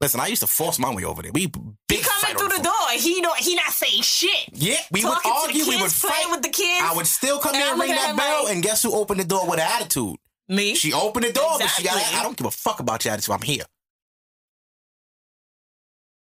[0.00, 1.32] Listen, I used to force my way over there.
[1.32, 2.72] We big he coming through the door.
[2.92, 3.38] He don't.
[3.38, 4.48] He not saying shit.
[4.52, 5.68] Yeah, we would Talking the argue.
[5.68, 6.26] We would fight.
[6.30, 6.82] with the kids.
[6.82, 9.20] I would still come And in and ring that bell, like- and guess who opened
[9.20, 10.16] the door with an attitude?
[10.48, 10.74] Me.
[10.74, 11.96] She opened the door, but she got.
[12.14, 13.34] I don't give a fuck about your attitude.
[13.34, 13.64] I'm here.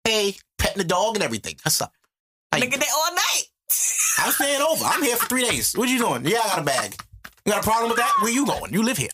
[0.03, 1.55] Hey, petting the dog and everything.
[1.63, 1.91] What's up?
[2.53, 3.43] Nigga, they all night.
[4.19, 4.83] I'm staying over.
[4.85, 5.73] I'm here for three days.
[5.75, 6.25] What you doing?
[6.25, 6.95] Yeah, I got a bag.
[7.45, 8.13] You got a problem with that?
[8.21, 8.73] Where you going?
[8.73, 9.09] You live here.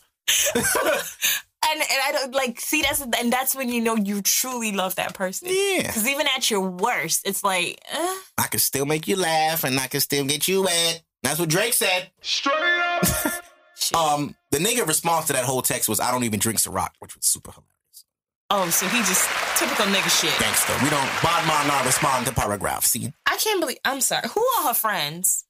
[1.70, 4.94] And and I don't like see that's and that's when you know you truly love
[4.96, 5.48] that person.
[5.50, 5.82] Yeah.
[5.82, 9.78] Because even at your worst, it's like, eh, I can still make you laugh and
[9.78, 11.02] I can still get you wet.
[11.22, 12.10] That's what Drake said.
[12.22, 13.04] Straight up.
[13.96, 17.14] Um, the nigga response to that whole text was, I don't even drink Ciroc, which
[17.16, 18.04] was super hilarious.
[18.50, 19.26] oh, so he just
[19.56, 20.36] typical nigga shit.
[20.38, 20.72] Gangster.
[20.82, 22.88] We don't, bad man not respond to paragraphs.
[22.88, 23.12] See?
[23.24, 23.78] I can't believe.
[23.84, 24.28] I'm sorry.
[24.34, 25.44] Who are her friends?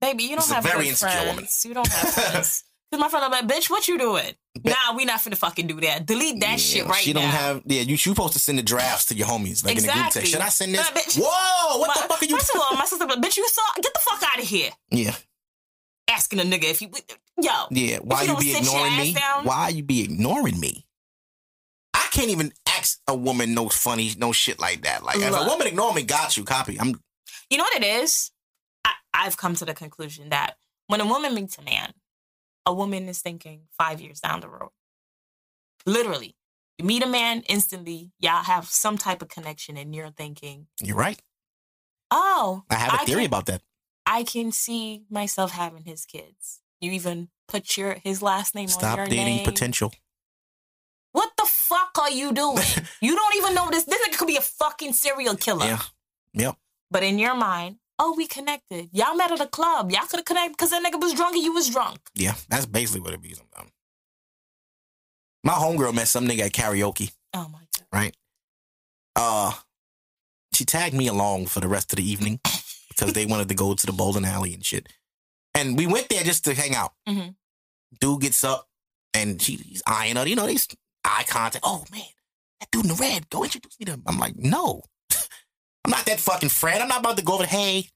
[0.00, 1.28] Baby, you don't This is a have very insecure friends.
[1.28, 1.46] woman.
[1.64, 2.64] You don't have friends.
[2.92, 4.34] Cause my friend, I'm like, bitch, what you doing?
[4.64, 6.04] nah, we not finna fucking do that.
[6.04, 7.20] Delete that shit right she now.
[7.20, 7.62] She don't have.
[7.64, 9.96] Yeah, you you supposed to send the drafts to your homies, like in the group
[10.08, 10.20] Exactly.
[10.20, 10.32] text.
[10.32, 10.90] Should I send this?
[10.90, 11.18] Nah, bitch.
[11.18, 11.78] Whoa!
[11.78, 12.36] What My- the fuck are you?
[12.36, 14.70] First of all, my sister, like, bitch, you saw, get the fuck out of here.
[14.90, 15.14] yeah,
[16.08, 16.90] Asking a nigga if you,
[17.40, 17.50] yo.
[17.70, 17.98] yeah.
[18.02, 19.14] Why you you, be ignoring me?
[19.14, 20.84] down- Why you be ignoring me?
[21.94, 25.02] I can't even ask a woman no funny, no shit like that.
[25.02, 26.44] Like if a woman ignore me, got you.
[26.44, 26.78] Copy.
[26.78, 27.00] I'm.
[27.48, 28.30] You know what it is?
[28.84, 30.56] I, I've come to the conclusion that
[30.88, 31.92] when a woman meets a man,
[32.66, 34.70] a woman is thinking five years down the road.
[35.86, 36.36] Literally.
[36.78, 40.96] You meet a man instantly, y'all have some type of connection, and you're thinking, You're
[40.96, 41.20] right.
[42.10, 43.62] oh, I have a I theory can- about that.
[44.04, 46.60] I can see myself having his kids.
[46.80, 49.44] You even put your his last name on Stop your dating name.
[49.44, 49.92] potential.
[51.12, 52.58] What the fuck are you doing?
[53.00, 53.84] you don't even know this.
[53.84, 55.66] This nigga could be a fucking serial killer.
[55.66, 55.78] Yeah.
[56.34, 56.56] Yep.
[56.90, 58.88] But in your mind, oh, we connected.
[58.92, 59.90] Y'all met at a club.
[59.92, 61.98] Y'all could have connected because that nigga was drunk and you was drunk.
[62.14, 62.34] Yeah.
[62.48, 63.70] That's basically what it be sometimes.
[65.44, 67.12] My homegirl met some nigga at karaoke.
[67.34, 67.86] Oh my god.
[67.92, 68.16] right?
[69.16, 69.52] Uh,
[70.54, 72.40] she tagged me along for the rest of the evening
[72.88, 74.88] because they wanted to go to the bowling alley and shit.
[75.54, 76.92] And we went there just to hang out.
[77.08, 77.34] Mhm.
[78.00, 78.68] Dude gets up
[79.12, 80.26] and she, he's eyeing her.
[80.26, 80.66] You know, these
[81.04, 81.64] eye contact.
[81.66, 82.02] Oh man,
[82.60, 83.28] that dude in the red.
[83.28, 84.02] Go introduce me to him.
[84.06, 84.82] I'm like, no,
[85.84, 86.82] I'm not that fucking friend.
[86.82, 87.44] I'm not about to go over.
[87.46, 87.88] Hey,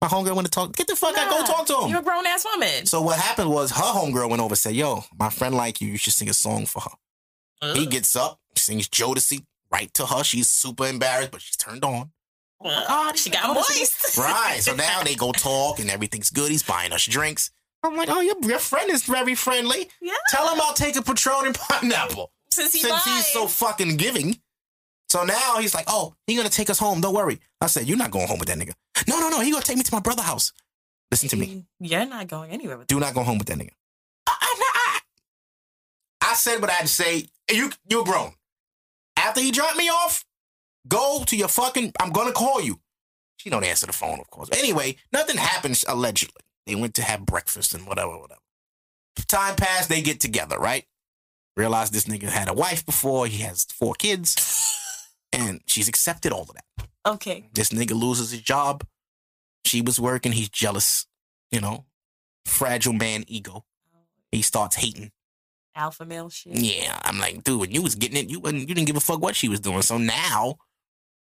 [0.00, 0.74] my homegirl want to talk.
[0.76, 1.30] Get the fuck out.
[1.30, 1.90] Go talk to him.
[1.90, 2.86] You're a grown ass woman.
[2.86, 5.88] So what happened was her homegirl went over and said, "Yo, my friend like you.
[5.88, 9.42] You should sing a song for her." He gets up, sings Jodeci
[9.72, 10.22] right to her.
[10.22, 12.10] She's super embarrassed, but she's turned on.
[12.62, 14.18] oh, she got moist.
[14.18, 14.58] Right.
[14.60, 16.50] So now they go talk and everything's good.
[16.50, 17.50] He's buying us drinks.
[17.82, 19.88] I'm like, oh, your, your friend is very friendly.
[20.00, 20.12] Yeah.
[20.30, 22.32] Tell him I'll take a Patron and pineapple.
[22.50, 24.38] Since he Since he's so fucking giving.
[25.14, 27.00] So now he's like, oh, he gonna take us home.
[27.00, 27.38] Don't worry.
[27.60, 28.72] I said, you're not going home with that nigga.
[29.06, 29.38] No, no, no.
[29.42, 30.52] He gonna take me to my brother's house.
[31.12, 31.66] Listen to me.
[31.78, 33.70] You're not going anywhere with Do not go home with that nigga.
[34.26, 34.98] I, I,
[36.20, 37.28] I, I said what I had to say.
[37.48, 38.32] You, you're grown.
[39.16, 40.24] After he dropped me off,
[40.88, 41.92] go to your fucking.
[42.00, 42.80] I'm gonna call you.
[43.36, 44.48] She don't answer the phone, of course.
[44.52, 46.42] Anyway, nothing happens allegedly.
[46.66, 48.40] They went to have breakfast and whatever, whatever.
[49.28, 49.88] Time passed.
[49.88, 50.86] They get together, right?
[51.56, 53.28] Realize this nigga had a wife before.
[53.28, 54.34] He has four kids,
[55.34, 56.86] and she's accepted all of that.
[57.06, 57.48] Okay.
[57.52, 58.84] This nigga loses his job.
[59.64, 60.32] She was working.
[60.32, 61.06] He's jealous.
[61.50, 61.84] You know,
[62.46, 63.64] fragile man ego.
[64.32, 65.12] He starts hating.
[65.76, 66.56] Alpha male shit.
[66.56, 69.00] Yeah, I'm like, dude, when you was getting it, you wasn't, you didn't give a
[69.00, 69.82] fuck what she was doing.
[69.82, 70.56] So now,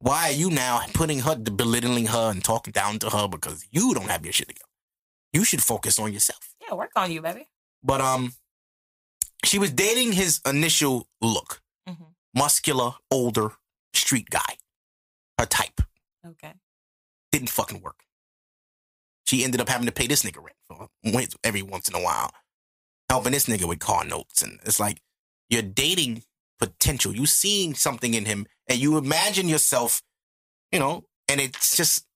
[0.00, 3.94] why are you now putting her, belittling her, and talking down to her because you
[3.94, 4.64] don't have your shit together?
[5.32, 6.54] You should focus on yourself.
[6.66, 7.48] Yeah, work on you, baby.
[7.82, 8.32] But um,
[9.44, 12.14] she was dating his initial look, Mhm.
[12.34, 13.52] muscular, older,
[13.98, 14.56] street guy.
[15.38, 15.80] Her type
[16.26, 16.54] Okay.
[17.30, 18.04] didn't fucking work.
[19.24, 20.88] She ended up having to pay this nigga rent for
[21.44, 22.32] every once in a while,
[23.10, 24.42] helping this nigga with car notes.
[24.42, 25.00] And it's like
[25.50, 26.24] you're dating
[26.58, 27.14] potential.
[27.14, 30.02] You seeing something in him, and you imagine yourself,
[30.72, 32.06] you know, and it's just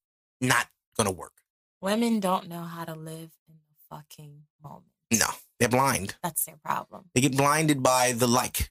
[0.40, 1.34] not gonna work.
[1.80, 4.86] Women don't know how to live in the fucking moment.
[5.12, 5.28] No,
[5.58, 6.16] they're blind.
[6.22, 7.10] That's their problem.
[7.14, 8.70] They get blinded by the like.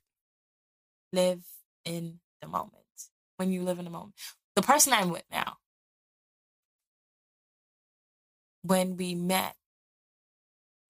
[1.14, 1.44] Live
[1.86, 2.81] in the moment.
[3.42, 4.14] When you live in the moment.
[4.56, 5.58] The person I'm with now,
[8.62, 9.56] when we met,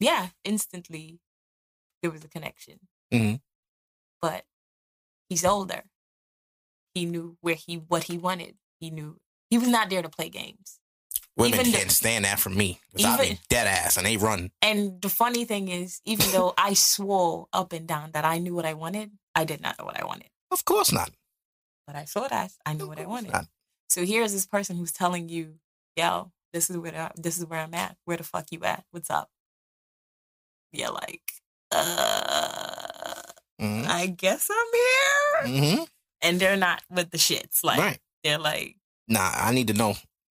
[0.02, 1.22] yeah, instantly
[2.02, 2.82] there was a connection.
[3.10, 3.40] Mhm.
[4.22, 4.44] But
[5.30, 5.84] he's older.
[6.94, 8.58] He knew where he what he wanted.
[8.82, 10.80] He knew he was not there to play games.
[11.38, 12.82] Women Even can't stand that from me.
[12.92, 14.52] 'cause I Even- be dead ass and they run.
[14.62, 18.54] And the funny thing is, even though I swore up and down that I knew
[18.54, 20.30] what I wanted, I did not know what I wanted.
[20.52, 21.14] Of course not.
[21.88, 23.32] But I saw that I knew what I wanted.
[23.34, 23.48] not.
[23.90, 25.56] So here's this person who's telling you,
[25.98, 27.98] "Yo, this is where I, this is where I'm at.
[28.06, 28.86] Where the fuck you at?
[28.92, 29.30] What's up?"
[30.72, 31.34] You're like,
[31.72, 33.22] "Uh,
[33.60, 33.88] Mhm.
[33.88, 35.88] I guess I'm here." Mhm.
[36.22, 37.64] And they're not with the shits.
[37.64, 38.00] Like Right.
[38.24, 38.78] they're like,
[39.08, 39.96] Nah, I need to know.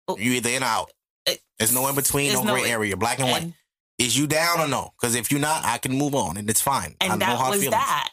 [0.07, 0.17] Oh.
[0.17, 0.91] You either in or out.
[1.27, 3.53] Eh, There's no in between, no no gray area, black and white.
[3.99, 4.93] Is you down or no?
[4.99, 6.95] Because if you're not, I can move on and it's fine.
[6.99, 7.71] I and know that was feelings.
[7.71, 8.09] that.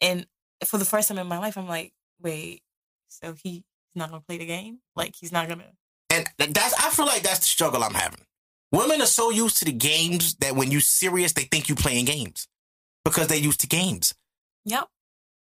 [0.00, 0.26] And
[0.66, 2.62] for the first time in my life, I'm like, wait,
[3.08, 3.62] so he's
[3.94, 4.78] not gonna play the game?
[4.96, 5.64] Like he's not gonna?
[6.10, 8.20] And that's I feel like that's the struggle I'm having.
[8.70, 12.04] Women are so used to the games that when you serious, they think you playing
[12.04, 12.48] games
[13.04, 14.14] because they used to games.
[14.64, 14.88] Yep.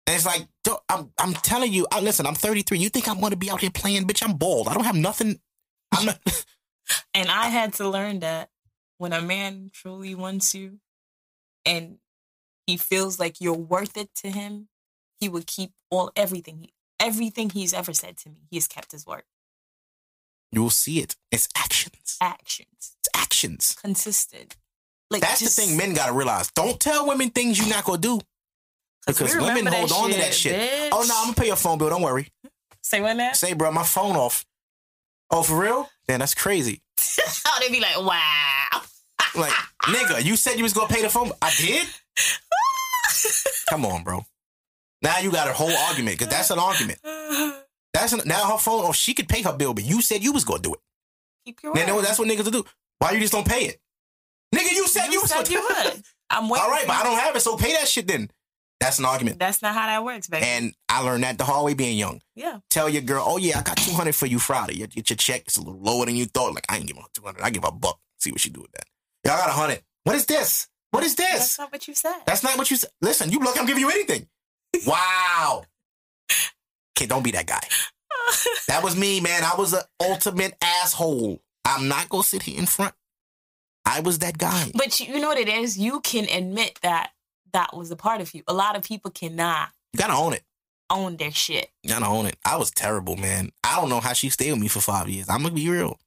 [0.07, 0.47] And it's like,
[0.89, 2.77] I'm I'm telling you, I, listen, I'm 33.
[2.77, 4.23] You think I'm going to be out here playing, bitch?
[4.23, 4.67] I'm bald.
[4.67, 5.39] I don't have nothing.
[5.91, 6.19] I'm not.
[7.13, 8.49] And I had to learn that
[8.97, 10.79] when a man truly wants you
[11.65, 11.97] and
[12.67, 14.67] he feels like you're worth it to him,
[15.21, 18.41] he would keep all everything he everything he's ever said to me.
[18.49, 19.23] He has kept his word.
[20.51, 21.15] You'll see it.
[21.31, 22.17] It's actions.
[22.19, 22.67] Actions.
[22.99, 23.75] It's actions.
[23.81, 24.57] consistent.
[25.09, 26.51] Like That's just- the thing men gotta realize.
[26.51, 28.19] Don't tell women things you're not gonna do.
[29.05, 30.53] 'cause Because women hold on to that shit.
[30.53, 30.89] Oh, bitch.
[30.91, 31.89] Oh no, I'm gonna pay your phone bill.
[31.89, 32.27] Don't worry.
[32.83, 33.31] Say what now?
[33.33, 34.45] Say, bro, my phone off.
[35.31, 35.89] Oh, for real?
[36.07, 36.81] Then that's crazy.
[37.45, 38.81] Oh, they be like, wow.
[39.35, 39.51] Like,
[39.83, 41.25] nigga, you said you was gonna pay the phone.
[41.29, 41.37] bill.
[41.41, 41.87] I did.
[43.69, 44.25] Come on, bro.
[45.01, 46.99] Now you got a whole argument because that's an argument.
[47.93, 48.95] That's an, now her phone off.
[48.95, 50.79] She could pay her bill, but you said you was gonna do it.
[51.45, 52.05] Keep your word.
[52.05, 52.65] that's what niggas will do.
[52.99, 53.81] Why you just don't pay it?
[54.55, 55.61] Nigga, you said you, You was said gonna you
[55.93, 56.03] would.
[56.29, 56.63] I'm waiting.
[56.63, 58.29] All right, but I don't have it, so pay that shit then.
[58.79, 59.37] That's an argument.
[59.39, 60.43] That's not how that works, baby.
[60.45, 62.21] And I learned that the hard way being young.
[62.35, 62.59] yeah.
[62.69, 64.75] Tell your girl, oh yeah, I got 200 for you Friday.
[64.77, 66.55] Your, your check is a little lower than you thought.
[66.55, 67.41] Like, I ain't give her 200.
[67.43, 67.99] I give her a buck.
[68.17, 68.85] See what she do with that.
[69.25, 69.81] Yeah, I got a 100.
[70.03, 70.67] What is this?
[70.91, 71.29] What is this?
[71.29, 72.15] That's not what you said.
[72.25, 72.89] That's not what you said.
[73.01, 74.27] Listen, you look, I'm giving you anything.
[74.85, 75.63] Wow.
[76.95, 77.61] Kid, don't be that guy.
[78.67, 79.43] That was me, man.
[79.43, 81.41] I was an ultimate asshole.
[81.65, 82.93] I'm not gonna sit here in front.
[83.83, 84.71] I was that guy.
[84.73, 85.77] but you, you know what it is?
[85.77, 87.11] You can admit that
[87.51, 88.43] that was a part of you.
[88.47, 90.43] A lot of people cannot You gotta own it.
[90.89, 91.69] own their shit.
[91.83, 92.37] You gotta own it.
[92.45, 93.51] I was terrible, man.
[93.63, 95.27] I don't know how she stayed with me for five years.
[95.27, 95.99] I'm gonna be real.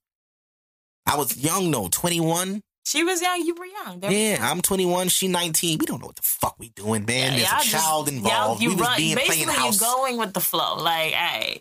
[1.04, 2.62] I was young though, 21.
[2.84, 3.40] She was young.
[3.44, 4.00] You were young.
[4.12, 4.38] Yeah.
[4.40, 5.08] I'm 21.
[5.08, 5.78] She 19.
[5.78, 7.32] We don't know what the fuck we doing, man.
[7.32, 8.62] There's y'all a just- child involved.
[8.62, 9.80] You we was run, being playing basically, house.
[9.80, 10.76] you're going with the flow.
[10.76, 11.60] Like, hey,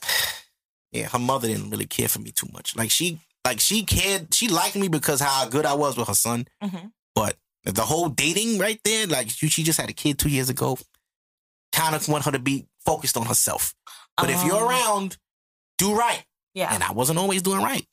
[0.92, 2.76] yeah, her mother didn't really care for me too much.
[2.76, 4.34] Like she, like she cared.
[4.34, 6.46] She liked me because how good I was with her son.
[6.64, 6.92] Mhm.
[7.16, 10.50] But the whole dating right there, like she, she just had a kid two years
[10.50, 10.78] ago.
[11.72, 13.74] Kind of want her to be focused on herself.
[14.18, 15.18] But if you're Um, around,
[15.80, 16.24] do right.
[16.54, 17.88] yeah, And I wasn't always doing right.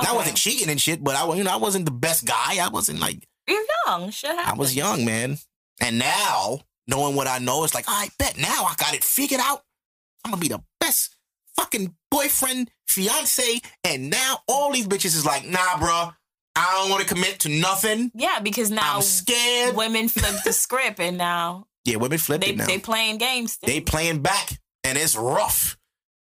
[0.00, 2.58] And I wasn't cheating and shit, but I, you know, I wasn't the best guy.
[2.64, 4.10] I wasn't like you're young.
[4.10, 5.38] Shit I was young, man.
[5.80, 9.40] And now, knowing what I know, it's like, I bet now I got it figured
[9.42, 9.62] out.
[10.24, 11.14] I'm gonna be the best
[11.56, 16.10] fucking boyfriend, fiance, and now all these bitches is like, nah, bro,
[16.56, 18.10] I don't want to commit to nothing.
[18.14, 19.74] Yeah, because now I'm scared.
[19.76, 22.66] women flip the script, and now yeah, women flip they it now.
[22.66, 23.52] they They, playing games.
[23.52, 23.68] Still.
[23.68, 25.76] They playing back, and it's rough.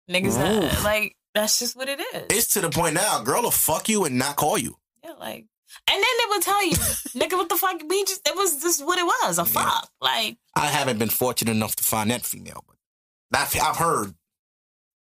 [0.09, 2.23] Niggas uh, like that's just what it is.
[2.29, 4.77] It's to the point now, girl will fuck you and not call you.
[5.03, 5.45] yeah, like,
[5.87, 6.71] and then they would tell you,
[7.15, 7.81] nigga, what the fuck?
[7.87, 9.89] We just it was just what it was, a fuck.
[10.01, 14.13] Like, I haven't been fortunate enough to find that female, but I've, I've heard.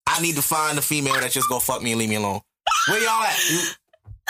[0.06, 2.40] I need to find a female that's just gonna fuck me and leave me alone.
[2.88, 3.50] Where y'all at?
[3.50, 3.60] You,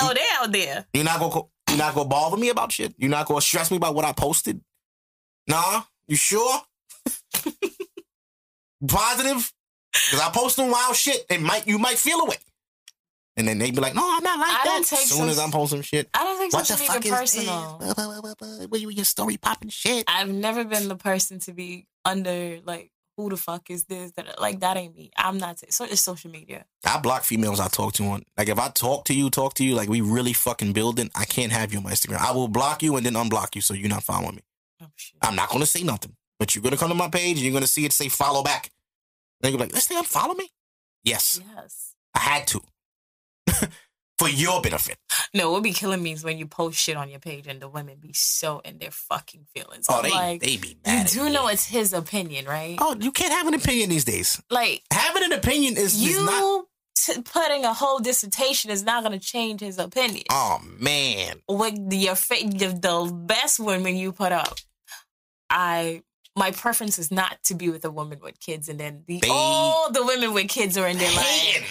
[0.00, 0.86] oh, they out there.
[0.92, 2.94] You're not gonna you're not gonna bother me about shit.
[2.98, 4.60] You're not gonna stress me about what I posted.
[5.48, 6.60] Nah, you sure?
[8.86, 9.52] Positive?
[9.92, 12.36] Because I post some wild shit, and might you might feel away.
[13.36, 15.50] And then they be like, "No, I'm not like I that." As soon as I'm
[15.50, 17.78] posting shit, I don't think what the fuck is personal.
[17.78, 18.66] Blah, blah, blah, blah.
[18.66, 20.04] What you your story popping shit?
[20.06, 24.40] I've never been the person to be under like who the fuck is this that
[24.40, 25.10] like that ain't me.
[25.16, 26.64] I'm not t- so it's social media.
[26.84, 28.22] I block females I talk to on.
[28.36, 31.10] Like if I talk to you, talk to you, like we really fucking building.
[31.14, 32.18] I can't have you on my Instagram.
[32.18, 34.42] I will block you and then unblock you, so you're not following me.
[34.82, 34.86] Oh.
[35.22, 37.66] I'm not gonna say nothing, but you're gonna come to my page and you're gonna
[37.66, 38.70] see it say follow back.
[39.42, 40.48] And you're like, this thing follow me?
[41.04, 41.94] Yes, Yes.
[42.14, 42.60] I had to.
[44.18, 44.98] For your benefit.
[45.34, 47.68] No, what be killing me is when you post shit on your page and the
[47.68, 49.86] women be so in their fucking feelings.
[49.88, 51.06] Oh, I'm they like, they be you mad.
[51.06, 51.32] at do me.
[51.32, 52.76] know it's his opinion, right?
[52.80, 54.40] Oh, you can't have an opinion these days.
[54.48, 56.66] Like Having an opinion is, is you not.
[56.96, 60.22] t- putting a whole dissertation is not going to change his opinion.
[60.30, 64.56] Oh man, With the, your fa- the, the best women you put up,
[65.50, 66.02] I
[66.36, 69.28] my preference is not to be with a woman with kids, and then the They-
[69.30, 71.64] all the women with kids are in their like.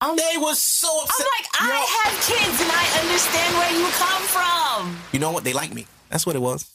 [0.00, 1.26] I'm, They was so I'm upset.
[1.38, 4.98] like, I have kids and I understand where you come from.
[5.12, 5.44] you know what?
[5.44, 5.86] They like me.
[6.10, 6.70] That's what it was.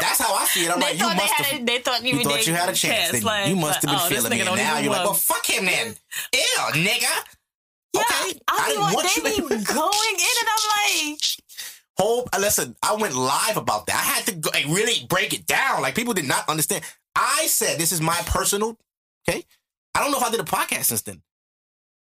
[0.00, 0.70] That's how I see it.
[0.72, 1.46] I'm they like, you they must had.
[1.46, 1.60] have.
[1.60, 3.12] A, they thought you, You were thought you had a chance.
[3.12, 4.40] Then like, you must have been oh, feeling me.
[4.40, 5.94] And now you're like, want- well, fuck him then.
[6.32, 6.40] Ew,
[6.72, 7.14] nigga.
[7.92, 8.38] Yeah, okay.
[8.48, 10.64] I, I didn't want they you be going in, and I'm
[11.14, 11.22] like,
[11.98, 13.96] whole uh, listen, I went live about that.
[13.96, 15.82] I had to go, like, really break it down.
[15.82, 16.84] Like people did not understand.
[17.14, 18.78] I said this is my personal.
[19.28, 19.44] Okay,
[19.94, 21.22] I don't know if I did a podcast since then.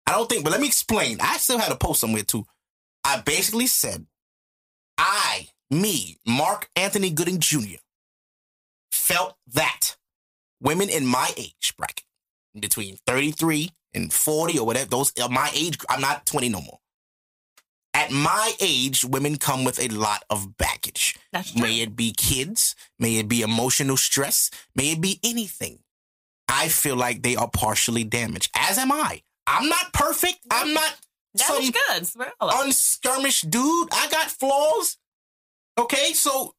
[0.08, 1.18] I don't think, but let me explain.
[1.22, 2.46] I still had a post somewhere too.
[3.04, 4.06] I basically said,
[4.98, 7.78] I, me, Mark Anthony Gooding Jr.,
[8.92, 9.98] felt that
[10.62, 12.06] women in my age bracket,
[12.60, 16.80] between 33 and 40 or whatever, those my age, I'm not 20 no more.
[17.94, 21.18] At my age, women come with a lot of baggage.
[21.32, 21.62] that's true.
[21.62, 25.80] May it be kids, may it be emotional stress, may it be anything.
[26.48, 29.22] I feel like they are partially damaged, as am I.
[29.48, 30.38] I'm not perfect.
[30.52, 30.96] I'm not
[31.36, 32.28] some Damaged goods, bro.
[32.42, 33.90] unskirmished dude.
[33.92, 34.98] I got flaws.
[35.78, 36.56] Okay, so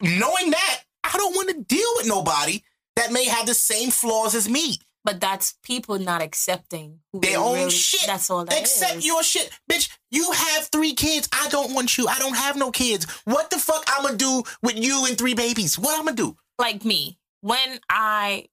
[0.00, 2.62] knowing that, I don't want to deal with nobody
[2.96, 4.76] that may have the same flaws as me.
[5.06, 8.06] But that's people not accepting who Their they own really, shit.
[8.06, 9.06] That's all that Accept is.
[9.06, 9.50] your shit.
[9.70, 11.28] Bitch, you have three kids.
[11.32, 12.08] I don't want you.
[12.08, 13.06] I don't have no kids.
[13.24, 15.78] What the fuck I'm gonna do with you and three babies?
[15.78, 16.36] What I'm gonna do?
[16.58, 18.46] like me when I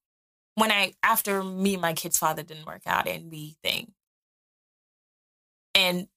[0.56, 3.94] when I after me and my kid's father didn't work out and we thing,
[5.74, 6.08] and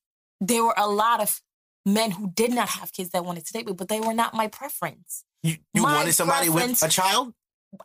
[0.40, 1.40] there were a lot of
[1.84, 4.34] men who did not have kids that wanted to date me, but they were not
[4.34, 5.24] my preference.
[5.42, 7.32] You, you My wanted somebody with a child?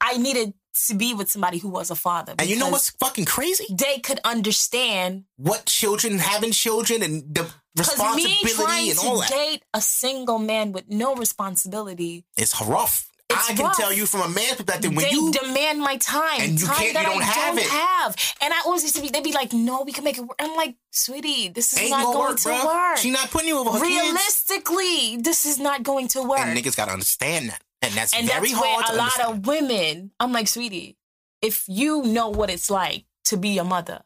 [0.01, 0.53] I needed
[0.87, 2.33] to be with somebody who was a father.
[2.39, 3.65] And you know what's fucking crazy?
[3.71, 9.29] They could understand What children, having children, and the responsibility and all to that.
[9.31, 12.25] date a single man with no responsibility.
[12.37, 13.07] It's rough.
[13.29, 13.77] It's I can rough.
[13.77, 16.75] tell you from a man's perspective when they you demand my time, And you time
[16.75, 17.69] can't- that you don't I have don't it.
[17.71, 18.15] have.
[18.41, 20.35] And I always used to be, they'd be like, "No, we can make it work."
[20.39, 22.65] I'm like, "Sweetie, this is ain't not gonna work, to bro.
[22.65, 22.97] work.
[22.97, 23.89] She not putting you over her kids.
[24.03, 27.61] Realistically, this is not going to work." And niggas gotta understand that.
[27.81, 29.39] And that's And very that's hard where a lot understand.
[29.39, 30.97] of women, I'm like, "Sweetie,
[31.41, 34.01] if you know what it's like to be a mother,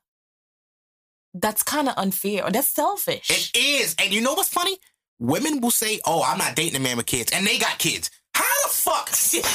[1.33, 3.95] that's kind of unfair or that's selfish." It is.
[3.99, 4.77] And you know what's funny?
[5.19, 7.31] Women will say, oh, I'm not dating a man with kids.
[7.31, 8.11] And they got kids.
[8.33, 9.09] How the fuck?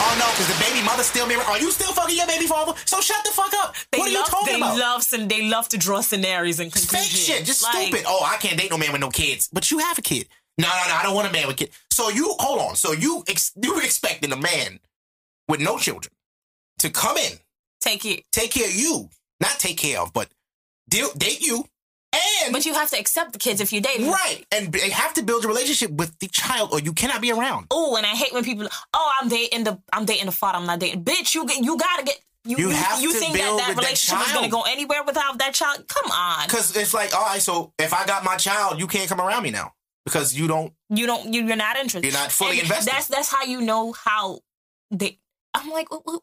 [0.00, 1.44] oh, no, because the baby mother still married.
[1.44, 2.72] Are you still fucking your baby father?
[2.86, 3.74] So shut the fuck up.
[3.92, 4.78] They what are you love, talking they about?
[4.78, 7.26] Love, some- they love to draw scenarios and conclusions.
[7.26, 7.44] fake shit.
[7.46, 8.04] Just Like, stupid.
[8.08, 9.50] Oh, I can't date no man with no kids.
[9.52, 10.26] But you have a kid.
[10.60, 10.94] No, no, no.
[10.94, 11.76] I don't want a man with kids.
[11.90, 12.76] So you, hold on.
[12.76, 14.80] So you, ex- you expecting a man
[15.48, 16.12] with no children
[16.78, 17.32] to come in,
[17.80, 18.24] Take it.
[18.32, 19.08] take care of you.
[19.40, 20.28] Not take care of, but
[20.88, 21.64] deal, date you.
[22.44, 24.08] And But you have to accept the kids if you're dating.
[24.10, 24.44] Right.
[24.50, 27.66] And they have to build a relationship with the child or you cannot be around.
[27.70, 28.66] Oh, and I hate when people.
[28.92, 29.80] Oh, I'm dating the.
[29.92, 30.58] I'm dating the father.
[30.58, 31.04] I'm not dating.
[31.04, 31.62] Bitch, you get.
[31.64, 32.18] You gotta get.
[32.44, 35.54] You, You have to think build that that relationship is gonna go anywhere without that
[35.54, 35.86] child?
[35.88, 36.46] Come on.
[36.48, 39.42] Because it's like, all right, so if I got my child, you can't come around
[39.42, 39.72] me now.
[40.04, 41.32] Because you don't, You don't.
[41.32, 42.04] You, you're not interested.
[42.04, 42.92] You're not fully And invested.
[42.92, 44.40] That's that's how you know how
[44.90, 45.18] they.
[45.54, 46.22] I'm like, what, what,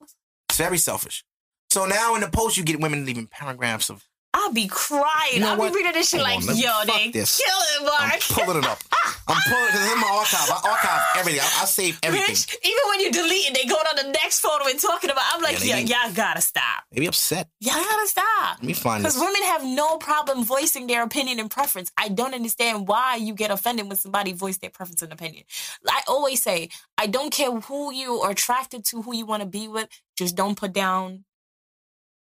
[0.50, 1.24] it's very selfish.
[1.70, 5.34] So now in the post, you get women leaving paragraphs of, I'll be crying.
[5.34, 5.74] You know I'll what?
[5.74, 7.42] be reading this shit like, on, yo, they this.
[7.42, 8.14] kill it, Mark.
[8.14, 8.80] I'm pulling it up.
[9.28, 10.50] I'm pulling because it's in my archive.
[10.50, 11.42] I archive everything.
[11.42, 12.36] I, I save everything.
[12.36, 15.24] Bitch, even when you delete it, they go to the next photo and talking about.
[15.34, 16.84] I'm like, Yeah, y'all gotta stop.
[16.92, 17.50] They be upset.
[17.60, 18.58] Y'all gotta stop.
[18.60, 19.08] Let me find it.
[19.08, 21.92] Because women have no problem voicing their opinion and preference.
[21.98, 25.44] I don't understand why you get offended when somebody voice their preference and opinion.
[25.88, 29.50] I always say, I don't care who you are attracted to, who you want to
[29.50, 29.90] be with.
[30.16, 31.26] Just don't put down,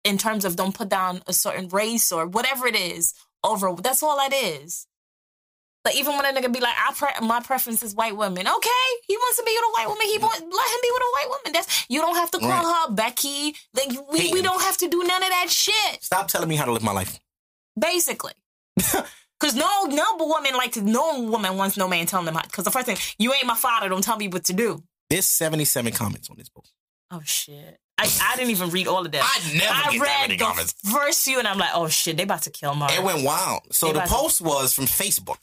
[0.07, 3.13] in terms of don't put down a certain race or whatever it is
[3.43, 3.73] over.
[3.81, 4.87] That's all that is.
[5.83, 8.47] Like even when a nigga be like, I pre- my preference is white women.
[8.47, 10.07] Okay, he wants to be with a white woman.
[10.07, 10.23] He mm-hmm.
[10.23, 11.53] want let him be with a white woman.
[11.53, 12.87] That's you don't have to call Right.
[12.87, 13.55] her Becky.
[13.73, 16.65] Like we, we don't have to do none of that shit Stop telling me how
[16.65, 17.19] to live my life.
[17.79, 18.33] basically.
[19.39, 22.41] Cause no no woman like to no woman wants no man telling them how.
[22.51, 24.83] Cause the first thing you ain't my father, don't tell me what to do.
[25.09, 26.73] There's 77 comments on this post.
[27.11, 27.79] Oh shit!
[27.99, 29.23] I, I didn't even read all of them.
[29.25, 30.73] I never I get that read many the comments.
[30.91, 32.91] first few and I'm like, oh shit, they about to kill Mark.
[32.93, 33.61] It went wild.
[33.73, 35.37] So They the about to- post was from Facebook.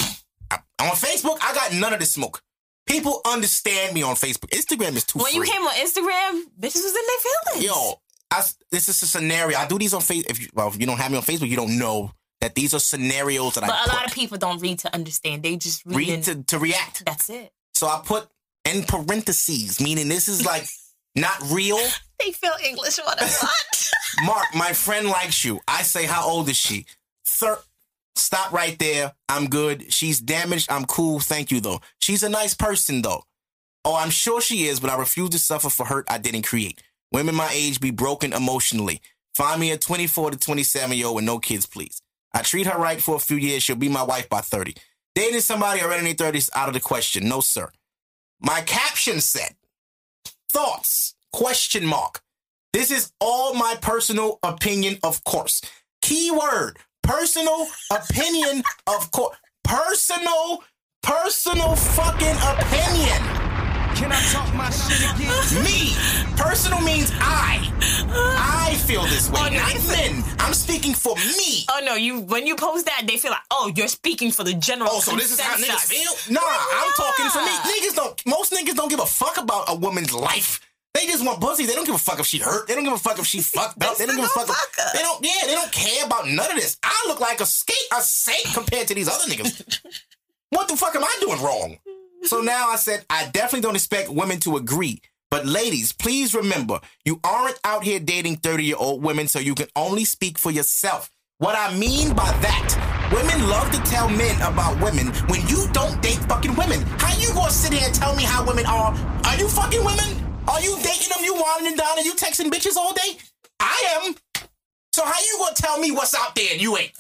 [0.51, 2.41] I- on Facebook, I got none of this smoke.
[2.87, 4.51] People understand me on Facebook.
[4.51, 5.49] Instagram is too when you free.
[5.51, 7.65] came on Instagram, bitches was in their feelings.
[7.65, 7.95] Yo,
[8.31, 9.57] I, this is a scenario.
[9.59, 10.31] I do these on Facebook.
[10.31, 12.75] If you, well, if you don't have me on Facebook, you don't know that these
[12.75, 13.95] are scenarios that I but a put.
[13.95, 15.43] lot of people don't read to understand.
[15.43, 15.97] They just read.
[15.97, 17.05] read to, to react.
[17.07, 17.53] That's it.
[17.73, 18.29] So I put
[18.67, 20.67] in parentheses, meaning this is like
[21.17, 21.79] not real.
[22.21, 23.91] They feel English what a lot.
[24.25, 25.61] Mark, my friend likes you.
[25.67, 26.87] I say, how old is she?
[27.27, 27.59] Thir-
[28.17, 29.13] Stop right there.
[29.29, 29.93] I'm good.
[29.93, 30.71] She's damaged.
[30.71, 31.19] I'm cool.
[31.19, 31.81] Thank you, though.
[31.99, 33.25] She's a nice person, though.
[33.85, 36.81] Oh, I'm sure she is, but I refuse to suffer for hurt I didn't create.
[37.13, 39.01] Women my age be broken emotionally.
[39.35, 42.01] Find me a 24 to 27 year old with no kids, please.
[42.33, 43.63] I treat her right for a few years.
[43.63, 44.75] She'll be my wife by 30.
[45.15, 47.29] Dating somebody already in their 30s out of the question.
[47.29, 47.71] No, sir.
[48.41, 49.55] My caption said,
[50.55, 52.23] thoughts, question mark.
[52.73, 55.61] This is all my personal opinion, of course.
[56.01, 59.37] Keyword, personal opinion, of course.
[59.65, 60.63] Personal,
[61.03, 63.44] personal fucking opinion.
[63.95, 65.65] Can I talk my shit again?
[65.65, 65.95] Me.
[66.37, 67.71] Personal means I.
[68.11, 70.25] I feel this way, Oh, no, not men.
[70.39, 71.65] I'm speaking for me.
[71.71, 74.55] oh no, you when you post that, they feel like, oh, you're speaking for the
[74.55, 74.91] general.
[74.93, 76.23] Oh, so this is how niggas consensus.
[76.25, 76.35] feel?
[76.35, 77.51] Nah, I'm talking for me.
[77.71, 78.27] Niggas don't.
[78.27, 80.61] Most niggas don't give a fuck about a woman's life.
[80.95, 81.67] They just want pussy.
[81.67, 82.69] They don't give a fuck if she hurt.
[82.69, 83.97] They don't give a fuck if she fucked up.
[83.97, 84.49] They don't give a fuck.
[84.49, 85.25] If, they don't.
[85.25, 86.79] Yeah, they don't care about none of this.
[86.85, 89.81] I look like a skate, a saint compared to these other niggas.
[90.51, 91.79] what the fuck am I doing wrong?
[92.27, 95.01] So now I said I definitely don't expect women to agree.
[95.31, 99.55] But ladies, please remember, you aren't out here dating 30 year old women, so you
[99.55, 101.11] can only speak for yourself.
[101.39, 106.01] What I mean by that, women love to tell men about women when you don't
[106.01, 106.81] date fucking women.
[106.99, 108.95] How you gonna sit here and tell me how women are?
[109.25, 110.25] Are you fucking women?
[110.49, 111.25] Are you dating them?
[111.25, 112.05] You wanting and dining?
[112.05, 113.19] You texting bitches all day?
[113.61, 114.15] I am.
[114.93, 116.93] So how you gonna tell me what's out there and you ain't?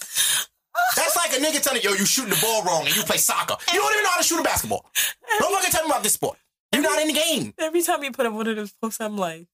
[0.97, 3.17] That's like a nigga telling you, yo, you shooting the ball wrong and you play
[3.17, 3.57] soccer.
[3.73, 4.85] You don't even know how to shoot a basketball.
[5.39, 6.39] Don't fucking tell me about this sport.
[6.73, 7.55] You're not in the game.
[7.59, 9.47] Every time you put up one of those posts, I'm like,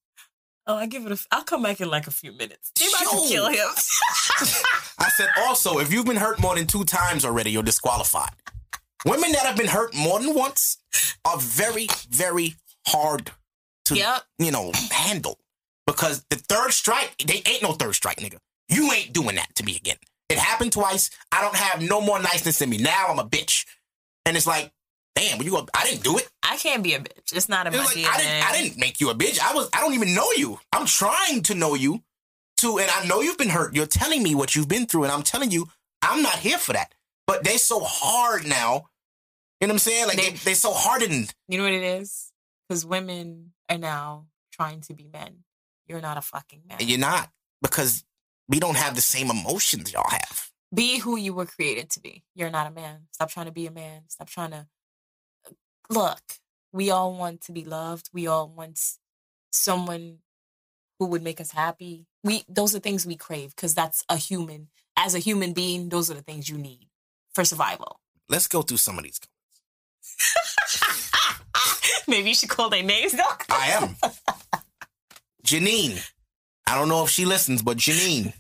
[0.67, 1.13] oh, I give it a.
[1.15, 2.73] f- I'll come back in like a few minutes.
[2.81, 3.23] You about Yo.
[3.23, 3.69] to kill him.
[4.99, 8.31] I said also, if you've been hurt more than two times already, you're disqualified.
[9.05, 10.79] Women that have been hurt more than once
[11.25, 12.55] are very, very
[12.87, 13.31] hard
[13.87, 14.23] to, Yep.
[14.39, 15.39] you know, handle.
[15.87, 18.39] Because the third strike, they ain't no third strike, nigga.
[18.69, 19.97] You ain't doing that to me again.
[20.31, 21.11] It happened twice.
[21.33, 22.79] I don't have no more niceness in me.
[22.79, 23.67] Now I'm a bitch.
[24.25, 24.73] And it's like,
[25.17, 26.29] damn, when you go, I didn't do it.
[26.43, 27.33] I can't be a bitch.
[27.35, 28.07] It's not a was like, DNA.
[28.09, 29.41] I didn't, I didn't make you a bitch.
[29.41, 30.59] I was, I don't even know you.
[30.73, 32.03] I'm trying to know you,
[32.59, 33.75] to, and I know you've been hurt.
[33.75, 35.69] You're telling me what you've been through, and I'm telling you,
[36.03, 36.95] I'm not here for that.
[37.27, 38.87] But they're so hard now.
[39.61, 40.07] You know what I'm saying?
[40.07, 41.35] Like they, They- they, are so hardened.
[41.49, 42.33] You know what it is?
[42.69, 45.45] Because women are now trying to be men.
[45.87, 46.79] You're not a fucking man.
[46.81, 47.31] You're not
[47.63, 48.05] because
[48.51, 50.51] we don't have the same emotions y'all have.
[50.75, 52.25] be who you were created to be.
[52.35, 53.07] You're not a man.
[53.13, 54.03] Stop trying to be a man.
[54.09, 54.67] Stop trying to
[55.47, 55.53] uh,
[55.89, 56.21] look.
[56.73, 58.11] We all want to be loved.
[58.13, 58.79] We all want
[59.53, 60.19] someone
[60.99, 62.07] who would make us happy.
[62.25, 64.69] We those are things we crave because that's a human.
[64.97, 66.89] As a human being, those are the things you need
[67.33, 68.01] for survival.
[68.29, 69.21] Let's go through some of these.
[72.09, 73.15] Maybe you should call their names.
[73.49, 73.97] I am.
[75.47, 76.01] Janine.
[76.71, 78.33] I don't know if she listens, but Janine.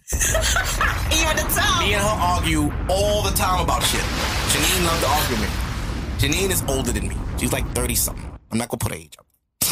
[1.12, 1.84] Even the time.
[1.84, 4.00] Me and her argue all the time about shit.
[4.00, 6.38] Janine loved to argue with me.
[6.38, 7.16] Janine is older than me.
[7.38, 8.38] She's like 30 something.
[8.52, 9.26] I'm not gonna put her age up.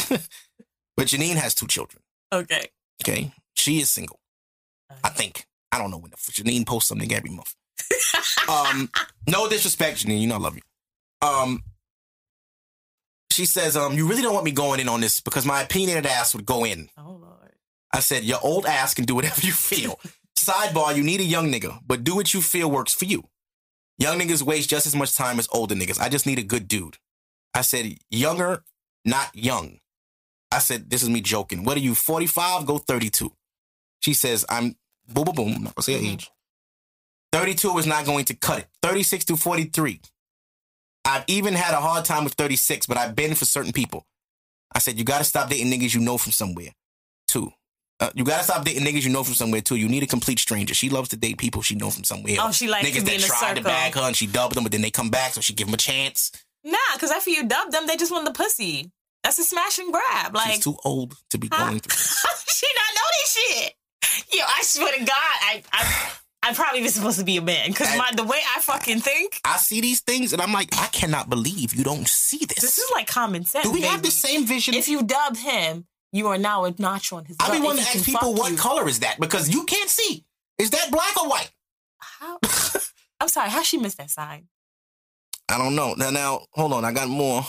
[0.97, 2.03] but Janine has two children.
[2.33, 2.67] Okay.
[3.01, 3.31] Okay.
[3.53, 4.19] She is single.
[5.05, 5.45] I think.
[5.71, 7.55] I don't know when the f- Janine posts something every month.
[8.49, 8.89] um,
[9.25, 10.19] no disrespect, Janine.
[10.19, 11.25] You know I love you.
[11.25, 11.63] Um,
[13.31, 16.07] she says, um, you really don't want me going in on this because my opinionated
[16.07, 16.89] ass would go in.
[16.97, 17.15] Oh.
[17.93, 19.99] I said, your old ass can do whatever you feel.
[20.37, 23.23] Sidebar, you need a young nigga, but do what you feel works for you.
[23.97, 25.99] Young niggas waste just as much time as older niggas.
[25.99, 26.97] I just need a good dude.
[27.53, 28.63] I said, younger,
[29.03, 29.79] not young.
[30.51, 31.63] I said, this is me joking.
[31.63, 32.65] What are you, 45?
[32.65, 33.31] Go 32.
[34.01, 34.75] She says, I'm
[35.07, 35.53] boom, boom, boom.
[35.55, 36.13] I'm not gonna say her Mhm.
[36.13, 36.31] age.
[37.31, 38.67] 32 is not going to cut it.
[38.81, 39.99] 36 to 43.
[41.05, 44.05] I've even had a hard time with 36, but I've been for certain people.
[44.73, 46.69] I said, you gotta stop dating niggas you know from somewhere.
[47.27, 47.51] Two.
[48.01, 49.75] Uh, you gotta stop dating niggas you know from somewhere too.
[49.75, 50.73] You need a complete stranger.
[50.73, 52.37] She loves to date people she know from somewhere.
[52.39, 53.63] Oh, she likes to niggas be that in a tried to circle.
[53.63, 55.73] bag her and she dubbed them, but then they come back, so she give them
[55.73, 56.31] a chance.
[56.63, 58.89] Nah, because after you dub them, they just want the pussy.
[59.23, 60.33] That's a smash and grab.
[60.33, 61.65] Like She's too old to be Huh?
[61.67, 61.97] going through.
[62.53, 63.73] she not know this shit.
[64.33, 66.11] Yo, I swear to God, I I
[66.41, 69.41] I probably was supposed to be a man because my the way I fucking think.
[69.43, 72.59] I see these things and I'm like, I cannot believe you don't see this.
[72.61, 73.65] This is like common sense.
[73.65, 74.73] Do we have the same vision?
[74.73, 77.37] If you dub him, you are now a notch on his.
[77.39, 80.25] I be wanting to ask people what you- color is that because you can't see.
[80.57, 81.51] Is that black or white?
[81.99, 82.39] How?
[83.21, 83.49] I'm sorry.
[83.49, 84.47] How she missed that sign?
[85.49, 85.93] I don't know.
[85.95, 86.85] Now, now, hold on.
[86.85, 87.45] I got more.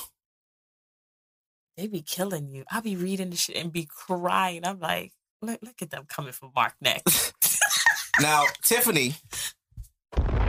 [1.76, 2.64] They be killing you.
[2.70, 4.66] I be reading the shit and be crying.
[4.66, 7.32] I'm like, look, look at them coming from Mark next.
[8.20, 9.14] Now, Tiffany.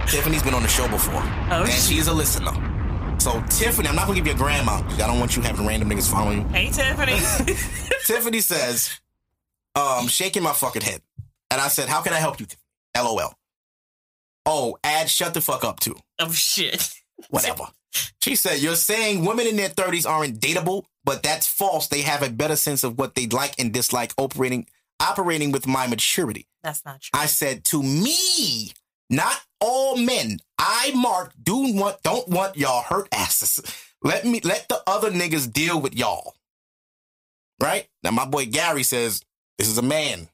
[0.08, 1.82] Tiffany's been on the show before, Oh, and shit.
[1.82, 2.52] she's a listener.
[3.22, 4.82] So, Tiffany, I'm not gonna give you a grandma.
[4.94, 6.48] I don't want you having random niggas following you.
[6.48, 7.14] hey, Tiffany.
[8.06, 9.00] Tiffany says,
[9.76, 11.04] um, shaking my fucking head.
[11.52, 12.48] And I said, How can I help you?
[12.98, 13.36] LOL.
[14.48, 15.96] Oh, add shut the fuck up too.
[16.18, 16.90] oh shit.
[17.30, 17.66] Whatever.
[18.24, 21.90] She said, You're saying women in their 30s aren't dateable, but that's false.
[21.90, 24.66] They have a better sense of what they like and dislike operating
[25.00, 26.48] operating with my maturity.
[26.64, 27.20] That's not true.
[27.20, 28.72] I said, To me,
[29.12, 30.40] not all men.
[30.58, 33.62] I Mark do want don't want y'all hurt asses.
[34.04, 36.34] Let me let the other niggas deal with y'all.
[37.62, 37.88] Right?
[38.04, 39.22] Now my boy Gary says,
[39.58, 40.28] This is a man.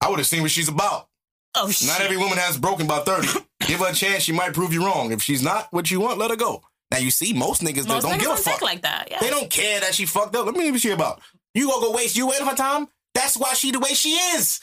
[0.00, 1.08] I would have seen what she's about.
[1.54, 1.86] oh shit.
[1.88, 3.28] Not every woman has broken by 30.
[3.66, 5.12] Give her a chance, she might prove you wrong.
[5.12, 6.62] If she's not what you want, let her go.
[6.90, 8.60] Now you see, most niggas Most don't niggas give a fuck.
[8.60, 9.08] like that.
[9.10, 9.18] Yeah.
[9.20, 10.44] They don't care that she fucked up.
[10.46, 11.22] Let me see what she about.
[11.54, 12.88] You gonna go waste you and her time?
[13.14, 14.60] That's why she the way she is.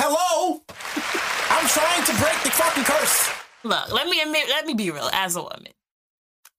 [0.00, 0.62] Hello?
[1.62, 3.30] I'm trying to break the fucking curse.
[3.62, 5.08] Look, let me admit, let me be real.
[5.12, 5.68] As a woman,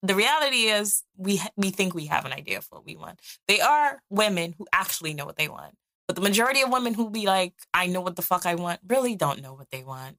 [0.02, 3.20] the reality is we we think we have an idea of what we want.
[3.50, 5.74] They are women who actually know what they want,
[6.08, 8.80] but the majority of women who be like, "I know what the fuck I want,"
[8.88, 10.16] really don't know what they want.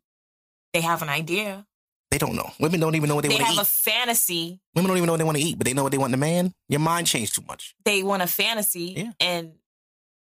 [0.74, 1.66] They have an idea.
[2.10, 2.52] They don't know.
[2.60, 4.60] Women don't even know what they, They, want to have a fantasy.
[4.74, 6.10] Women don't even know what they want to eat, but they know what they want
[6.10, 6.52] in a man.
[6.68, 7.74] Your mind changed too much.
[7.86, 9.12] They want a fantasy, Yeah.
[9.18, 9.54] and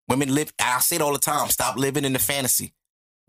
[0.07, 2.73] Women live, I say it all the time, stop living in the fantasy.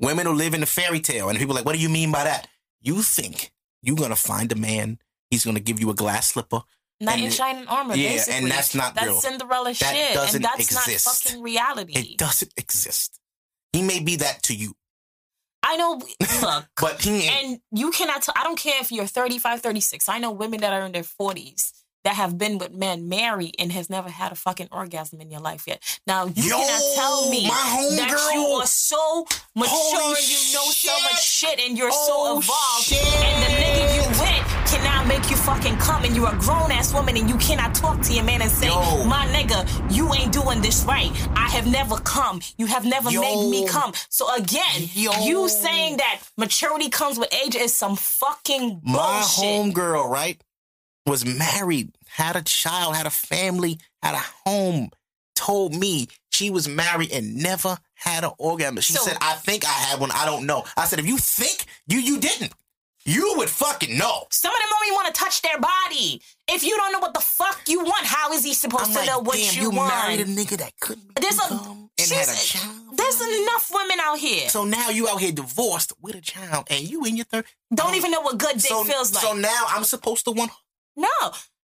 [0.05, 1.29] Women who live in the fairy tale.
[1.29, 2.47] And people are like, what do you mean by that?
[2.81, 3.53] You think
[3.83, 4.99] you're going to find a man,
[5.31, 6.61] he's going to give you a glass slipper.
[7.01, 7.95] knight in shining armor.
[7.97, 9.21] yeah, and that's not that's real.
[9.21, 11.07] Cinderella That shit, doesn't and that's exist.
[11.07, 11.93] not fucking reality.
[11.95, 13.19] It doesn't exist.
[13.73, 14.75] He may be that to you,
[15.63, 16.01] I know.
[16.43, 17.45] Look, but he ain't.
[17.45, 18.23] and you cannot.
[18.23, 20.09] T- I don't care if you're 35, 36.
[20.09, 21.73] I know women that are in their 40s
[22.05, 25.41] that have been with men married and has never had a fucking orgasm in your
[25.41, 25.83] life yet.
[26.07, 28.35] Now you Yo, cannot tell me that homegirl.
[28.35, 29.25] you are so
[29.55, 33.03] mature Holy and you know so much shit and you're Oh, so evolved shit.
[33.25, 36.93] and the nigga you with cannot make you fucking come and you're a grown ass
[36.93, 39.05] woman and you cannot talk to your man and say, Yo.
[39.05, 39.65] my nigga,
[39.95, 41.11] you ain't doing this right.
[41.37, 42.41] I have never come.
[42.59, 43.21] You have never Yo.
[43.21, 43.93] made me come.
[44.09, 45.13] So again, Yo.
[45.25, 48.95] you saying that maturity comes with age is some fucking bullshit.
[48.95, 50.43] My homegirl, right,
[51.07, 54.91] was married, had a child, had a family, had a home.
[55.35, 58.81] Told me she was married and never had an orgasm.
[58.81, 60.11] She So- said, "I think I had one.
[60.13, 62.53] I don't know." I said, "If you think you you didn't,
[63.05, 66.23] you would fucking know." Some of them only want to touch their body.
[66.47, 68.99] If you don't know what the fuck you want, how is he supposed I'm to
[69.01, 69.93] like, know what damn, you, you want?
[69.93, 71.45] married a nigga that couldn't There's a-
[71.99, 72.97] and had a child.
[72.97, 74.49] There's enough women out here.
[74.51, 77.45] So now you out here divorced with a child, and you in your third.
[77.75, 79.23] don't even know what good dick so, feels like.
[79.25, 80.53] So now I'm supposed to want.
[80.97, 81.09] No,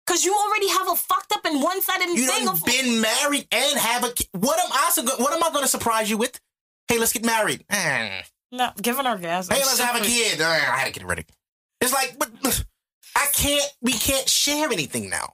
[0.06, 3.80] because you already have a fucked up and one-sided You thing of been married and
[3.80, 4.28] have a kid.
[4.32, 4.92] What am I?
[5.18, 6.40] What am I going to surprise you with?
[6.88, 7.66] Hey, let's get married.
[7.70, 8.22] Eh.
[8.52, 9.54] no, give an orgasm.
[9.56, 10.40] Hey, let's have a kid.
[10.40, 11.26] Eh, I had to get ready.
[11.82, 12.30] It's like, but
[13.16, 13.70] I can't.
[13.82, 15.34] We can't share anything now.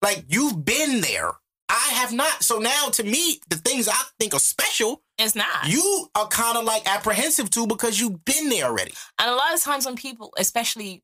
[0.00, 1.32] Like you've been there.
[1.68, 2.42] I have not.
[2.42, 5.66] So now, to me, the things I think are special, It's not.
[5.68, 8.92] you are kind of like apprehensive too because you've been there already.
[9.18, 11.02] And a lot of times when people, especially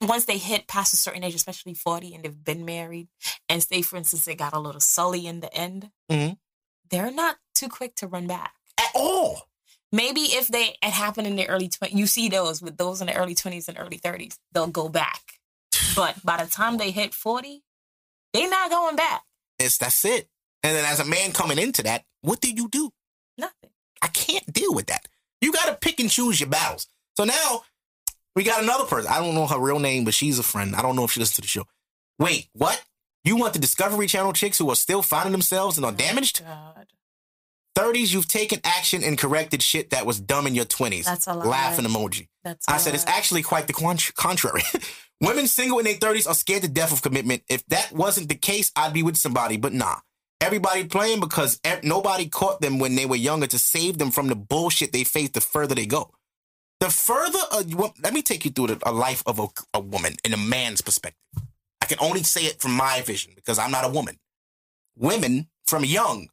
[0.00, 3.08] once they hit past a certain age, especially 40, and they've been married,
[3.48, 6.38] and say, for instance, they got a little sully in the end, Mhm.
[6.88, 8.54] they're not too quick to run back.
[8.78, 9.48] At all.
[9.92, 13.08] Maybe if they it happened in the early 20s, you see those with those in
[13.08, 15.40] the early 20s and early 30s, they'll go back.
[15.96, 17.64] But by the time they hit 40,
[18.32, 19.24] they're not going back.
[19.58, 20.28] It's that's it.
[20.62, 22.92] And then as a man coming into that, what do you do?
[23.36, 23.70] Nothing.
[24.00, 25.08] I can't deal with that.
[25.40, 26.86] You got to pick and choose your battles.
[27.16, 27.64] So now
[28.40, 29.12] we got another person.
[29.12, 30.74] I don't know her real name, but she's a friend.
[30.74, 31.66] I don't know if she listens to the show.
[32.18, 32.82] Wait, what?
[33.22, 36.42] You want the Discovery Channel chicks who are still finding themselves and are oh damaged?
[36.42, 36.86] God.
[37.76, 41.04] 30s, you've taken action and corrected shit that was dumb in your 20s.
[41.04, 41.44] That's a lie.
[41.44, 42.28] Laughing emoji.
[42.42, 43.74] That's I said it's actually quite the
[44.16, 44.62] contrary.
[45.20, 47.42] Women single in their 30s are scared to death of commitment.
[47.50, 49.96] If that wasn't the case, I'd be with somebody, but nah.
[50.40, 54.34] Everybody playing because nobody caught them when they were younger to save them from the
[54.34, 56.14] bullshit they face the further they go.
[56.80, 59.46] The further, uh, a, wo- let me take you through the, a life of a,
[59.74, 61.20] a woman in a man's perspective.
[61.82, 64.16] I can only say it from my vision because I'm not a woman.
[64.96, 66.28] Women from young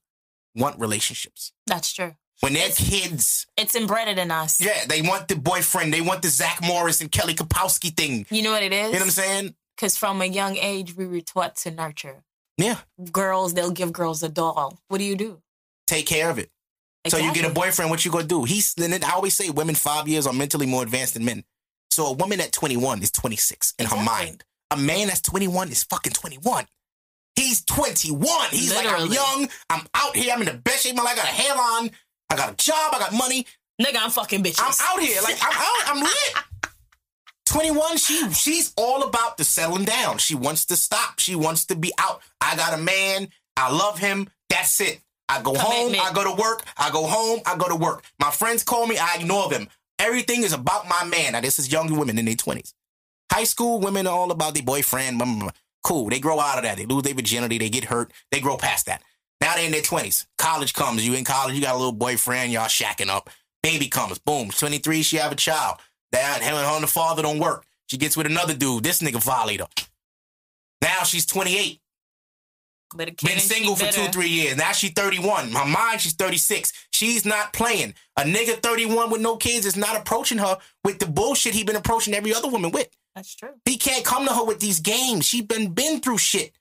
[0.56, 1.52] want relationships.
[1.66, 2.16] That's true.
[2.40, 4.62] When they're It's- kids, It's embedded in us.
[4.62, 5.94] yeah, they want the boyfriend.
[5.94, 8.26] They want the Zach Morris and Kelly Kapowski thing.
[8.30, 8.88] You know what it is?
[8.88, 9.56] You know what I'm saying?
[9.76, 12.24] Because from a young age, we were taught to nurture.
[12.58, 12.78] Yeah.
[13.12, 14.80] Girls, they'll give girls a doll.
[14.88, 15.42] What do you do?
[15.88, 16.50] Take care of it.
[17.10, 18.44] So you get a boyfriend, what you gonna do?
[18.44, 21.44] He's then I always say women five years are mentally more advanced than men.
[21.90, 24.44] So a woman at 21 is 26 in her mind.
[24.72, 26.66] A man that's 21 is fucking 21.
[27.36, 28.50] He's 21.
[28.52, 29.48] He's like, I'm young.
[29.70, 30.34] I'm out here.
[30.34, 31.14] I'm in the best shape of my life.
[31.14, 31.92] I got a hairline.
[32.30, 32.94] I got a job.
[32.94, 33.46] I got money.
[33.82, 34.60] Nigga, I'm fucking bitches.
[34.60, 35.22] I'm out here.
[35.22, 35.96] Like I'm out.
[35.96, 36.34] I'm lit.
[37.46, 40.18] 21, she she's all about the settling down.
[40.18, 41.20] She wants to stop.
[41.20, 42.22] She wants to be out.
[42.42, 43.30] I got a man.
[43.56, 44.30] I love him.
[44.50, 45.00] That's it.
[45.30, 48.04] I go home, I go to work, I go home, I go to work.
[48.20, 49.68] My friends call me, I ignore them.
[50.00, 51.34] Everything is about my man.
[51.34, 52.74] Now, this is young women in their 20s.
[53.32, 55.18] High school women are all about their boyfriend.
[55.18, 55.52] blah, blah, blah.
[55.84, 56.10] Cool.
[56.10, 56.78] They grow out of that.
[56.78, 57.58] They lose their virginity.
[57.58, 58.12] They get hurt.
[58.32, 59.02] They grow past that.
[59.42, 60.26] Now they're in their 20s.
[60.38, 61.06] College comes.
[61.06, 63.30] You in college, you got a little boyfriend, y'all shacking up.
[63.64, 64.18] Baby comes.
[64.18, 64.50] Boom.
[64.50, 65.78] 23, she have a child.
[66.12, 67.66] Dad, him and her and the father don't work.
[67.88, 68.84] She gets with another dude.
[68.84, 69.68] This nigga violate her.
[70.82, 71.80] Now she's 28.
[72.96, 74.56] But Been single for two, three years.
[74.58, 75.52] Now she's 31.
[75.52, 76.72] My mind, she's 36.
[76.92, 77.94] She's not playing.
[78.18, 81.76] A nigga 31 with no kids is not approaching her with the bullshit he been
[81.76, 82.88] approaching every other woman with.
[83.16, 83.50] That's true.
[83.66, 85.26] He can't come to her with these games.
[85.26, 86.52] She been been through shit.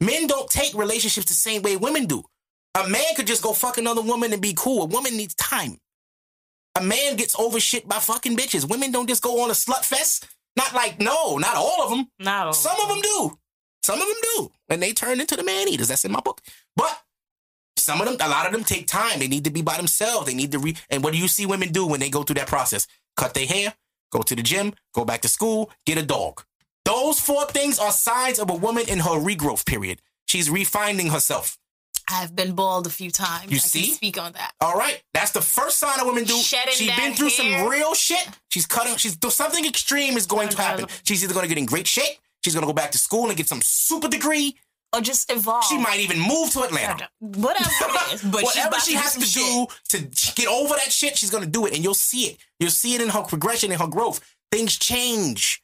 [0.00, 2.24] Men don't take relationships the same way women do.
[2.74, 4.82] A man could just go fuck another woman and be cool.
[4.82, 5.78] A woman needs time.
[6.76, 8.68] A man gets over shit by fucking bitches.
[8.68, 10.26] Women don't just go on a slut fest.
[10.56, 12.06] Not like no, not all of them.
[12.18, 12.52] Not all.
[12.52, 13.38] Some of them do.
[13.86, 14.50] Some of them do.
[14.68, 15.86] And they turn into the man eaters.
[15.86, 16.40] That's in my book.
[16.74, 17.02] But
[17.76, 19.20] some of them, a lot of them take time.
[19.20, 20.26] They need to be by themselves.
[20.26, 20.76] They need to re.
[20.90, 22.88] And what do you see women do when they go through that process?
[23.16, 23.74] Cut their hair,
[24.10, 26.42] go to the gym, go back to school, get a dog.
[26.84, 30.02] Those four things are signs of a woman in her regrowth period.
[30.26, 31.56] She's refinding herself.
[32.10, 33.52] I've been bald a few times.
[33.52, 33.86] You I see?
[33.86, 34.52] Can speak on that.
[34.60, 36.36] All right, that's the first sign a woman do.
[36.36, 38.28] Shedding She's been through some real shit.
[38.48, 38.96] She's cutting.
[38.96, 40.86] She's something extreme is going to happen.
[41.04, 42.18] She's either going to get in great shape.
[42.46, 44.56] She's to go back to school and get some super degree,
[44.94, 45.64] or just evolve.
[45.64, 47.08] She might even move to Atlanta.
[47.18, 51.30] Whatever it is, but Whatever she has to do to get over that shit, she's
[51.30, 52.36] gonna do it, and you'll see it.
[52.60, 54.20] You'll see it in her progression, in her growth.
[54.52, 55.60] Things change.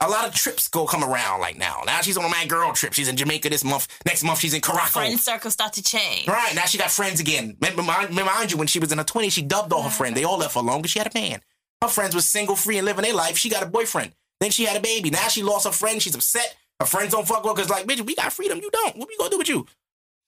[0.00, 1.82] A lot of trips go come around like now.
[1.84, 2.92] Now she's on a my girl trip.
[2.92, 3.88] She's in Jamaica this month.
[4.06, 4.86] Next month she's in Caracal.
[4.86, 6.28] Friend circle start to change.
[6.28, 7.56] Right now she got friends again.
[7.60, 10.14] Remind, remind you when she was in her twenties, she dubbed all her friends.
[10.14, 11.40] They all left her alone because she had a man.
[11.82, 13.36] Her friends was single, free, and living their life.
[13.36, 14.12] She got a boyfriend.
[14.40, 15.10] Then she had a baby.
[15.10, 16.02] Now she lost her friend.
[16.02, 16.56] She's upset.
[16.80, 18.58] Her friends don't fuck with her because like, bitch, we got freedom.
[18.60, 18.96] You don't.
[18.96, 19.66] What we gonna do with you?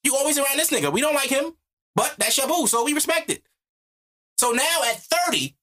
[0.04, 0.92] You always around this nigga.
[0.92, 1.54] We don't like him,
[1.94, 3.42] but that's your boo, so we respect it.
[4.38, 5.56] So now at 30,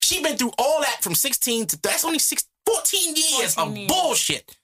[0.00, 3.76] she been through all that from 16 to that's only six, 14 years 14 of
[3.76, 3.90] years.
[3.90, 4.56] bullshit.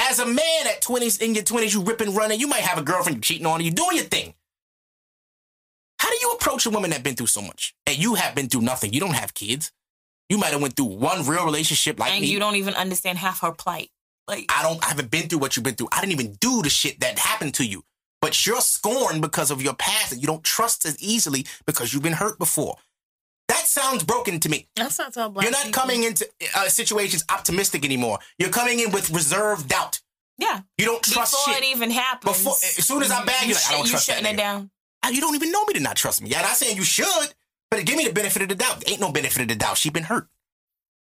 [0.00, 2.38] As a man at 20s, in your 20s, you ripping, running.
[2.40, 4.34] You might have a girlfriend you cheating on, you doing your thing.
[5.98, 7.74] How do you approach a woman that been through so much?
[7.86, 8.92] And you have been through nothing.
[8.92, 9.72] You don't have kids.
[10.28, 12.28] You might have went through one real relationship like and me.
[12.28, 13.90] you don't even understand half her plight.
[14.26, 15.88] Like I don't I haven't been through what you've been through.
[15.92, 17.82] I didn't even do the shit that happened to you.
[18.20, 22.02] But you're scorned because of your past and you don't trust as easily because you've
[22.02, 22.76] been hurt before.
[23.46, 24.68] That sounds broken to me.
[24.76, 25.44] that's not all black.
[25.44, 25.80] You're not people.
[25.80, 28.18] coming into uh, situations optimistic anymore.
[28.38, 30.00] You're coming in with reserved doubt.
[30.36, 31.64] Yeah, You don't trust before shit.
[31.64, 32.36] it even happens.
[32.36, 34.36] Before- as soon as I'm bad, you're like, I don't you trust that shutting it
[34.36, 34.70] down.
[35.10, 36.28] You don't even know me to not trust me.
[36.28, 37.34] Yeah, not saying you should,
[37.70, 38.88] but it give me the benefit of the doubt.
[38.88, 39.76] Ain't no benefit of the doubt.
[39.76, 40.28] She been hurt.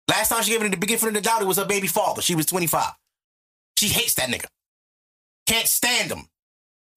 [0.10, 2.22] Last time she gave me the benefit of the doubt, it was her baby father.
[2.22, 2.92] She was 25.
[3.78, 4.48] She hates that nigga.
[5.46, 6.28] Can't stand him.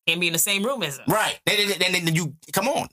[0.06, 1.04] Can't be in the same room as him.
[1.08, 1.38] Right.
[1.46, 2.88] And then you come on.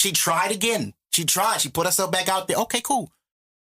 [0.00, 0.94] She tried again.
[1.12, 1.60] She tried.
[1.60, 2.56] She put herself back out there.
[2.58, 3.10] Okay, cool.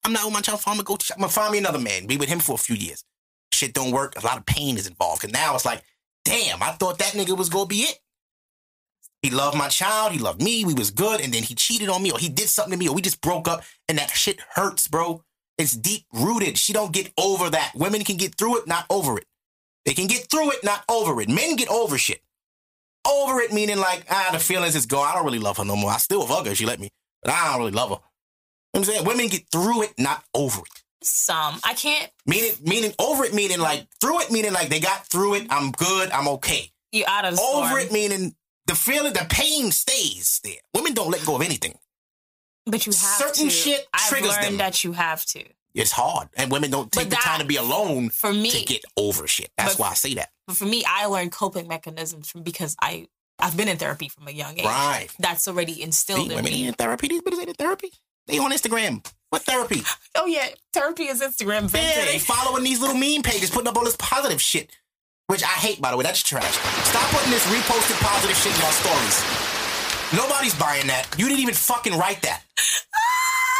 [0.04, 0.60] I'm not with my child.
[0.66, 0.98] I'm gonna go.
[1.12, 2.06] I'm gonna find me another man.
[2.06, 3.04] Be with him for a few years.
[3.52, 4.14] Shit don't work.
[4.16, 5.22] A lot of pain is involved.
[5.22, 5.82] Cause now it's like,
[6.24, 6.62] damn.
[6.62, 7.98] I thought that nigga was gonna be it.
[9.22, 10.12] He loved my child.
[10.12, 10.64] He loved me.
[10.64, 11.20] We was good.
[11.20, 13.20] And then he cheated on me, or he did something to me, or we just
[13.20, 13.62] broke up.
[13.88, 15.22] And that shit hurts, bro.
[15.58, 16.58] It's deep rooted.
[16.58, 17.72] She don't get over that.
[17.74, 19.24] Women can get through it, not over it.
[19.84, 21.28] They can get through it, not over it.
[21.28, 22.20] Men get over shit.
[23.08, 25.06] Over it meaning like, ah, the feelings is gone.
[25.08, 25.92] I don't really love her no more.
[25.92, 26.90] I still fuck her if she let me,
[27.22, 27.94] but I don't really love her.
[27.94, 29.04] You know what I'm saying?
[29.06, 30.82] Women get through it, not over it.
[31.02, 32.10] Some I can't.
[32.26, 35.46] Meaning, meaning over it, meaning like through it, meaning like they got through it.
[35.50, 36.10] I'm good.
[36.10, 36.72] I'm okay.
[36.90, 37.80] You out of Over storm.
[37.80, 38.34] it, meaning
[38.66, 40.54] the feeling, the pain stays there.
[40.74, 41.78] Women don't let go of anything.
[42.66, 43.50] but you have certain to.
[43.50, 44.56] shit I've triggers learned them.
[44.58, 45.44] that you have to.
[45.74, 48.64] It's hard, and women don't take But the time to be alone For me, to
[48.64, 49.50] get over shit.
[49.58, 50.30] That's But- why I say that.
[50.46, 54.26] but for me, I learned coping mechanisms from because I I've been in therapy from
[54.26, 54.64] a young age.
[54.64, 55.08] Right.
[55.18, 56.66] That's already See, instilled in women me.
[56.68, 57.08] in therapy.
[57.08, 57.92] These bitches in therapy.
[58.26, 59.06] They on Instagram.
[59.28, 59.82] What therapy?
[60.14, 63.84] Oh yeah, therapy is Instagram Yeah, they following these little meme pages, putting up all
[63.84, 64.70] this positive shit.
[65.28, 66.04] Which I hate, by the way.
[66.04, 66.54] That's trash.
[66.86, 69.16] Stop putting this reposted positive shit in your stories.
[70.14, 71.08] Nobody's buying that.
[71.18, 72.42] You didn't even fucking write that.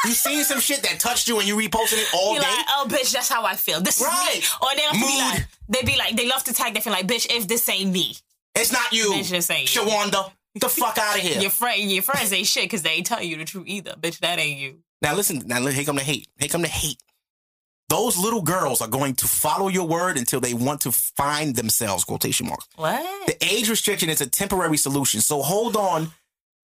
[0.05, 2.47] You seen some shit that touched you and you reposted it all Be day?
[2.47, 3.81] like, oh bitch, that's how I feel.
[3.81, 4.37] This Right.
[4.39, 4.49] is me.
[4.63, 6.75] Or they to be like, they be like, they love to tag.
[6.75, 8.17] They feel like, bitch, if this ain't me,
[8.55, 9.11] it's not you.
[9.15, 9.69] Bitch, this ain't.
[9.69, 10.31] Shawanda.
[10.55, 11.41] Get the fuck out of here.
[11.41, 13.95] your friend, your friends ain't shit because they ain't telling you the truth either.
[14.01, 14.79] Bitch, that ain't you.
[15.03, 16.29] Now listen, now here come the hate.
[16.39, 16.99] Here come the hate.
[17.89, 22.03] Those little girls are going to follow your word until they want to find themselves,
[22.05, 22.67] quotation marks.
[22.77, 23.27] What?
[23.29, 25.21] The age restriction is a temporary solution.
[25.21, 26.11] So hold on.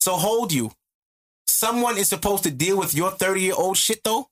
[0.01, 0.73] So hold you.
[1.47, 4.29] Someone is supposed to deal with your 30 year old shit though?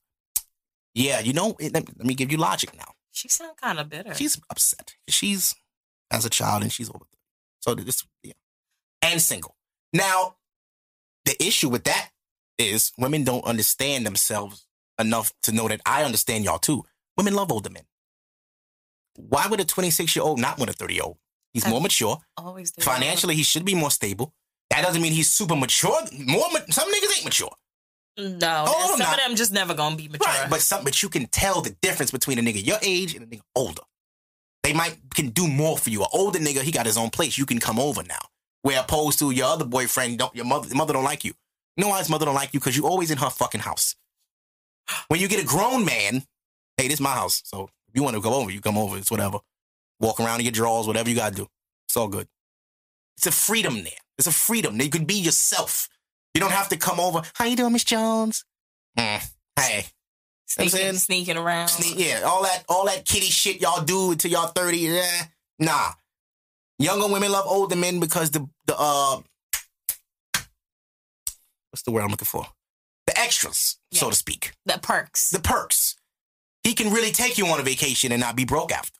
[0.94, 2.92] Yeah, you know, it- let, let me give you logic now.
[3.12, 4.14] She sound kind of bitter.
[4.14, 4.94] She's upset.
[5.08, 5.54] She's
[6.10, 7.04] as a child and she's over.
[7.60, 8.32] So this, yeah.
[9.02, 9.54] And single.
[9.92, 10.36] Now,
[11.24, 12.10] the issue with that
[12.58, 14.66] is women don't understand themselves
[15.00, 16.84] enough to know that I understand y'all too.
[17.16, 17.84] Women love older men.
[19.16, 21.18] Why would a 26 year old not want a 30 year old?
[21.52, 22.18] He's more mature.
[22.36, 22.82] always do.
[22.82, 24.32] Financially, he should be more stable.
[24.70, 25.98] That doesn't mean he's super mature.
[26.16, 27.50] More, ma- some niggas ain't mature,
[28.16, 29.12] No, Oh, some nah.
[29.12, 30.28] of them just never gonna be mature.
[30.28, 30.48] right?
[30.48, 33.26] But some, but you can tell the difference between a nigga your age and a
[33.26, 33.82] nigga older.
[34.62, 36.02] They might can do more for you.
[36.02, 37.36] An older nigga, he got his own place.
[37.36, 38.20] You can come over now.
[38.62, 41.32] Where opposed to your other boyfriend, don't your mother, your mother don't like you.
[41.76, 42.60] You know why his mother don't like you?
[42.60, 43.96] Because you always in her fucking house.
[45.08, 46.22] When you get a grown man,
[46.76, 47.42] hey, this is my house.
[47.44, 48.96] So if you want to go over, you come over.
[48.98, 49.38] It's whatever.
[50.00, 51.46] Walk around in your drawers, whatever you gotta do.
[51.86, 52.28] It's all good.
[53.16, 53.92] It's a freedom there.
[54.18, 54.80] It's a freedom.
[54.80, 55.88] You can be yourself.
[56.34, 57.22] You don't have to come over.
[57.34, 58.44] How you doing, Miss Jones?
[58.98, 59.86] Mm, hey.
[60.46, 61.68] Sneaking, sneaking around.
[61.68, 64.78] Sneak, yeah, all that all that kitty shit y'all do until y'all 30.
[64.78, 65.22] Yeah.
[65.60, 65.92] Nah.
[66.78, 69.20] Younger women love older men because the the uh
[71.70, 72.46] what's the word I'm looking for?
[73.20, 74.52] Extras, so to speak.
[74.66, 75.30] The perks.
[75.30, 75.96] The perks.
[76.64, 78.98] He can really take you on a vacation and not be broke after.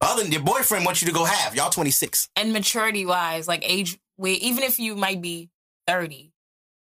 [0.00, 1.54] Other than your boyfriend wants you to go have.
[1.54, 2.28] Y'all 26.
[2.36, 5.50] and maturity wise, like age, where even if you might be
[5.86, 6.32] thirty,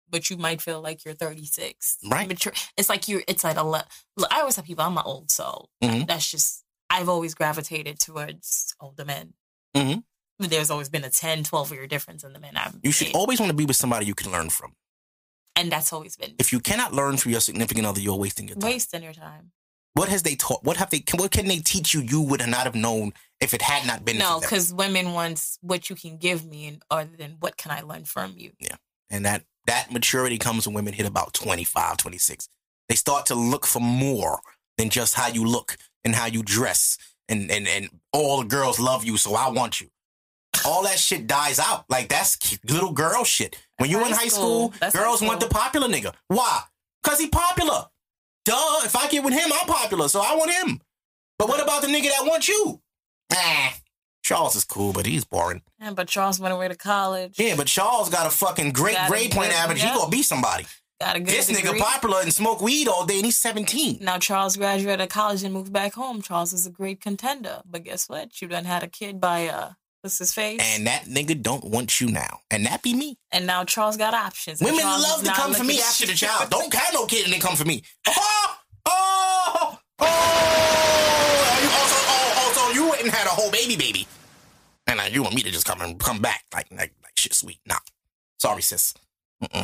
[0.09, 1.97] but you might feel like you're thirty six.
[2.09, 2.27] Right.
[2.27, 2.53] Mature.
[2.77, 3.23] It's like you're.
[3.27, 3.63] It's like a.
[3.63, 3.85] Look,
[4.31, 5.69] I always tell people I'm an old soul.
[5.83, 6.07] Mhm.
[6.07, 6.63] That's just.
[6.89, 9.33] I've always gravitated towards older men.
[9.75, 10.03] Mhm.
[10.39, 13.15] There's always been a 10, 12 year difference in the men I've You should dated.
[13.19, 14.73] always want to be with somebody you can learn from.
[15.59, 18.57] And that's always been If you cannot learn from your significant other, you're wasting your
[18.57, 18.69] time.
[18.71, 19.51] wasting your time.
[19.93, 20.63] What has they taught?
[20.63, 21.03] What have they?
[21.15, 22.01] What can they teach you?
[22.01, 23.11] You would not have known
[23.41, 26.81] if it had not been No, because women wants what you can give me, and
[26.89, 28.51] other than what can I learn from you.
[28.59, 28.75] Yeah,
[29.09, 32.47] and that that maturity comes when women hit about 25, 26.
[32.87, 34.39] They start to look for more
[34.77, 36.97] than just how you look and how you dress.
[37.27, 39.87] And and and all the girls love you, so I want you.
[40.65, 41.85] All that shit dies out.
[41.89, 43.57] Like that's little girl shit.
[43.79, 44.71] When you in High high school.
[44.73, 46.13] school, girls high want the popular nigga.
[46.27, 46.61] Why?
[47.03, 47.85] Cause he popular.
[48.45, 48.81] Duh.
[48.83, 50.81] If I get with him, I'm popular, so I want him.
[51.37, 52.81] But what about the nigga that wants you?
[53.31, 53.69] Nah.
[54.23, 55.61] Charles is cool, but he's boring.
[55.81, 57.39] Yeah, but Charles went away to college.
[57.39, 59.79] Yeah, but Charles got a fucking great Got a grade point average.
[59.81, 59.93] yeah.
[59.93, 60.65] He gonna be somebody.
[61.01, 63.99] got a good This nigga popular and smoke weed all day and he's 17.
[64.01, 66.21] Now Charles graduated college and moved back home.
[66.21, 68.41] Charles is a great contender, but guess what?
[68.41, 69.71] You done had a kid by uh,
[70.01, 70.59] what's his face?
[70.61, 72.39] And that nigga don't want you now.
[72.51, 73.17] And that be me.
[73.31, 74.61] And now Charles got options.
[74.61, 76.49] Women Charles love to come for me after the child.
[76.49, 77.83] Don't have no kid and they come for me.
[78.07, 78.55] Oh,
[78.85, 81.59] oh, oh.
[81.61, 84.07] You also, oh, also, you went and had a whole baby baby.
[84.87, 87.33] And uh, you want me to just come and come back like, like, like shit
[87.33, 87.59] sweet.
[87.67, 87.75] Nah.
[88.39, 88.93] Sorry, sis.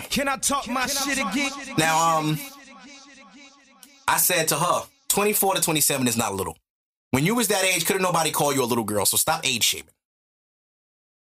[0.10, 1.52] Can I talk my shit again?
[1.78, 2.40] Now, um,
[4.08, 6.58] I said to her, 24 to 27 is not little.
[7.12, 9.64] When you was that age, couldn't nobody call you a little girl, so stop age
[9.64, 9.95] shaming.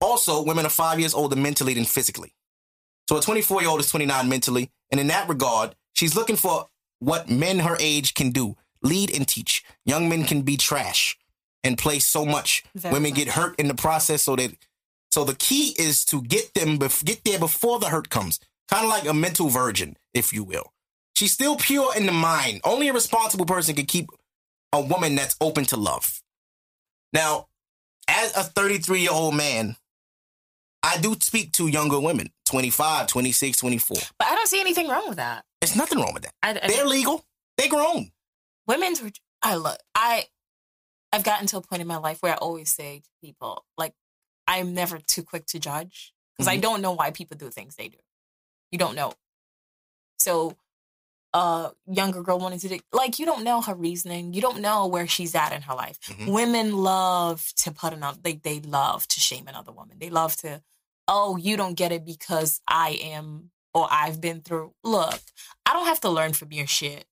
[0.02, 2.34] Also, women are five years older mentally than physically.
[3.08, 6.68] So a 24 year old is 29 mentally, and in that regard, she's looking for
[7.00, 9.64] what men her age can do lead and teach.
[9.86, 11.18] Young men can be trash
[11.64, 12.64] and play so much.
[12.76, 14.56] Very Women get hurt in the process, so that
[15.12, 18.40] so the key is to get them bef- get there before the hurt comes.
[18.70, 20.72] Kind of like a mental virgin, if you will.
[21.14, 22.62] She's still pure in the mind.
[22.64, 24.10] Only a responsible person can keep
[24.72, 26.22] a woman that's open to love.
[27.14, 27.48] Now,
[28.08, 29.76] as a 33 year old man,
[30.84, 33.98] I do speak to younger women, 25, 26, 24.
[34.18, 35.46] But I don't see anything wrong with that.
[35.62, 36.34] There's nothing wrong with that.
[36.42, 37.24] I, I, They're legal.
[37.58, 38.12] They're grown.
[38.68, 39.02] women's
[39.44, 40.26] I look I
[41.14, 43.94] I've gotten to a point in my life where I always say to people like
[44.48, 46.62] I'm never too quick to judge because I Mhm.
[46.62, 47.98] don't know why people do things they do.
[48.72, 49.14] You don't know.
[50.20, 50.56] So
[51.34, 54.34] a younger girl wanting to do like you don't know her reasoning.
[54.34, 55.98] You don't know where she's at in her life.
[56.08, 56.32] Mhm.
[56.34, 59.98] Women love to put another they they love to shame another woman.
[60.00, 60.62] They love to
[61.08, 64.74] oh you don't get it because I am or I've been through.
[64.84, 65.20] Look,
[65.66, 67.06] I don't have to learn from your shit.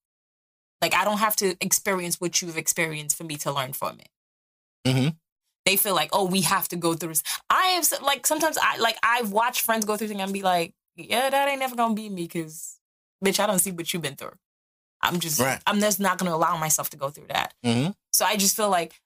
[0.81, 4.09] Like I don't have to experience what you've experienced for me to learn from it.
[4.87, 5.17] Mhm.
[5.65, 7.23] They feel like, oh, we have to go through this.
[7.49, 10.73] I so- like sometimes I like I've watched friends go through things and be like,
[10.95, 12.78] yeah, that ain't never gonna be me because,
[13.23, 14.37] bitch, I don't see what you've been through.
[15.01, 15.61] I'm just, Right.
[15.65, 17.53] I'm just not gonna allow myself to go through that.
[17.65, 17.95] Mhm.
[18.11, 18.99] So I just feel like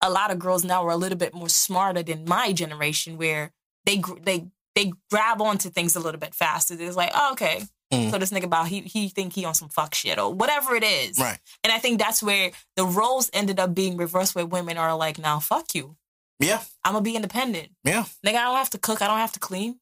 [0.00, 3.52] a lot of girls now are a little bit more smarter than my generation, where
[3.84, 6.74] they they they grab onto things a little bit faster.
[6.78, 8.10] It's like, oh, okay, Mm.
[8.10, 10.82] so this nigga about he he think he on some fuck shit or whatever it
[10.82, 11.38] is, Right.
[11.62, 15.18] And I think that's where the roles ended up being reversed, where women are like,
[15.18, 15.96] now fuck you,
[16.40, 16.64] Yeah.
[16.84, 18.04] I'm gonna be independent, Yeah.
[18.26, 18.36] nigga.
[18.36, 19.78] I don't have to cook, I don't have to clean.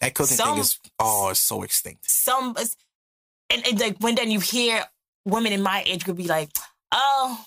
[0.00, 2.10] That cooking Some- thing is, oh, it's so extinct.
[2.10, 2.56] Some
[3.50, 4.84] and, and like when then you hear
[5.24, 6.50] women in my age group be like,
[6.92, 7.44] oh,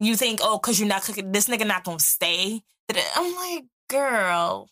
[0.00, 2.60] you think oh because you're not cooking, this nigga not gonna stay.
[3.16, 4.68] I'm like, girl.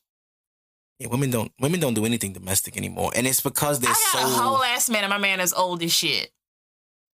[0.98, 4.20] Yeah, women don't women don't do anything domestic anymore, and it's because they're I got
[4.20, 4.26] so.
[4.26, 6.30] a whole ass man, and my man is old as shit.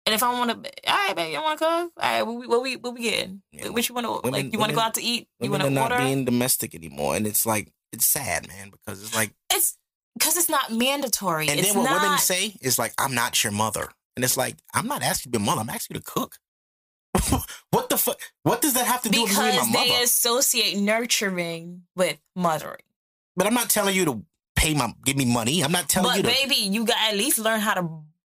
[0.06, 1.92] And if I want to, all right, baby, you want to cook?
[1.96, 3.42] All right, what we what we what we getting?
[3.52, 4.52] Yeah, what you want to like?
[4.52, 5.28] You want to go out to eat?
[5.40, 6.04] You want to not order?
[6.04, 9.76] being domestic anymore, and it's like it's sad, man, because it's like, it's
[10.20, 11.48] because it's not mandatory.
[11.48, 12.02] and it's then what not.
[12.02, 15.32] women say is like, "I'm not your mother," and it's like, I'm not asking you
[15.32, 15.62] to be a mother.
[15.62, 16.38] I'm asking you to cook.
[17.70, 18.20] what the fuck?
[18.44, 22.18] What does that have to do with me because and my they associate nurturing with
[22.36, 22.82] mothering.
[23.36, 24.22] But I'm not telling you to
[24.54, 25.62] pay my give me money.
[25.64, 26.28] I'm not telling But you to.
[26.28, 27.88] baby, you got at least learn how to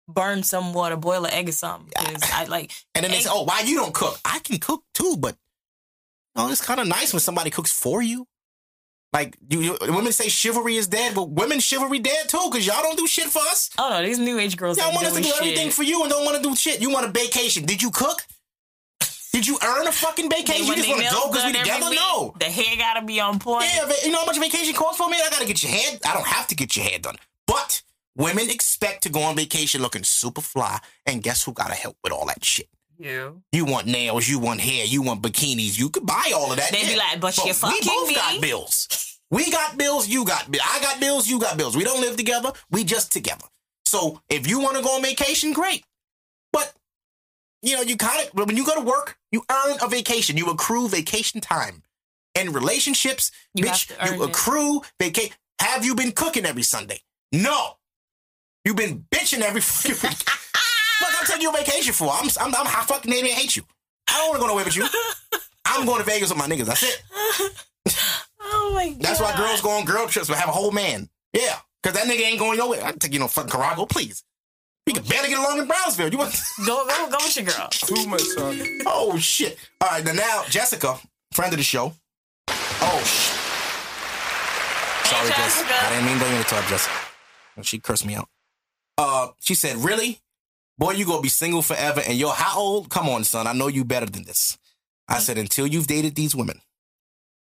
[0.08, 1.92] burn some water, boil an egg or something.
[1.96, 4.84] 'Cause I like And then they say, "Oh, why you don't cook?" I can cook
[4.94, 5.38] too, but
[6.36, 8.28] oh, it's kind of nice when somebody cooks for you.
[9.18, 12.84] Like you, you, women say chivalry is dead, but women chivalry dead too because y'all
[12.84, 13.72] don't do shit for us.
[13.80, 16.12] oh no, these new age girls Y'all want us to do everything for you and
[16.12, 16.80] don't want to do shit.
[16.80, 17.66] You want a vacation?
[17.66, 18.22] Did you cook?
[19.34, 20.68] Did you earn a fucking vacation?
[20.68, 21.90] You just want to go because we together?
[21.90, 22.00] week.
[22.00, 22.36] No.
[22.40, 23.66] The hair gotta be on point.
[23.66, 25.18] Yeah, you know how much vacation costs for me?
[25.18, 25.98] I gotta get your hair.
[26.06, 27.16] I don't have to get your hair done,
[27.48, 27.82] but
[28.16, 30.78] women expect to go on vacation looking super fly,
[31.08, 32.70] and guess who gotta help with all that shit?
[33.00, 33.42] You.
[33.52, 35.78] You want nails, you want hair, you want bikinis.
[35.78, 36.72] You could buy all of that.
[36.72, 38.16] They be like, but you're we both me.
[38.16, 39.20] got bills.
[39.30, 40.08] We got bills.
[40.08, 40.50] You got.
[40.52, 41.28] bi- I got bills.
[41.28, 41.76] You got bills.
[41.76, 42.52] We don't live together.
[42.72, 43.46] We just together.
[43.86, 45.84] So if you want to go on vacation, great.
[46.54, 46.74] But
[47.62, 50.38] you know, you kind of when you go to work, you earn a vacation.
[50.38, 51.84] You accrue vacation time,
[52.36, 55.34] in relationships, You bitch, have to earn you accrue vacation.
[55.60, 57.02] Have you been cooking every Sunday?
[57.32, 57.78] No.
[58.64, 60.30] You've been bitching every fucking week.
[61.02, 62.10] Look, I'm taking you on vacation for.
[62.12, 63.64] I'm, I'm, I'm, I fucking hate hate you.
[64.10, 64.86] I don't want to go nowhere with you.
[65.66, 66.66] I'm going to Vegas with my niggas.
[66.66, 67.02] That's it.
[68.42, 69.00] Oh my god.
[69.02, 71.10] That's why girls go on girl trips but have a whole man.
[71.34, 71.58] Yeah.
[71.84, 72.84] Because that nigga ain't going nowhere.
[72.84, 74.24] I take you no fucking Carago, please.
[74.86, 76.10] We can barely get along in Brownsville.
[76.10, 76.34] You want
[76.66, 77.68] Go go go with your girl.
[77.70, 78.80] Too much talking.
[78.86, 79.58] Oh shit.
[79.82, 80.98] All right, now now Jessica,
[81.34, 81.94] friend of the show.
[82.50, 83.44] Oh shit.
[85.08, 85.68] Sorry, Hey, Jessica.
[85.68, 85.86] Jessica.
[85.86, 86.96] I didn't mean to bring you to talk, Jessica.
[87.64, 88.30] She cursed me out.
[88.98, 90.20] Uh, she said, "Really,
[90.78, 92.02] boy, you gonna be single forever?
[92.06, 92.90] And you're how old?
[92.90, 93.48] Come on, son.
[93.48, 94.58] I know you better than this."
[95.08, 95.22] I mm.
[95.22, 96.62] said, "Until you've dated these women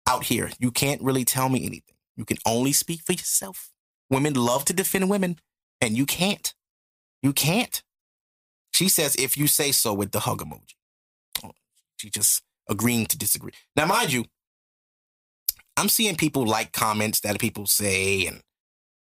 [0.07, 1.95] out here, you can't really tell me anything.
[2.15, 3.71] You can only speak for yourself.
[4.09, 5.39] Women love to defend women,
[5.79, 6.53] and you can't.
[7.21, 7.83] You can't."
[8.73, 10.75] She says, "If you say so," with the hug emoji.
[11.43, 11.51] Oh,
[11.97, 13.51] She just agreeing to disagree.
[13.75, 14.25] Now, mind you,
[15.77, 18.43] I'm seeing people like comments that people say, and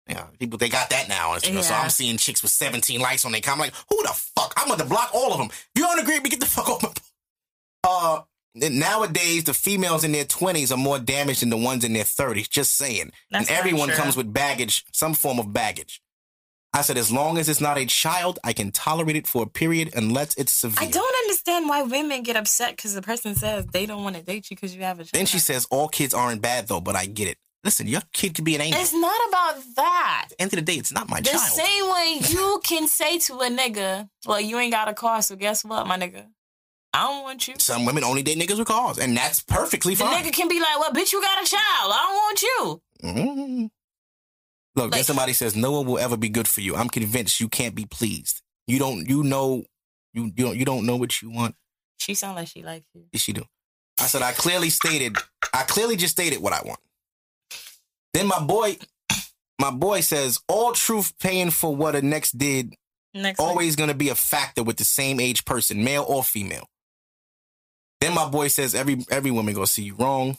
[0.09, 1.37] know, people they got that now.
[1.39, 3.73] So I'm seeing chicks with 17 likes on their comment.
[3.73, 4.53] Like, who the fuck?
[4.57, 5.49] I'm gonna block all of them.
[5.49, 6.91] If you don't agree, with me get the fuck off my.
[7.85, 8.21] Uh,
[8.55, 12.49] nowadays the females in their 20s are more damaged than the ones in their 30s.
[12.49, 13.13] Just saying.
[13.31, 13.97] That's and everyone true.
[13.97, 16.01] comes with baggage, some form of baggage.
[16.75, 19.47] I said, as long as it's not a child, I can tolerate it for a
[19.47, 20.89] period unless it's severe.
[20.89, 24.23] I don't understand why women get upset because the person says they don't want to
[24.23, 25.13] date you because you have a child.
[25.13, 27.37] Then she says, all kids aren't bad though, but I get it.
[27.65, 28.81] Listen, your kid could be an angel.
[28.81, 30.23] It's not about that.
[30.25, 31.43] At the end of the day, it's not my The child.
[31.43, 35.37] same way you can say to a nigga, well, you ain't got a car, so
[35.37, 36.27] guess what, my nigga?
[36.93, 37.55] I don't want you.
[37.59, 40.11] Some women only date niggas with cars, and that's perfectly fine.
[40.23, 41.93] The nigga can be like, well, bitch, you got a child.
[41.95, 42.83] I don't want you.
[43.05, 43.71] Mhm.
[44.75, 46.75] Look, then somebody says no one will ever be good for you.
[46.77, 48.43] I'm convinced you can't be pleased.
[48.67, 49.09] You don't.
[49.09, 49.65] You know.
[50.15, 50.57] You you don't.
[50.57, 51.55] You don't know what you want.
[51.99, 53.05] She sound like she likes you.
[53.13, 53.45] Yes, she do.
[54.01, 55.17] I said I clearly stated.
[55.53, 56.81] I clearly just stated what I want.
[58.13, 58.77] Then my boy,
[59.59, 62.75] my boy says all truth paying for what a next did
[63.15, 66.67] Next always going to be a factor with the same age person, male or female.
[68.01, 70.37] Then my boy says every every woman gonna see you wrong.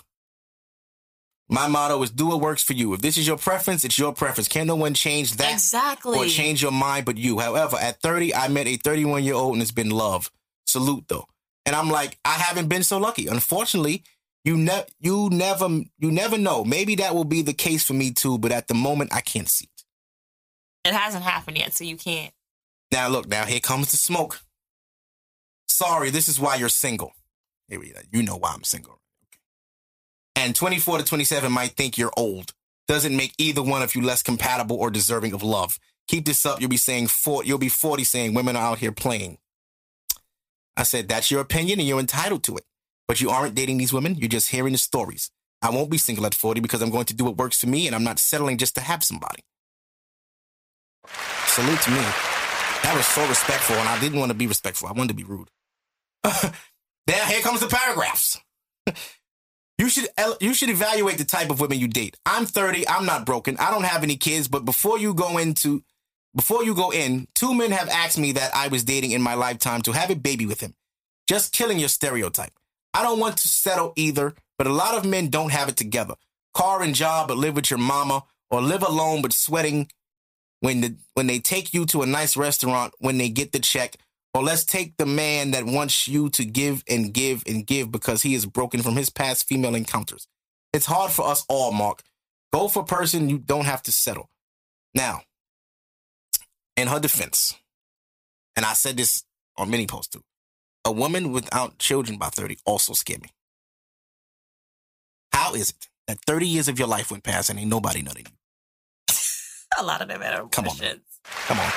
[1.47, 2.93] My motto is do what works for you.
[2.93, 4.49] If this is your preference, it's your preference.
[4.49, 6.17] Can't no one change that exactly.
[6.17, 7.39] or change your mind but you.
[7.39, 10.29] However, at 30, I met a 31 year old and it's been love.
[10.65, 11.25] Salute though.
[11.65, 13.27] And I'm like, I haven't been so lucky.
[13.27, 14.03] Unfortunately,
[14.43, 15.67] you never you never
[15.97, 16.63] you never know.
[16.63, 19.49] Maybe that will be the case for me too, but at the moment I can't
[19.49, 20.89] see it.
[20.89, 22.33] It hasn't happened yet, so you can't.
[22.91, 24.41] Now look, now here comes the smoke.
[25.67, 27.13] Sorry, this is why you're single.
[27.69, 27.99] Here we go.
[28.11, 28.99] You know why I'm single.
[29.27, 29.39] Okay.
[30.35, 32.53] And 24 to 27 might think you're old.
[32.87, 35.79] Doesn't make either one of you less compatible or deserving of love.
[36.07, 38.91] Keep this up, you'll be saying four, you'll be 40 saying women are out here
[38.91, 39.37] playing.
[40.75, 42.65] I said, that's your opinion and you're entitled to it.
[43.07, 45.29] But you aren't dating these women, you're just hearing the stories.
[45.61, 47.87] I won't be single at 40 because I'm going to do what works for me
[47.87, 49.43] and I'm not settling just to have somebody.
[51.45, 52.03] Salute to me.
[52.83, 54.89] That was so respectful, and I didn't want to be respectful.
[54.89, 55.49] I wanted to be rude.
[56.25, 58.39] now here comes the paragraphs.
[59.77, 60.07] you should
[60.41, 62.17] you should evaluate the type of women you date.
[62.25, 62.87] I'm 30.
[62.87, 63.55] I'm not broken.
[63.57, 64.49] I don't have any kids.
[64.49, 65.83] But before you go into
[66.35, 69.35] before you go in, two men have asked me that I was dating in my
[69.35, 70.73] lifetime to have a baby with him.
[71.29, 72.53] Just killing your stereotype.
[72.93, 76.15] I don't want to settle either, but a lot of men don't have it together.
[76.53, 79.89] Car and job, but live with your mama, or live alone but sweating
[80.59, 83.97] when the when they take you to a nice restaurant when they get the check.
[84.35, 88.23] Or let's take the man that wants you to give and give and give because
[88.23, 90.27] he is broken from his past female encounters.
[90.73, 92.01] It's hard for us all mark.
[92.51, 94.29] Go for person you don't have to settle.
[94.95, 95.21] Now
[96.75, 97.55] in her defense
[98.55, 99.23] and i said this
[99.57, 100.23] on many posts too
[100.85, 103.29] a woman without children by 30 also scare me
[105.31, 108.25] how is it that 30 years of your life went past and ain't nobody nutting
[108.25, 109.15] you
[109.79, 110.75] A lot of them are Come on.
[111.47, 111.71] Come on.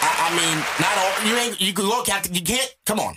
[0.00, 1.28] I, I mean, not all.
[1.28, 1.60] You ain't.
[1.60, 2.34] You can look at.
[2.34, 2.74] You can't.
[2.86, 3.16] Come on.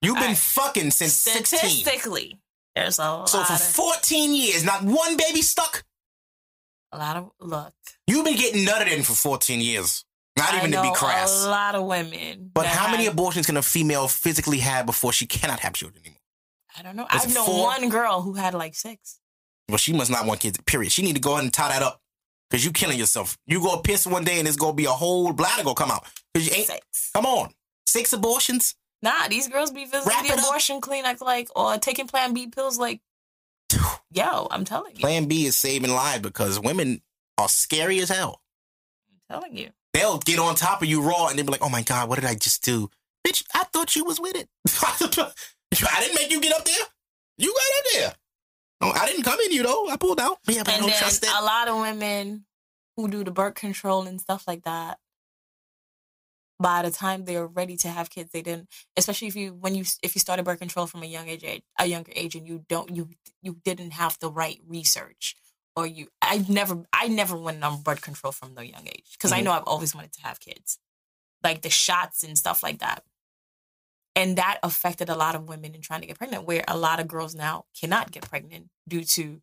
[0.00, 0.38] You've been Alright.
[0.38, 1.12] fucking since.
[1.14, 2.38] Statistically,
[2.74, 5.84] there's a lot, So for of, fourteen years, not one baby stuck.
[6.90, 7.74] a lot of look.
[8.08, 10.04] You've been getting nutted in for fourteen years.
[10.36, 11.44] Not even to be crass.
[11.44, 12.50] A lot of women.
[12.54, 16.18] But how many abortions can a female physically have before she cannot have children anymore?
[16.78, 17.06] I don't know.
[17.12, 17.64] Was I've known four?
[17.64, 19.18] one girl who had like six.
[19.68, 20.58] Well, she must not want kids.
[20.66, 20.90] Period.
[20.90, 22.00] She need to go ahead and tie that up
[22.50, 23.36] because you killing yourself.
[23.46, 26.04] You go piss one day and it's gonna be a whole bladder gonna come out
[26.32, 26.66] because you ain't.
[26.66, 27.10] Six.
[27.14, 27.50] Come on,
[27.86, 28.74] six abortions.
[29.02, 30.44] Nah, these girls be visiting Wrap the it up.
[30.44, 33.00] abortion clinic like or taking Plan B pills like.
[34.12, 35.00] Yo, I'm telling you.
[35.00, 37.02] Plan B is saving lives because women
[37.38, 38.40] are scary as hell.
[39.30, 39.70] I'm telling you.
[39.92, 42.16] They'll get on top of you raw and they'll be like, oh my God, what
[42.16, 42.90] did I just do?
[43.26, 44.48] Bitch, I thought you was with it.
[44.82, 46.86] I didn't make you get up there.
[47.38, 48.14] You got up there.
[48.82, 49.88] Oh, I didn't come in you though.
[49.88, 50.38] I pulled out.
[50.46, 51.30] Yeah, but I don't trust it.
[51.38, 52.46] a lot of women
[52.96, 54.98] who do the birth control and stuff like that.
[56.58, 58.68] By the time they're ready to have kids, they didn't.
[58.96, 61.44] Especially if you when you if you started birth control from a young age,
[61.78, 63.08] a younger age, and you don't you
[63.40, 65.36] you didn't have the right research,
[65.76, 69.32] or you I've never I never went on birth control from the young age because
[69.32, 69.44] I Mhm.
[69.44, 70.78] know I've always wanted to have kids,
[71.42, 73.04] like the shots and stuff like that,
[74.14, 76.44] and that affected a lot of women in trying to get pregnant.
[76.44, 79.40] Where a lot of girls now cannot get pregnant due to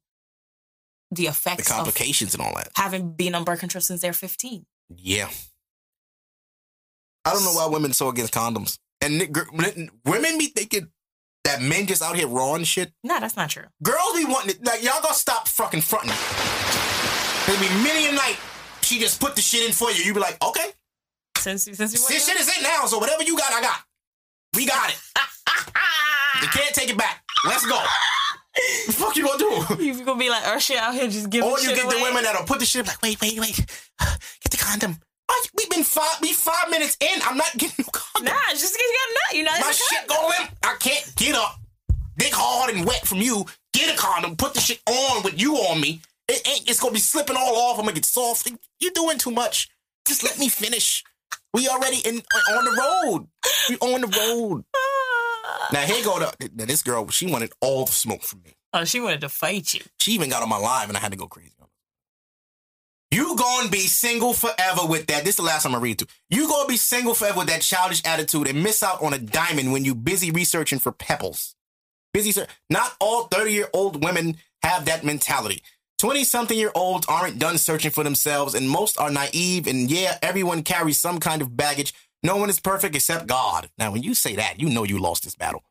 [1.11, 2.71] the the effects of complications and all that.
[2.75, 4.65] having been on birth control since they're 15.
[4.95, 5.31] Yeah.
[7.25, 8.77] I don't know why women so against condoms.
[9.01, 9.19] And
[10.05, 10.91] women be thinking
[11.49, 12.91] that men just out here raw and shit.
[13.03, 13.65] No, that's not true.
[13.83, 14.65] Girls be wanting it.
[14.65, 16.13] Like, y'all gonna stop fucking fronting.
[17.45, 18.37] There'll be many a night
[18.81, 20.03] she just put the shit in for you.
[20.03, 20.71] You be like, okay,
[21.37, 23.79] Since since you this shit is in now, so whatever you got, I got.
[24.55, 24.99] We got it.
[26.41, 27.21] You can't take it back.
[27.45, 27.77] Let's go.
[28.87, 29.83] The fuck you gonna do?
[29.83, 31.95] you gonna be like oh, Ursha out here just giving Or you get away.
[31.97, 33.55] the women that'll put the shit like, wait, wait, wait.
[33.57, 34.97] Get the condom.
[35.57, 37.19] We've been five, we five minutes in.
[37.23, 38.33] I'm not getting no condom.
[38.33, 40.29] Nah, just because you got a nut, you're not My shit going.
[40.39, 40.51] limp.
[40.63, 41.55] I can't get up.
[42.17, 43.45] Dick hard and wet from you.
[43.73, 44.35] Get a condom.
[44.35, 46.01] Put the shit on with you on me.
[46.27, 46.69] It ain't.
[46.69, 47.77] It's gonna be slipping all off.
[47.79, 48.49] I'm gonna get soft.
[48.79, 49.69] You're doing too much.
[50.07, 51.03] Just let me finish.
[51.53, 53.27] We already in on the road.
[53.69, 54.63] We on the road.
[55.73, 57.07] Now here go the now this girl.
[57.09, 58.55] She wanted all the smoke from me.
[58.73, 59.81] Oh, she wanted to fight you.
[59.99, 61.51] She even got on my live and I had to go crazy.
[63.11, 65.23] You gonna be single forever with that.
[65.23, 66.07] This is the last time I read to.
[66.29, 69.71] You gonna be single forever with that childish attitude and miss out on a diamond
[69.71, 71.55] when you busy researching for pebbles.
[72.13, 72.47] Busy, sir.
[72.69, 75.63] not all 30 year old women have that mentality.
[75.99, 80.17] 20 something year olds aren't done searching for themselves and most are naive and yeah,
[80.21, 81.93] everyone carries some kind of baggage.
[82.21, 83.69] No one is perfect except God.
[83.77, 85.63] Now, when you say that, you know you lost this battle.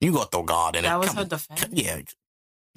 [0.00, 0.88] You gonna throw God in it.
[0.88, 1.66] That was Come her defense.
[1.72, 2.00] Yeah.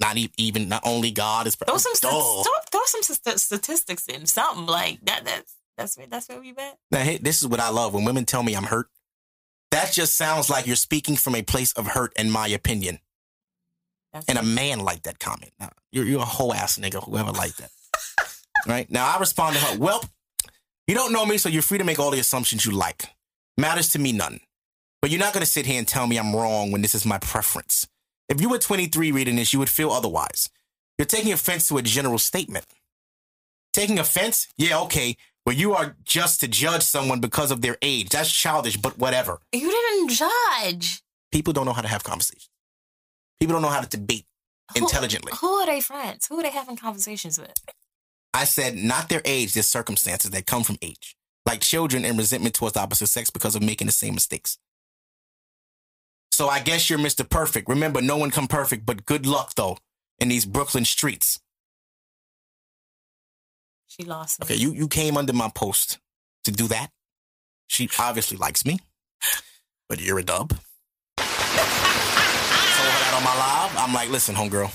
[0.00, 2.42] Not even, not only God is Throw some st- oh.
[2.44, 5.24] throw, throw some st- statistics in something like that.
[5.24, 6.78] That's that's where that's where we at.
[6.90, 8.88] Now, hey, this is what I love when women tell me I'm hurt.
[9.70, 13.00] That just sounds like you're speaking from a place of hurt, in my opinion.
[14.12, 15.52] That's And a man liked that comment.
[15.60, 17.70] Now, you're, you're a whole ass nigga, whoever liked that.
[18.66, 18.90] right?
[18.90, 20.02] Now, I respond to her, well,
[20.86, 23.04] you don't know me, so you're free to make all the assumptions you like.
[23.58, 24.40] Matters to me none.
[25.02, 27.04] But you're not going to sit here and tell me I'm wrong when this is
[27.04, 27.86] my preference.
[28.28, 30.50] If you were 23 reading this, you would feel otherwise.
[30.98, 32.66] You're taking offense to a general statement.
[33.72, 34.48] Taking offense?
[34.56, 35.16] Yeah, okay.
[35.44, 38.10] But you are just to judge someone because of their age.
[38.10, 39.38] That's childish, but whatever.
[39.52, 41.02] you didn't judge.
[41.32, 42.50] People don't know how to have conversations.
[43.40, 44.26] People don't know how to debate
[44.74, 45.32] Who- intelligently.
[45.40, 46.26] Who are they friends?
[46.26, 47.54] Who are they having conversations with?
[48.34, 51.16] I said not their age, their circumstances that come from age.
[51.46, 54.58] Like children and resentment towards the opposite sex because of making the same mistakes.
[56.38, 57.28] So I guess you're Mr.
[57.28, 57.68] Perfect.
[57.68, 59.76] Remember, no one come perfect, but good luck though
[60.20, 61.40] in these Brooklyn streets.
[63.88, 64.44] She lost me.
[64.44, 65.98] Okay, you, you came under my post
[66.44, 66.90] to do that.
[67.66, 68.78] She obviously likes me,
[69.88, 70.50] but you're a dub.
[71.16, 71.26] Told her
[73.00, 73.76] that on my live.
[73.76, 74.72] I'm like, listen, homegirl.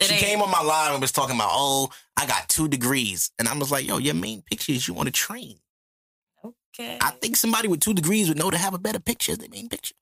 [0.00, 2.68] It She ain't- came on my live and was talking about, oh, I got two
[2.68, 3.30] degrees.
[3.38, 5.58] And I was like, yo, your main picture is you want to train.
[6.42, 6.96] Okay.
[7.02, 9.50] I think somebody with two degrees would know to have a better picture as their
[9.50, 9.94] main picture.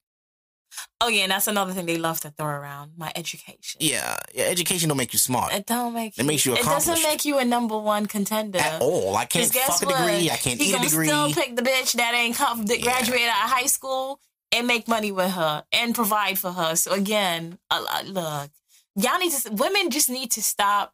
[1.00, 2.92] Oh yeah, and that's another thing they love to throw around.
[2.96, 3.78] My education.
[3.80, 7.02] Yeah, yeah education don't make you smart It don't make It makes you It doesn't
[7.02, 8.58] make you a number one contender.
[8.58, 9.16] at all.
[9.16, 10.30] I can't fuck a degree.
[10.30, 11.06] I can't he eat a degree.
[11.06, 12.84] still pick the bitch that ain't come, that Yeah.
[12.84, 14.20] graduated out of high school
[14.52, 16.76] and make money with her and provide for her.
[16.76, 18.50] So again, a lot- look,
[18.96, 19.50] y'all need to.
[19.52, 20.92] Women just need to stop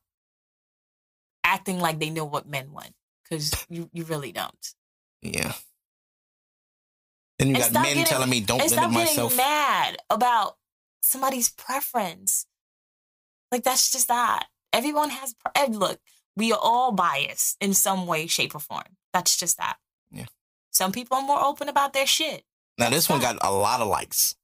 [1.44, 2.92] acting like they know what men want
[3.24, 4.74] because you you really don't.
[5.22, 5.52] yeah.
[7.40, 9.34] Then you And got men getting- telling me don't limit stop getting myself.
[9.36, 10.58] mad about
[11.02, 12.44] somebody's preference.
[13.50, 14.46] Like that's just that.
[14.74, 15.32] Everyone has.
[15.34, 15.98] pre- And look,
[16.36, 18.84] we are all biased in some way, shape, or form.
[19.14, 19.78] That's just that.
[20.10, 20.26] Yeah.
[20.70, 22.44] Some people are more open about their shit.
[22.76, 24.34] Now this one got a lot of likes.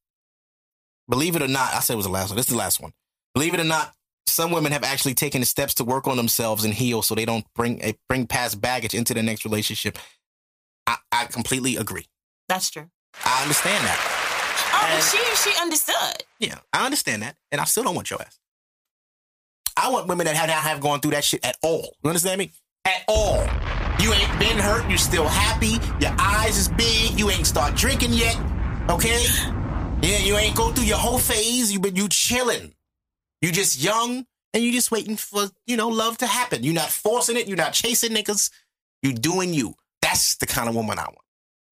[1.08, 2.36] Believe it or not, I said it was the last one.
[2.36, 2.92] This is the last one.
[3.34, 3.94] Believe it or not,
[4.26, 7.26] some women have actually taken the steps to work on themselves and heal so they
[7.26, 9.98] don't bring eh, bring past baggage into the next relationship.
[10.86, 12.06] I, I completely agree.
[12.48, 12.88] That's true.
[13.24, 13.98] I understand that.
[14.72, 16.22] Oh, but And- she she understood.
[16.38, 18.38] Yeah, I understand that, and I still don't want your ass.
[19.76, 21.94] I want women that have not have gone through that shit at all.
[22.02, 22.50] You understand me?
[22.84, 23.42] At all.
[24.00, 24.88] You ain't been hurt.
[24.90, 25.78] You still happy.
[26.00, 27.18] Your eyes is big.
[27.18, 28.36] You ain't start drinking yet.
[28.88, 29.24] Okay?
[30.02, 31.72] Yeah, you ain't go through your whole phase.
[31.72, 32.74] You been you chilling.
[33.42, 36.62] You just young and you just waiting for you know love to happen.
[36.62, 37.46] You're not forcing it.
[37.48, 38.50] You're not chasing niggas.
[39.02, 39.74] You doing you.
[40.00, 41.18] That's the kind of woman I want.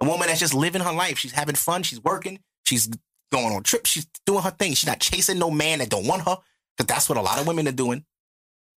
[0.01, 1.19] A woman that's just living her life.
[1.19, 1.83] She's having fun.
[1.83, 2.41] She's working.
[2.67, 2.89] She's
[3.33, 3.91] going on trips.
[3.91, 4.75] She's doing her thing.
[4.75, 6.37] She's not chasing no man that don't want her.
[6.77, 8.05] Because that's what a lot of women are doing.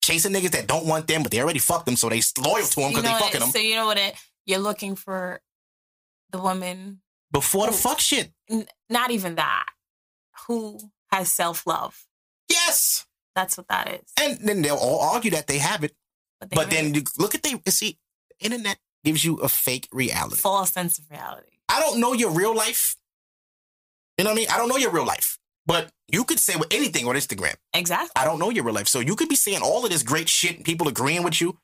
[0.04, 2.76] Chasing niggas that don't want them, but they already fucked them, so they loyal to
[2.76, 3.50] them You because know they fucking it- them.
[3.50, 4.16] So you know what it?
[4.46, 5.42] You're looking for
[6.32, 7.02] the woman.
[7.32, 8.32] Before the fuck shit.
[8.50, 9.66] n- Not even that.
[10.48, 10.80] Who
[11.12, 12.06] has self love?
[12.50, 13.06] Yes.
[13.36, 14.12] That's what that is.
[14.20, 15.94] And then they'll all argue that they have it.
[16.40, 18.00] But, they But then you look at they see,
[18.40, 18.78] internet
[19.08, 20.42] gives you a fake reality.
[20.42, 21.48] false sense of reality.
[21.70, 22.98] I don't know your real life.
[24.18, 24.48] You know what I mean?
[24.52, 25.38] I don't know your real life.
[25.66, 27.56] But you could say with anything on Instagram.
[27.74, 28.12] Exactly.
[28.16, 28.88] I don't know your real life.
[28.90, 31.58] So you could be saying all of this great shit and people agreeing with you.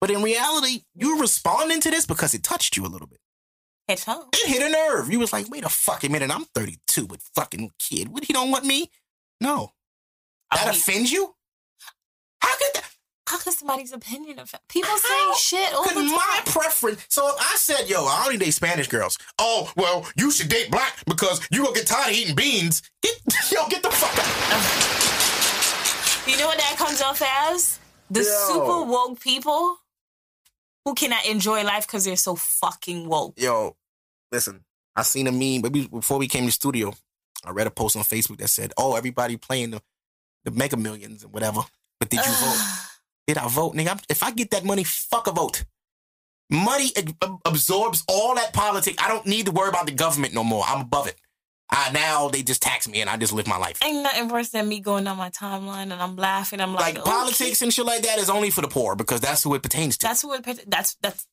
[0.00, 3.20] But in reality, you're responding to this because it touched you a little bit.
[3.86, 4.28] It's home.
[4.32, 5.10] It hit a nerve.
[5.10, 8.08] You was like, wait a fucking minute, I'm 32 with fucking kid.
[8.08, 8.90] What, he don't want me?
[9.40, 9.72] No.
[10.50, 11.34] That I mean, offends you?
[12.40, 12.87] How could that?
[13.28, 17.04] How could somebody's opinion affect people saying shit all the Could my preference.
[17.10, 19.18] So if I said, yo, I only date Spanish girls.
[19.38, 22.80] Oh, well, you should date black because you gonna get tired of eating beans.
[23.02, 23.20] Get,
[23.52, 24.24] yo, get the fuck out.
[26.26, 27.78] You know what that comes off as?
[28.10, 28.46] The Yo.
[28.48, 29.76] super woke people
[30.86, 33.34] who cannot enjoy life because they're so fucking woke.
[33.38, 33.76] Yo,
[34.32, 34.64] listen,
[34.96, 36.94] I seen a meme, but before we came to the studio,
[37.44, 39.82] I read a post on Facebook that said, oh, everybody playing the,
[40.44, 41.60] the mega millions and whatever.
[42.00, 42.87] But did you vote?
[43.28, 43.88] Did I vote, nigga?
[43.88, 45.64] I'm- If I get that money, fuck a vote.
[46.50, 48.96] Money ab- ab- absorbs all that politics.
[49.02, 50.64] I don't need to worry about the government no more.
[50.66, 51.16] I'm above it.
[51.70, 53.78] I, now they just tax me and I just live my life.
[53.84, 56.58] Ain't nothing worse than me going down my timeline and I'm laughing.
[56.62, 59.20] I'm like, Like "Oh, politics and shit like that is only for the poor because
[59.20, 60.06] that's who it pertains to.
[60.06, 60.42] That's who what.
[60.66, 61.26] That's that's.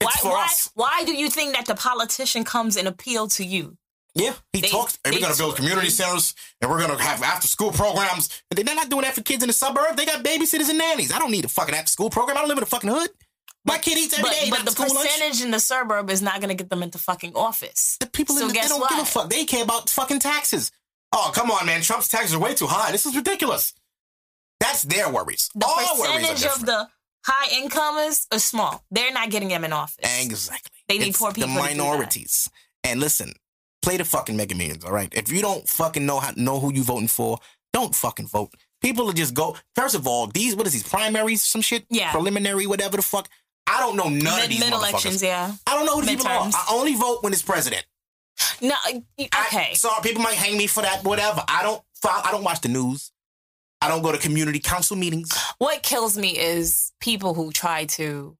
[0.00, 0.70] Why, it's for why, us.
[0.74, 3.76] why do you think that the politician comes and appeal to you?
[4.14, 4.98] Yeah, he They- talks.
[5.04, 5.94] And we're gonna build community mm-hmm.
[5.96, 8.28] centers, and we're gonna have after school programs.
[8.50, 9.96] And they're not doing that for kids in the suburb.
[9.96, 11.10] They got babysitters and nannies.
[11.12, 12.36] I don't need a fucking after school program.
[12.36, 13.10] I don't live in a fucking hood.
[13.66, 14.50] My kid eats every But day.
[14.50, 15.08] but the school lunch.
[15.08, 17.96] percentage in the suburb is not going to get them into fucking office.
[17.98, 19.30] The people So in the, they don't give a fuck.
[19.30, 20.70] They care about fucking taxes.
[21.12, 21.80] Oh come on, man!
[21.80, 22.92] Trump's taxes are way too high.
[22.92, 23.72] This is ridiculous.
[24.60, 25.48] That's their worries.
[25.54, 26.88] The Our worries are percentage of the
[27.24, 28.84] high incomers is small.
[28.90, 29.96] They're not getting them in office.
[30.24, 30.70] Exactly.
[30.88, 31.76] They need It's poor people The to do that.
[31.76, 32.48] minorities.
[32.84, 33.32] And listen,
[33.84, 35.12] play the fucking Mega Millions, all right?
[35.14, 37.38] If you don't fucking know how know who you voting for,
[37.72, 38.50] don't fucking vote.
[38.82, 39.56] People will just go.
[39.76, 41.42] First of all, these what is these primaries?
[41.42, 41.84] Some shit.
[41.90, 42.10] Yeah.
[42.12, 43.28] Preliminary, whatever the fuck.
[43.66, 45.52] I don't know none of these mid elections, yeah.
[45.66, 46.50] I don't know who these people are.
[46.52, 47.84] I only vote when it's president.
[48.60, 48.74] No,
[49.16, 49.74] you- I- okay.
[49.74, 51.04] sorry, people might hang me for that.
[51.04, 51.42] Whatever.
[51.48, 51.80] I don't.
[52.06, 53.10] I don't watch the news.
[53.80, 58.34] I don't go to community council meetings what kills me is people who try to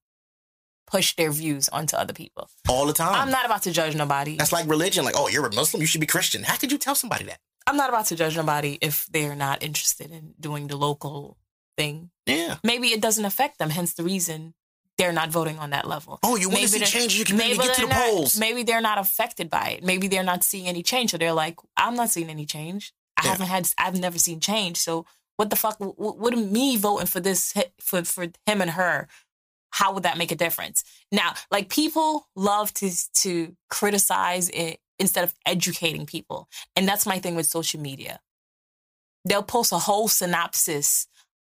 [0.95, 2.45] push their views onto other people.
[2.69, 3.15] all the time.
[3.21, 4.37] I'm not about to judge nobody.
[4.37, 5.05] That's like religion.
[5.05, 6.41] Like, oh, you're a Muslim, you should be Christian.
[6.45, 7.39] How could you tell somebody that?
[7.66, 11.37] I'm not about to judge nobody if they're not interested in doing the local
[11.79, 12.11] thing.
[12.27, 12.57] Yeah.
[12.62, 14.55] Maybe it doesn't affect them, hence the reason
[14.99, 16.21] they're not voting on that level.
[16.23, 17.57] Oh, you want to Maybe see change in your community?
[17.66, 18.39] Get to the not, polls.
[18.39, 19.81] Maybe they're not affected by it.
[19.91, 21.11] Maybe they're not seeing any change.
[21.11, 22.93] So they're like, I'm not seeing any change.
[23.16, 23.31] I Yeah.
[23.33, 23.65] haven't had.
[23.85, 24.77] I've never seen change.
[24.77, 24.93] So
[25.39, 25.77] what the fuck?
[25.81, 29.09] What would me voting for this for for him and her?
[29.75, 30.85] How would that make a difference?
[31.11, 32.93] Now, like people love to
[33.23, 38.21] to criticize it instead of educating people, and that's my thing with social media.
[39.25, 41.09] They'll post a whole synopsis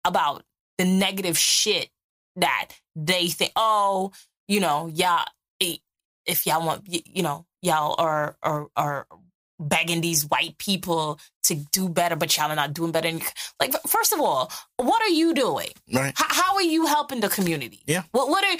[0.05, 0.43] about
[0.77, 1.89] the negative shit
[2.37, 4.13] that they think, oh,
[4.47, 5.25] you know, y'all,
[5.59, 5.77] eh,
[6.25, 9.07] if y'all want, you know, y'all are are are
[9.59, 13.11] begging these white people to do better, but y'all are not doing better.
[13.59, 15.69] Like, first of all, what are you doing?
[15.93, 16.09] Right.
[16.09, 17.81] H- how are you helping the community?
[17.85, 18.03] Yeah.
[18.11, 18.57] What what are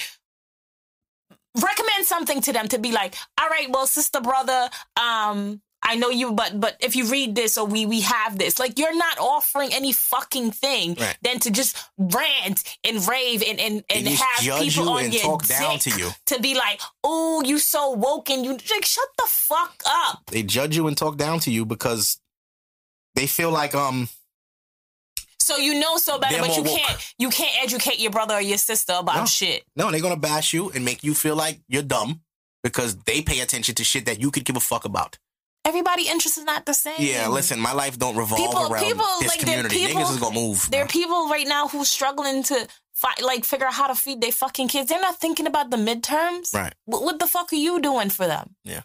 [1.62, 4.70] recommend something to them to be like, all right, well, sister, brother,
[5.02, 8.58] um, I know you, but but if you read this or we we have this,
[8.58, 11.16] like you're not offering any fucking thing Right.
[11.22, 15.74] than to just rant and rave and and, and have people on your talk down
[15.74, 16.10] dick to you.
[16.28, 20.24] to be like, oh, you so woke and you like shut the fuck up.
[20.32, 22.20] They judge you and talk down to you because
[23.14, 24.10] they feel like um
[25.40, 26.80] So you know so better, but you woke.
[26.80, 29.26] can't you can't educate your brother or your sister about No.
[29.26, 29.64] shit.
[29.76, 32.22] no, they're gonna bash you and make you feel like you're dumb
[32.64, 35.20] because they pay attention to shit that you could give a fuck about.
[35.66, 36.96] Everybody interest is not the same.
[37.00, 39.76] Yeah, listen, my life don't revolve People- around people, this like, community.
[39.88, 40.68] people- Niggas is gonna move.
[40.70, 44.22] There are people right now who's struggling to fight, like figure out how to feed
[44.22, 44.90] their fucking kids.
[44.90, 46.54] They're not thinking about the midterms.
[46.54, 46.74] Right.
[46.86, 48.56] What, what the fuck are you doing for them?
[48.64, 48.84] Yeah.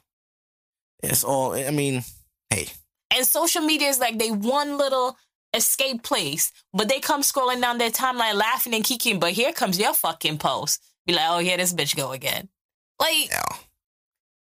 [1.02, 1.52] It's all.
[1.52, 2.02] I mean,
[2.48, 2.68] hey,
[3.10, 5.16] And social media is like they one little
[5.52, 9.18] escape place, but they come scrolling down their timeline laughing and kicking.
[9.18, 10.80] But here comes your fucking post.
[11.06, 12.48] Be like, oh yeah, this bitch go again.
[12.98, 13.42] Like, yeah.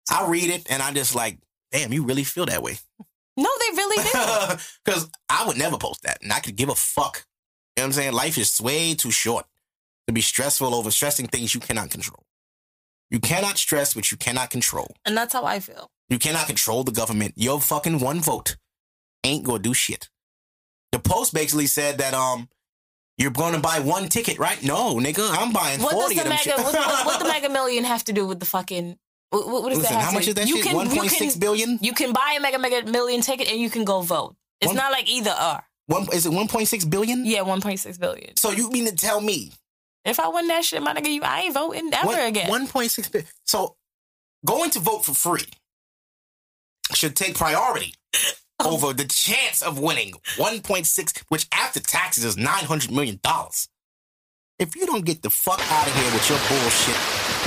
[0.10, 1.38] I read it and I just like,
[1.72, 2.78] damn, you really feel that way.
[3.38, 4.56] no, they really do.
[4.86, 7.26] Because I would never post that, and I could give a fuck.
[7.78, 8.14] You know what I'm saying?
[8.14, 9.46] Life is way too short
[10.08, 12.24] to be stressful over stressing things you cannot control.
[13.10, 14.96] You cannot stress what you cannot control.
[15.06, 15.90] and that's how I feel.
[16.10, 17.34] You cannot control the government.
[17.38, 18.58] Your fucking one vote
[19.24, 20.10] ain't gonna do shit.
[20.92, 22.50] The Post basically said that um
[23.18, 24.62] you're going to buy one ticket, right?
[24.64, 26.30] No, nigga, I'm buying What does the of them.
[26.30, 26.62] mega?
[26.64, 28.98] What, what, what the mega million have to do with the fucking?
[29.32, 30.66] What, what does Listen, that how much is that you shit?
[30.68, 31.80] Can, One you point can- billion.
[31.82, 34.36] You can buy a mega mega million ticket and you can go vote.
[34.60, 35.64] It's One- not like either or.
[35.88, 37.26] One is it one point six billion?
[37.26, 38.36] Yeah, one point six billion.
[38.38, 39.52] So you mean to tell me
[40.06, 42.50] If I win that shit, my nigga, you, I ain't voting ever again.
[42.50, 43.30] One point six billion.
[43.46, 43.76] So
[44.46, 45.46] going to vote for free
[46.94, 47.94] should take priority
[48.60, 48.74] Oh.
[48.76, 53.20] over the chance of winning one point six, which after taxes is nine hundred million
[53.24, 53.68] dollars.
[54.60, 56.96] If you don't get the fuck out of here with your bullshit,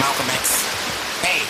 [0.00, 0.62] Malcolm X,
[1.22, 1.40] hey,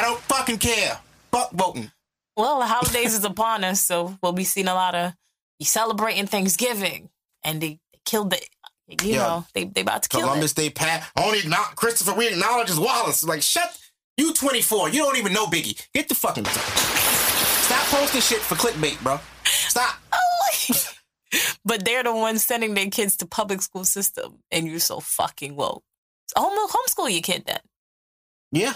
[0.00, 0.98] I don't fucking care.
[1.30, 1.90] Fuck voting.
[2.36, 5.12] Well, the holidays is upon us, so we'll be seeing a lot of
[5.58, 7.10] you celebrating Thanksgiving,
[7.44, 8.40] and they, they killed the,
[8.88, 9.16] you Yeah.
[9.18, 10.56] know, they they about to kill Columbus it.
[10.56, 11.06] Day Pat.
[11.18, 12.14] Only not Christopher.
[12.14, 13.22] We acknowledge is Wallace.
[13.22, 13.76] Like shut.
[14.16, 14.88] You 24.
[14.88, 15.86] You don't even know Biggie.
[15.92, 16.46] Get the fucking.
[16.46, 19.20] Stop posting shit for clickbait, bro.
[19.44, 19.96] Stop.
[20.62, 20.74] Oh,
[21.64, 25.54] but they're the ones sending their kids to public school system, and you're so fucking
[25.54, 25.84] woke.
[26.36, 27.60] Home homeschool your kid then.
[28.50, 28.74] Yeah.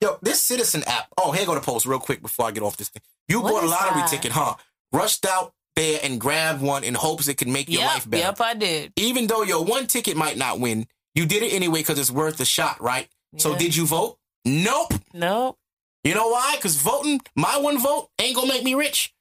[0.00, 1.06] Yo, this Citizen app.
[1.16, 3.02] Oh, here go the post real quick before I get off this thing.
[3.28, 4.10] You What bought a lottery that?
[4.10, 4.54] ticket, huh?
[4.92, 8.22] Rushed out there and grabbed one in hopes it could make your yep, life better.
[8.24, 8.92] yep, I did.
[8.96, 12.40] Even though your one ticket might not win, you did it anyway because it's worth
[12.40, 13.08] a shot, right?
[13.38, 14.18] So did you vote?
[14.44, 14.92] Nope.
[15.12, 15.58] Nope.
[16.04, 16.54] You know why?
[16.56, 19.12] Because voting, my one vote ain't gonna make me rich.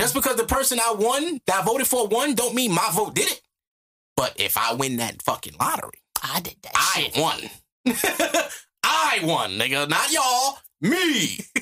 [0.00, 3.14] Just because the person I won, that I voted for won, don't mean my vote
[3.14, 3.40] did it.
[4.16, 7.16] But if I win that fucking lottery, I did that I shit.
[7.16, 8.44] won.
[9.10, 9.88] I won, nigga.
[9.88, 10.58] Not y'all.
[10.80, 11.38] Me.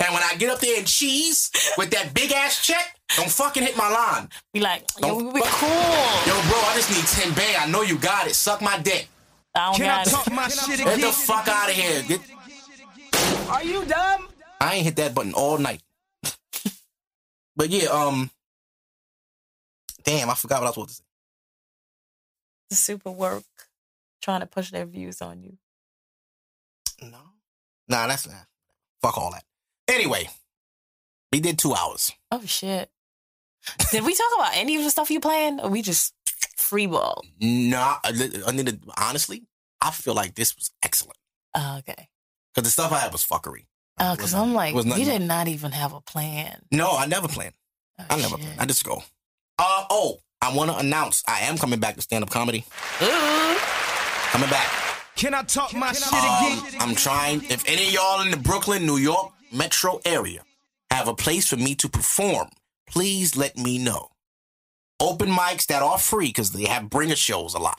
[0.00, 3.62] and when I get up there and cheese with that big ass check, don't fucking
[3.62, 4.28] hit my line.
[4.52, 5.68] Be like, yo, Don't we, we fuck- cool.
[5.68, 7.56] Yo, bro, I just need 10 bang.
[7.58, 8.34] I know you got it.
[8.34, 9.08] Suck my dick.
[9.54, 10.10] I don't Can I got it.
[10.10, 10.98] talk my shit again?
[10.98, 12.02] Get the fuck out of here.
[12.02, 12.20] Get-
[13.48, 14.28] Are you dumb?
[14.60, 15.82] I ain't hit that button all night.
[17.56, 18.30] but yeah, um,
[20.04, 21.02] damn, I forgot what I was supposed to say.
[22.70, 23.44] The super work
[24.22, 25.58] trying to push their views on you.
[27.02, 27.18] No,
[27.88, 28.46] nah, that's not.
[29.02, 29.44] Fuck all that.
[29.88, 30.28] Anyway,
[31.32, 32.12] we did two hours.
[32.30, 32.90] Oh shit.
[33.90, 36.14] Did we talk about any of the stuff you planned, or we just
[36.58, 37.20] freeball?
[37.40, 39.44] Nah, I I need to honestly.
[39.80, 41.18] I feel like this was excellent
[41.56, 42.08] Oh, okay.
[42.54, 43.66] because the stuff I had was fuckery.
[43.98, 46.62] Oh, because I'm like, you did not even have a plan.
[46.70, 47.54] No, I never planned.
[47.98, 48.40] Oh, I never shit.
[48.40, 48.60] planned.
[48.60, 49.02] I just go.
[49.58, 52.64] Uh oh, I want to announce I am coming back to stand up comedy.
[53.02, 53.56] Ooh.
[54.30, 54.68] Coming back.
[55.16, 56.80] Can I talk my shit Um, again?
[56.80, 57.44] I'm trying.
[57.44, 60.42] If any of y'all in the Brooklyn, New York metro area
[60.90, 62.48] have a place for me to perform,
[62.88, 64.08] please let me know.
[65.00, 67.78] Open mics that are free because they have bringer shows a lot.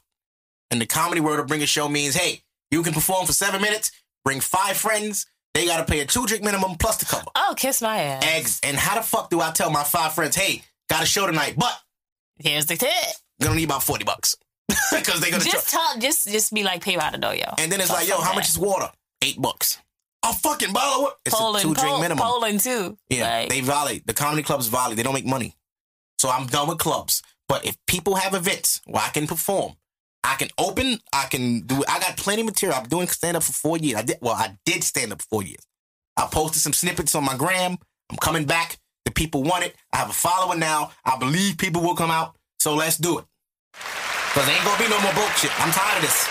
[0.72, 2.42] In the comedy world, a bringer show means, hey,
[2.72, 3.92] you can perform for seven minutes,
[4.26, 7.28] bring five friends, they got to pay a two drink minimum plus the cover.
[7.36, 8.24] Oh, kiss my ass.
[8.26, 8.60] Eggs.
[8.64, 11.56] And how the fuck do I tell my five friends, hey, got a show tonight,
[11.58, 11.74] but
[12.40, 12.90] Here's the tip.
[13.42, 14.36] gonna need about 40 bucks.
[14.91, 17.45] Because they're gonna Just tell, just just be like, pay by the door, yo.
[17.57, 18.90] And then it's like, yo, how much is water?
[19.22, 19.80] Eight bucks.
[20.23, 21.14] A fucking bottle of.
[21.26, 22.23] It's Poland, a two drink Pol- minimum.
[22.23, 22.98] Poland too.
[23.10, 24.02] Yeah, Like, they volley.
[24.06, 24.95] The comedy clubs volley.
[24.95, 25.56] They don't make money.
[26.18, 27.22] So I'm done with clubs.
[27.49, 29.73] But if people have events where I can perform,
[30.23, 32.77] I can open, I can do I got plenty of material.
[32.80, 33.99] I'm doing stand up for four years.
[33.99, 35.65] I did well, I did stand up for four years.
[36.15, 37.77] I posted some snippets on my gram.
[38.10, 38.77] I'm coming back.
[39.06, 39.76] The people want it.
[39.91, 40.91] I have a follower now.
[41.03, 42.38] I believe people will come out.
[42.60, 43.26] So let's do it.
[44.34, 45.52] Cause there ain't gonna be no more broke shit.
[45.62, 46.28] I'm tired of this.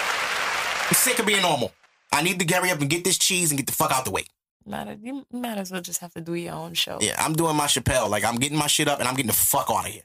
[0.89, 1.73] I'm sick of being normal.
[2.11, 4.11] I need to hurry up and get this cheese and get the fuck out the
[4.11, 4.24] way.
[4.66, 6.99] might, you might as well just have to do your own show.
[7.01, 8.11] Yeah, I'm doing my Chappelle.
[8.11, 10.03] Like I'm getting my shit up and I'm getting the fuck out of here.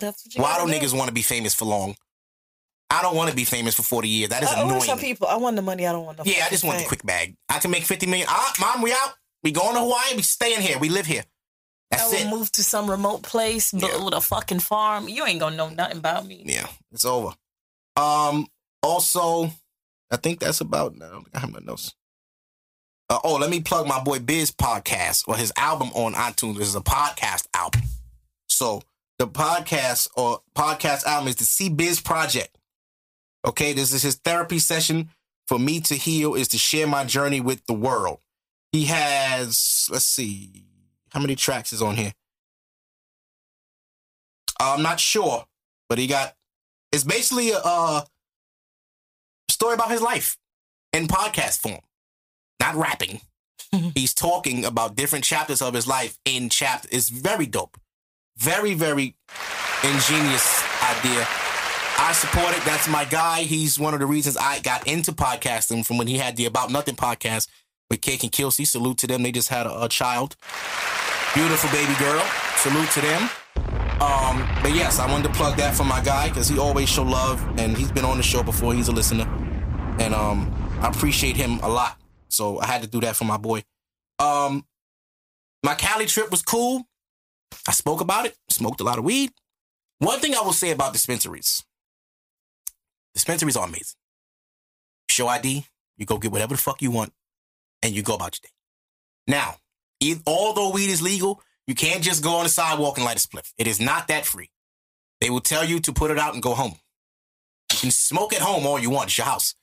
[0.00, 0.74] That's what you Why don't do.
[0.74, 1.94] niggas want to be famous for long?
[2.90, 4.30] I don't want to be famous for 40 years.
[4.30, 5.26] That is I, want some people.
[5.26, 5.86] I want the money.
[5.86, 6.24] I don't want the.
[6.28, 7.36] Yeah, I just want the quick bag.
[7.48, 8.26] I can make 50 million.
[8.28, 9.14] Ah, mom, we out.
[9.42, 10.16] We going to Hawaii.
[10.16, 10.78] We staying here.
[10.78, 11.24] We live here.
[11.92, 12.30] I That's will it.
[12.30, 14.04] move to some remote place, but Yeah.
[14.04, 15.08] with a fucking farm.
[15.08, 16.42] You ain't gonna know nothing about me.
[16.46, 17.34] Yeah, it's over.
[17.96, 18.46] Um.
[18.82, 19.50] Also,
[20.10, 20.94] I think that's about.
[20.96, 21.94] I don't I have nothing else.
[23.08, 26.56] Uh, oh, let me plug my boy Biz podcast or his album on iTunes.
[26.58, 27.82] This is a podcast album.
[28.48, 28.82] So
[29.18, 32.58] the podcast or podcast album is the C Biz Project.
[33.46, 35.10] Okay, this is his therapy session
[35.46, 38.18] for me to heal is to share my journey with the world.
[38.72, 40.64] He has, let's see,
[41.16, 42.12] how many tracks is on here?
[44.60, 45.46] I'm not sure,
[45.88, 46.34] but he got.
[46.92, 48.02] It's basically a, uh
[49.48, 50.36] story about his life
[50.92, 51.80] in podcast form,
[52.60, 53.22] not rapping.
[53.94, 56.86] He's talking about different chapters of his life in chapter.
[56.92, 57.78] It's very dope,
[58.36, 59.16] very very
[59.82, 60.62] ingenious
[60.98, 61.26] idea.
[61.98, 62.62] I support it.
[62.66, 63.40] That's my guy.
[63.44, 66.70] He's one of the reasons I got into podcasting from when he had the About
[66.70, 67.48] Nothing podcast
[67.90, 68.64] with Cake and Kelsey.
[68.64, 69.22] Salute to them.
[69.22, 70.36] They just had a, a child.
[71.34, 72.24] Beautiful baby girl.
[72.56, 73.30] Salute to them.
[74.00, 77.02] Um, but yes, I wanted to plug that for my guy because he always show
[77.02, 78.74] love, and he's been on the show before.
[78.74, 79.26] He's a listener,
[79.98, 80.52] and um,
[80.82, 81.96] I appreciate him a lot.
[82.28, 83.62] So I had to do that for my boy.
[84.18, 84.66] Um,
[85.62, 86.82] my Cali trip was cool.
[87.66, 88.36] I spoke about it.
[88.50, 89.30] Smoked a lot of weed.
[89.98, 91.64] One thing I will say about dispensaries:
[93.14, 93.96] dispensaries are amazing.
[95.08, 95.64] Show ID,
[95.96, 97.12] you go get whatever the fuck you want,
[97.86, 98.52] and you go about your day.
[99.28, 99.56] Now,
[100.00, 103.26] e- although weed is legal, you can't just go on the sidewalk and light a
[103.26, 103.52] spliff.
[103.58, 104.50] It is not that free.
[105.20, 106.74] They will tell you to put it out and go home.
[107.72, 109.08] You can smoke at home all you want.
[109.08, 109.54] It's your house.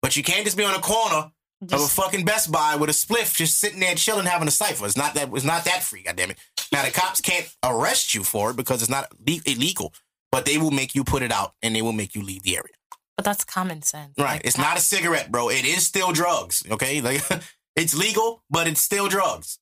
[0.00, 1.30] But you can't just be on a corner
[1.62, 4.84] of a fucking Best Buy with a spliff just sitting there chilling having a cipher.
[4.86, 6.36] It's not that it's not that free, goddammit.
[6.72, 9.92] Now the cops can't arrest you for it because it's not le- illegal,
[10.32, 12.56] but they will make you put it out and they will make you leave the
[12.56, 12.74] area.
[13.16, 14.14] But that's common sense.
[14.18, 14.32] Right.
[14.32, 15.50] Like, It's not a cigarette, bro.
[15.50, 16.64] It is still drugs.
[16.68, 17.00] Okay.
[17.00, 17.22] Like
[17.76, 19.58] it's legal, but it's still drugs.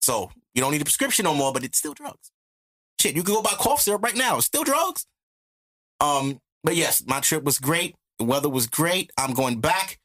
[0.00, 2.30] So you don't need a prescription no more, but it's still drugs.
[3.00, 4.36] Shit, you can go buy cough syrup right now.
[4.36, 5.06] It's still drugs.
[6.00, 7.94] Um, but yes, my trip was great.
[8.18, 9.10] The weather was great.
[9.18, 9.98] I'm going back.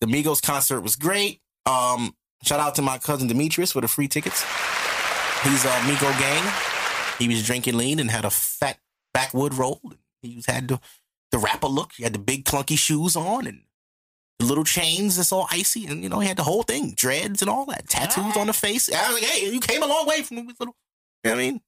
[0.00, 1.40] The Migos concert was great.
[1.66, 4.42] Um, shout out to my cousin Demetrius for the free tickets.
[5.42, 6.52] He's a Migo gang.
[7.18, 8.78] He was drinking lean and had a fat
[9.12, 9.80] backwood roll.
[10.22, 10.80] He was had the
[11.30, 11.92] the rapper look.
[11.96, 13.62] He had the big clunky shoes on and
[14.44, 17.50] little chains that's all icy, and you know he had the whole thing, dreads and
[17.50, 18.92] all that, tattoos on the face.
[18.92, 20.74] I was like, hey, you came a long way from this little.
[21.24, 21.60] You know what I mean?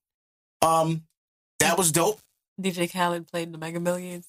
[0.62, 1.02] Um,
[1.60, 2.20] that was dope.
[2.60, 4.26] DJ Khaled played the Mega Millions.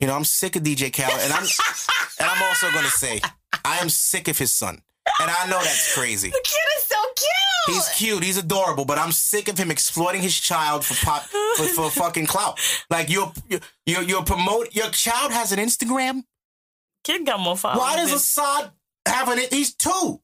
[0.00, 1.42] You know, I'm sick of DJ Khaled, and I'm
[2.20, 3.20] and I'm also gonna say
[3.64, 4.82] I am sick of his son,
[5.20, 6.30] and I know that's crazy.
[6.30, 7.76] The kid is so cute.
[7.76, 11.22] He's cute, he's adorable, but I'm sick of him exploiting his child for pop
[11.56, 12.58] for, for fucking clout.
[12.90, 13.32] Like you're
[13.86, 16.24] you're you're promote your child has an Instagram.
[17.04, 17.80] Kid got more followers.
[17.80, 18.70] Why does Asahd
[19.06, 19.38] have an?
[19.50, 20.20] He's two.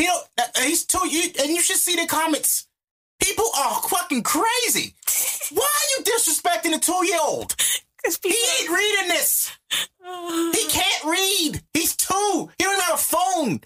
[0.00, 1.06] You know, uh, he's two.
[1.08, 2.66] You and you should see the comments.
[3.22, 4.94] People are fucking crazy.
[5.52, 7.54] Why are you disrespecting a two-year-old?
[8.02, 9.50] 'Cause He ain't reading this.
[10.02, 11.62] He can't read.
[11.72, 12.50] He's two.
[12.58, 13.60] He don't even have a phone.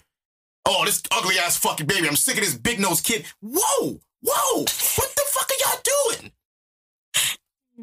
[0.65, 2.07] Oh, this ugly ass fucking baby.
[2.07, 3.25] I'm sick of this big nosed kid.
[3.41, 4.55] Whoa, whoa.
[4.59, 4.65] What
[5.15, 5.81] the fuck are y'all
[6.19, 6.31] doing?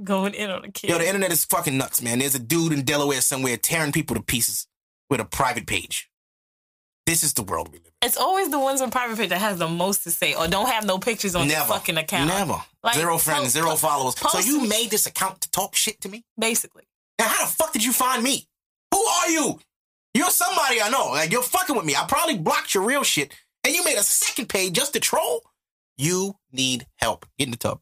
[0.05, 0.91] Going in on a kid.
[0.91, 2.18] Yo, the internet is fucking nuts, man.
[2.18, 4.66] There's a dude in Delaware somewhere tearing people to pieces
[5.10, 6.10] with a private page.
[7.07, 7.92] This is the world we live in.
[8.08, 10.68] it's always the ones on private page that has the most to say or don't
[10.68, 11.73] have no pictures on their Never.
[11.75, 12.28] fucking account.
[12.28, 12.60] Never.
[12.83, 14.15] Like, zero friends, post- zero post- followers.
[14.18, 16.25] so you made this account to talk shit to me?
[16.39, 16.83] Basically.
[17.20, 18.49] Now, how the fuck did you find me?
[18.92, 19.60] Who are you?
[20.15, 21.10] You're somebody I know.
[21.10, 21.94] Like, you're fucking with me.
[21.94, 25.42] I probably blocked your real shit, and you made a second page just to troll?
[25.97, 27.25] You need help.
[27.39, 27.81] Get in the tub.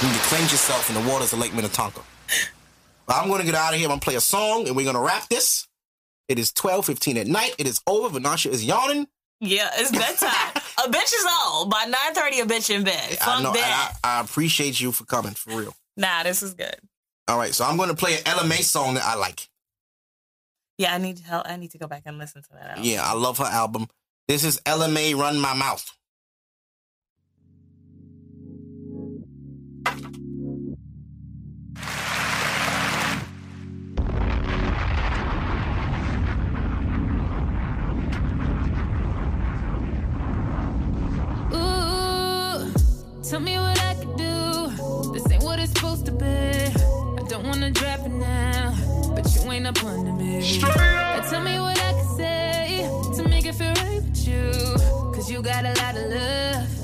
[0.00, 2.00] You need to cleanse yourself in the waters of Lake Minnetonka.
[3.06, 3.86] But I'm going to get out of here.
[3.86, 5.66] I'm going to play a song, and we're going to wrap this.
[6.28, 7.56] It is 12.15 at night.
[7.58, 8.16] It is over.
[8.20, 9.08] Vanasha is yawning.
[9.40, 10.30] Yeah, it's bedtime.
[10.84, 11.70] a bitch is old.
[11.70, 13.18] By 9.30, a bitch in bed.
[13.20, 13.52] I know.
[13.56, 15.74] I, I appreciate you for coming, for real.
[15.96, 16.76] Nah, this is good.
[17.26, 19.48] All right, so I'm going to play an Ella Mai song that I like.
[20.76, 21.48] Yeah, I need help.
[21.48, 22.68] I need to go back and listen to that.
[22.70, 22.84] album.
[22.84, 23.88] Yeah, I love her album.
[24.28, 25.97] This is Ella Mai Run My Mouth.
[43.28, 45.12] Tell me what I could do.
[45.12, 46.26] This ain't what it's supposed to be.
[46.26, 48.74] I don't wanna drop it now,
[49.14, 50.60] but you ain't up under me.
[50.62, 54.50] Now tell me what I could say to make it feel right with you.
[55.14, 56.77] Cause you got a lot of love,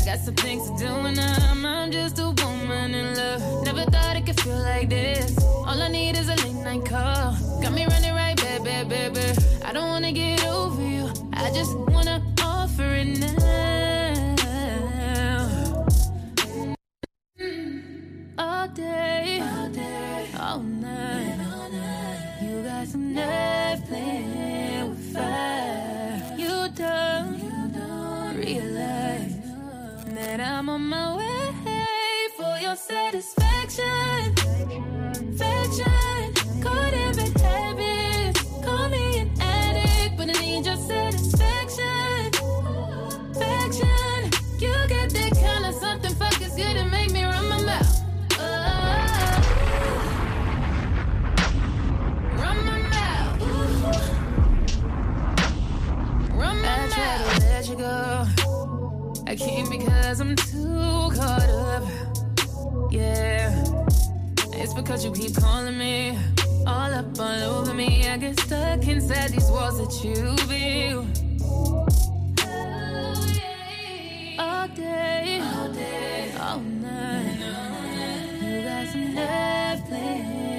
[0.00, 3.64] I got some things to do, and I'm, I'm just a woman in love.
[3.66, 5.36] Never thought it could feel like this.
[5.44, 7.36] All I need is a late night call.
[7.60, 9.20] Got me running right back, back, baby.
[9.62, 11.10] I don't wanna get over you.
[11.34, 13.36] I just wanna offer it now.
[18.38, 22.38] All day, all day, all night.
[22.42, 23.86] You got some nerve
[30.40, 31.52] that I'm on my way
[32.38, 34.34] for your satisfaction.
[35.36, 38.40] Faction, caught in bad habits.
[38.64, 42.32] Call me an addict, but I need your satisfaction.
[43.34, 44.20] Faction,
[44.58, 48.00] you got that kind of something fuck good and make me run my mouth.
[48.38, 48.44] Oh.
[52.40, 53.40] Run my mouth.
[56.32, 58.49] Run my I try to let you go.
[59.30, 61.84] I came because I'm too caught up.
[62.90, 63.54] Yeah,
[64.54, 66.18] it's because you keep calling me
[66.66, 68.08] all up all over me.
[68.08, 71.06] I get stuck inside these walls that you build.
[74.36, 77.38] All day, all day, all night.
[78.42, 80.49] You got some left playing.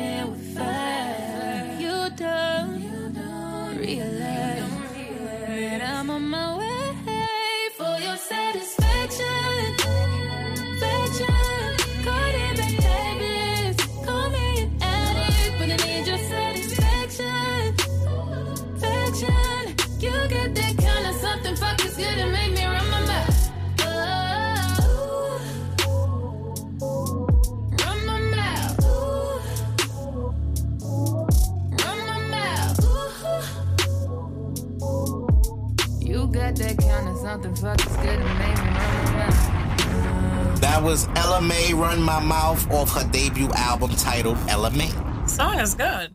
[37.31, 40.57] Something fucking good and made me run my.
[40.59, 44.91] That was Ella Mai Run My Mouth off her debut album titled Ella Mai.
[45.27, 46.13] Song is good.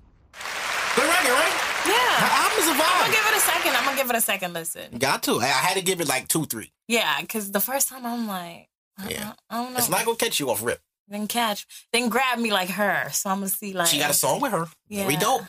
[0.94, 1.52] Good record, right?
[1.84, 2.42] Her Yeah.
[2.42, 3.76] album's a I'm gonna give it a second.
[3.76, 4.98] I'm gonna give it a second listen.
[4.98, 5.40] Got to.
[5.40, 6.70] I I had to give it like two, three.
[6.86, 9.32] Yeah, because the first time I'm like, I, Yeah.
[9.48, 9.78] I, I don't know.
[9.78, 10.80] It's not gonna catch you off rip.
[11.08, 13.08] then catch, then grab me like her.
[13.12, 14.66] So I'm gonna see like She got a song with her.
[14.90, 15.18] Very Yeah.
[15.20, 15.42] dope.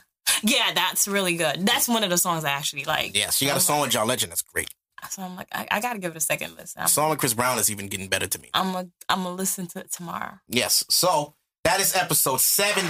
[0.43, 1.65] Yeah, that's really good.
[1.65, 3.17] That's one of the songs I actually like.
[3.17, 4.31] Yeah, she got a I'm song like- with John Legend.
[4.31, 4.69] That's great.
[5.09, 6.81] So I'm like, I, I gotta give it a second listen.
[6.81, 8.49] I'm, song with Chris Brown is even getting better to me.
[8.53, 10.39] I'm gonna I'm gonna listen to it tomorrow.
[10.47, 10.83] Yes.
[10.89, 12.87] So that is episode 70.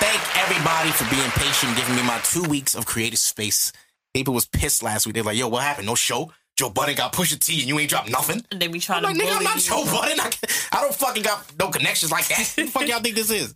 [0.00, 3.72] Thank everybody for being patient, giving me my two weeks of creative space.
[4.14, 5.14] People was pissed last week.
[5.14, 5.86] They're like, yo, what happened?
[5.86, 6.32] No show?
[6.56, 8.44] Joe Budden got Pusha T and you ain't dropped nothing?
[8.50, 9.58] And they be trying I'm like, to nigga, I'm not.
[9.58, 10.18] Joe Budden.
[10.20, 10.30] I,
[10.72, 12.52] I don't fucking got no connections like that.
[12.56, 13.54] Who the fuck y'all think this is?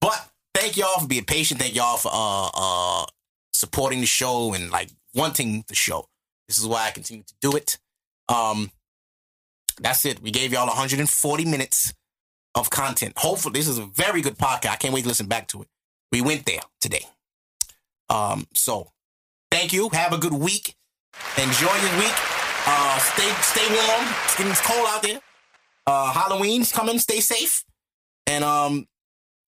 [0.00, 1.60] But thank y'all for being patient.
[1.60, 3.06] Thank y'all for uh uh
[3.52, 6.08] supporting the show and like wanting the show.
[6.48, 7.78] This is why I continue to do it.
[8.28, 8.70] Um
[9.80, 10.20] that's it.
[10.22, 11.92] We gave y'all 140 minutes
[12.54, 13.14] of content.
[13.16, 14.70] Hopefully, this is a very good podcast.
[14.70, 15.68] I can't wait to listen back to it.
[16.12, 17.04] We went there today.
[18.08, 18.92] Um, so
[19.50, 19.88] thank you.
[19.92, 20.76] Have a good week.
[21.36, 22.14] Enjoy your week.
[22.66, 24.06] Uh, stay stay warm.
[24.24, 25.20] It's getting cold out there.
[25.86, 26.98] Uh, Halloween's coming.
[26.98, 27.64] Stay safe.
[28.26, 28.86] And um,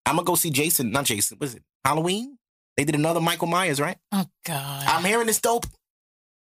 [0.04, 0.90] I'm gonna go see Jason.
[0.90, 1.38] Not Jason.
[1.38, 1.62] What is it?
[1.84, 2.38] Halloween.
[2.76, 3.96] They did another Michael Myers, right?
[4.12, 4.84] Oh God.
[4.86, 5.66] I'm hearing this dope.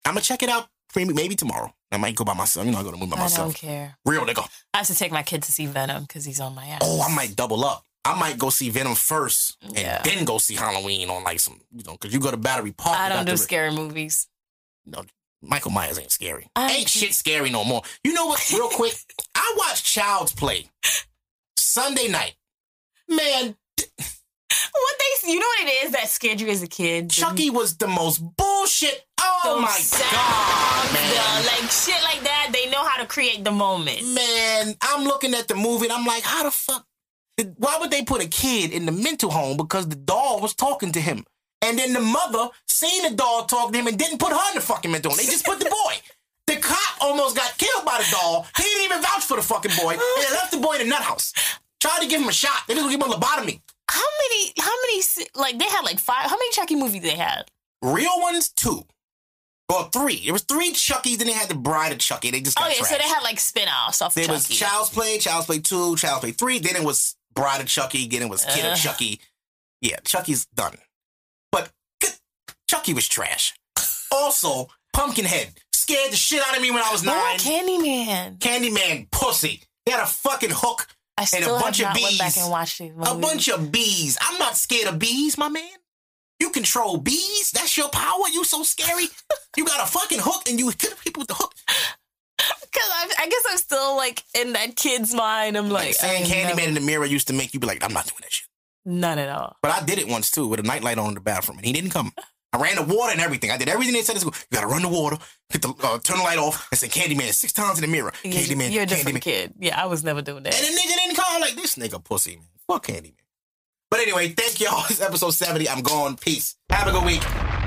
[0.05, 0.67] I'm gonna check it out.
[0.95, 1.73] Maybe maybe tomorrow.
[1.91, 2.65] I might go by myself.
[2.65, 3.39] You know, I go to move by myself.
[3.39, 3.97] I don't care.
[4.05, 4.47] Real nigga.
[4.73, 6.81] I have to take my kid to see Venom because he's on my ass.
[6.83, 7.83] Oh, I might double up.
[8.05, 10.01] I might go see Venom first and Yeah.
[10.03, 12.99] then go see Halloween on like some, you know, because you go to Battery Park.
[12.99, 14.27] I don't do the- scary movies.
[14.85, 15.03] No,
[15.41, 16.47] Michael Myers ain't scary.
[16.55, 17.81] I ain't shit scary no more.
[18.03, 18.51] You know what?
[18.51, 18.95] Real quick,
[19.35, 20.69] I watched Child's Play
[21.57, 22.35] Sunday night.
[23.07, 23.55] Man,
[24.71, 27.09] What they, you know what it is that scared you as a kid?
[27.09, 29.05] Chucky was the most bullshit.
[29.19, 31.09] Oh my sounds, god, man.
[31.43, 32.49] the- like shit like that.
[32.53, 34.01] They know how to create the moment.
[34.13, 36.85] Man, I'm looking at the movie and I'm like, how the fuck?
[37.57, 39.57] Why would they put a kid in the mental home?
[39.57, 41.25] Because the doll was talking to him.
[41.61, 44.55] And then the mother seen the doll talk to him and didn't put her in
[44.55, 45.17] the fucking mental home.
[45.17, 45.93] They just put the boy.
[46.47, 48.45] The cop almost got killed by the doll.
[48.57, 49.91] He didn't even vouch for the fucking boy.
[49.93, 51.33] And they left the boy in the nut house.
[51.79, 52.51] Tried to give him a shot.
[52.67, 53.61] They just gonna give him a lobotomy.
[53.89, 54.53] How many?
[54.59, 55.03] How many?
[55.35, 56.29] Like they had like five.
[56.29, 57.45] How many Chucky movies they had?
[57.81, 58.83] Real ones, two.
[59.69, 60.21] Or three.
[60.23, 62.31] There was three Chuckies, then they had the bride of Chucky.
[62.31, 64.33] They just oh, got Oh yeah, so they had like spin-offs off There Chucky.
[64.33, 66.59] was Child's Play, Child's Play 2, Child's Play 3.
[66.59, 68.07] Then it was Bride of Chucky.
[68.07, 69.19] Then it was Kid of Chucky.
[69.81, 70.75] Yeah, Chucky's done.
[71.51, 71.71] But
[72.67, 73.53] Chucky was trash.
[74.11, 77.15] Also, Pumpkinhead scared the shit out of me when I was nine.
[77.15, 78.37] about Candyman?
[78.39, 79.63] Candyman, pussy.
[79.85, 80.87] He had a fucking hook,
[81.17, 82.37] I and a bunch of not went back bees.
[82.43, 83.11] and watched these movies.
[83.11, 84.17] a bunch of bees.
[84.21, 85.69] I'm not scared of bees, my man.
[86.39, 87.51] You control bees.
[87.51, 88.27] That's your power.
[88.31, 89.05] You so scary.
[89.57, 91.53] you got a fucking hook, and you kill people with the hook.
[92.37, 95.55] Because I, I guess I'm still like in that kid's mind.
[95.57, 97.83] I'm like, Like saying Candyman never- in the mirror used to make you be like,
[97.83, 98.47] I'm not doing that shit.
[98.85, 99.55] None at all.
[99.61, 101.71] But I did it once too with a nightlight on in the bathroom, and he
[101.71, 102.11] didn't come.
[102.53, 103.49] I ran the water and everything.
[103.51, 104.15] I did everything they said.
[104.17, 104.27] to do.
[104.27, 105.17] You gotta run the water,
[105.49, 108.11] hit the uh, turn the light off, and say Candyman six times in the mirror.
[108.23, 109.21] Candyman, you're a different Candyman.
[109.21, 109.53] kid.
[109.59, 110.53] Yeah, I was never doing that.
[110.55, 112.45] And the nigga didn't call like this nigga pussy man.
[112.67, 113.15] Fuck Candyman.
[113.89, 114.83] But anyway, thank y'all.
[114.89, 115.67] It's episode seventy.
[115.67, 116.15] I'm gone.
[116.15, 116.55] Peace.
[116.69, 117.62] Have a good week.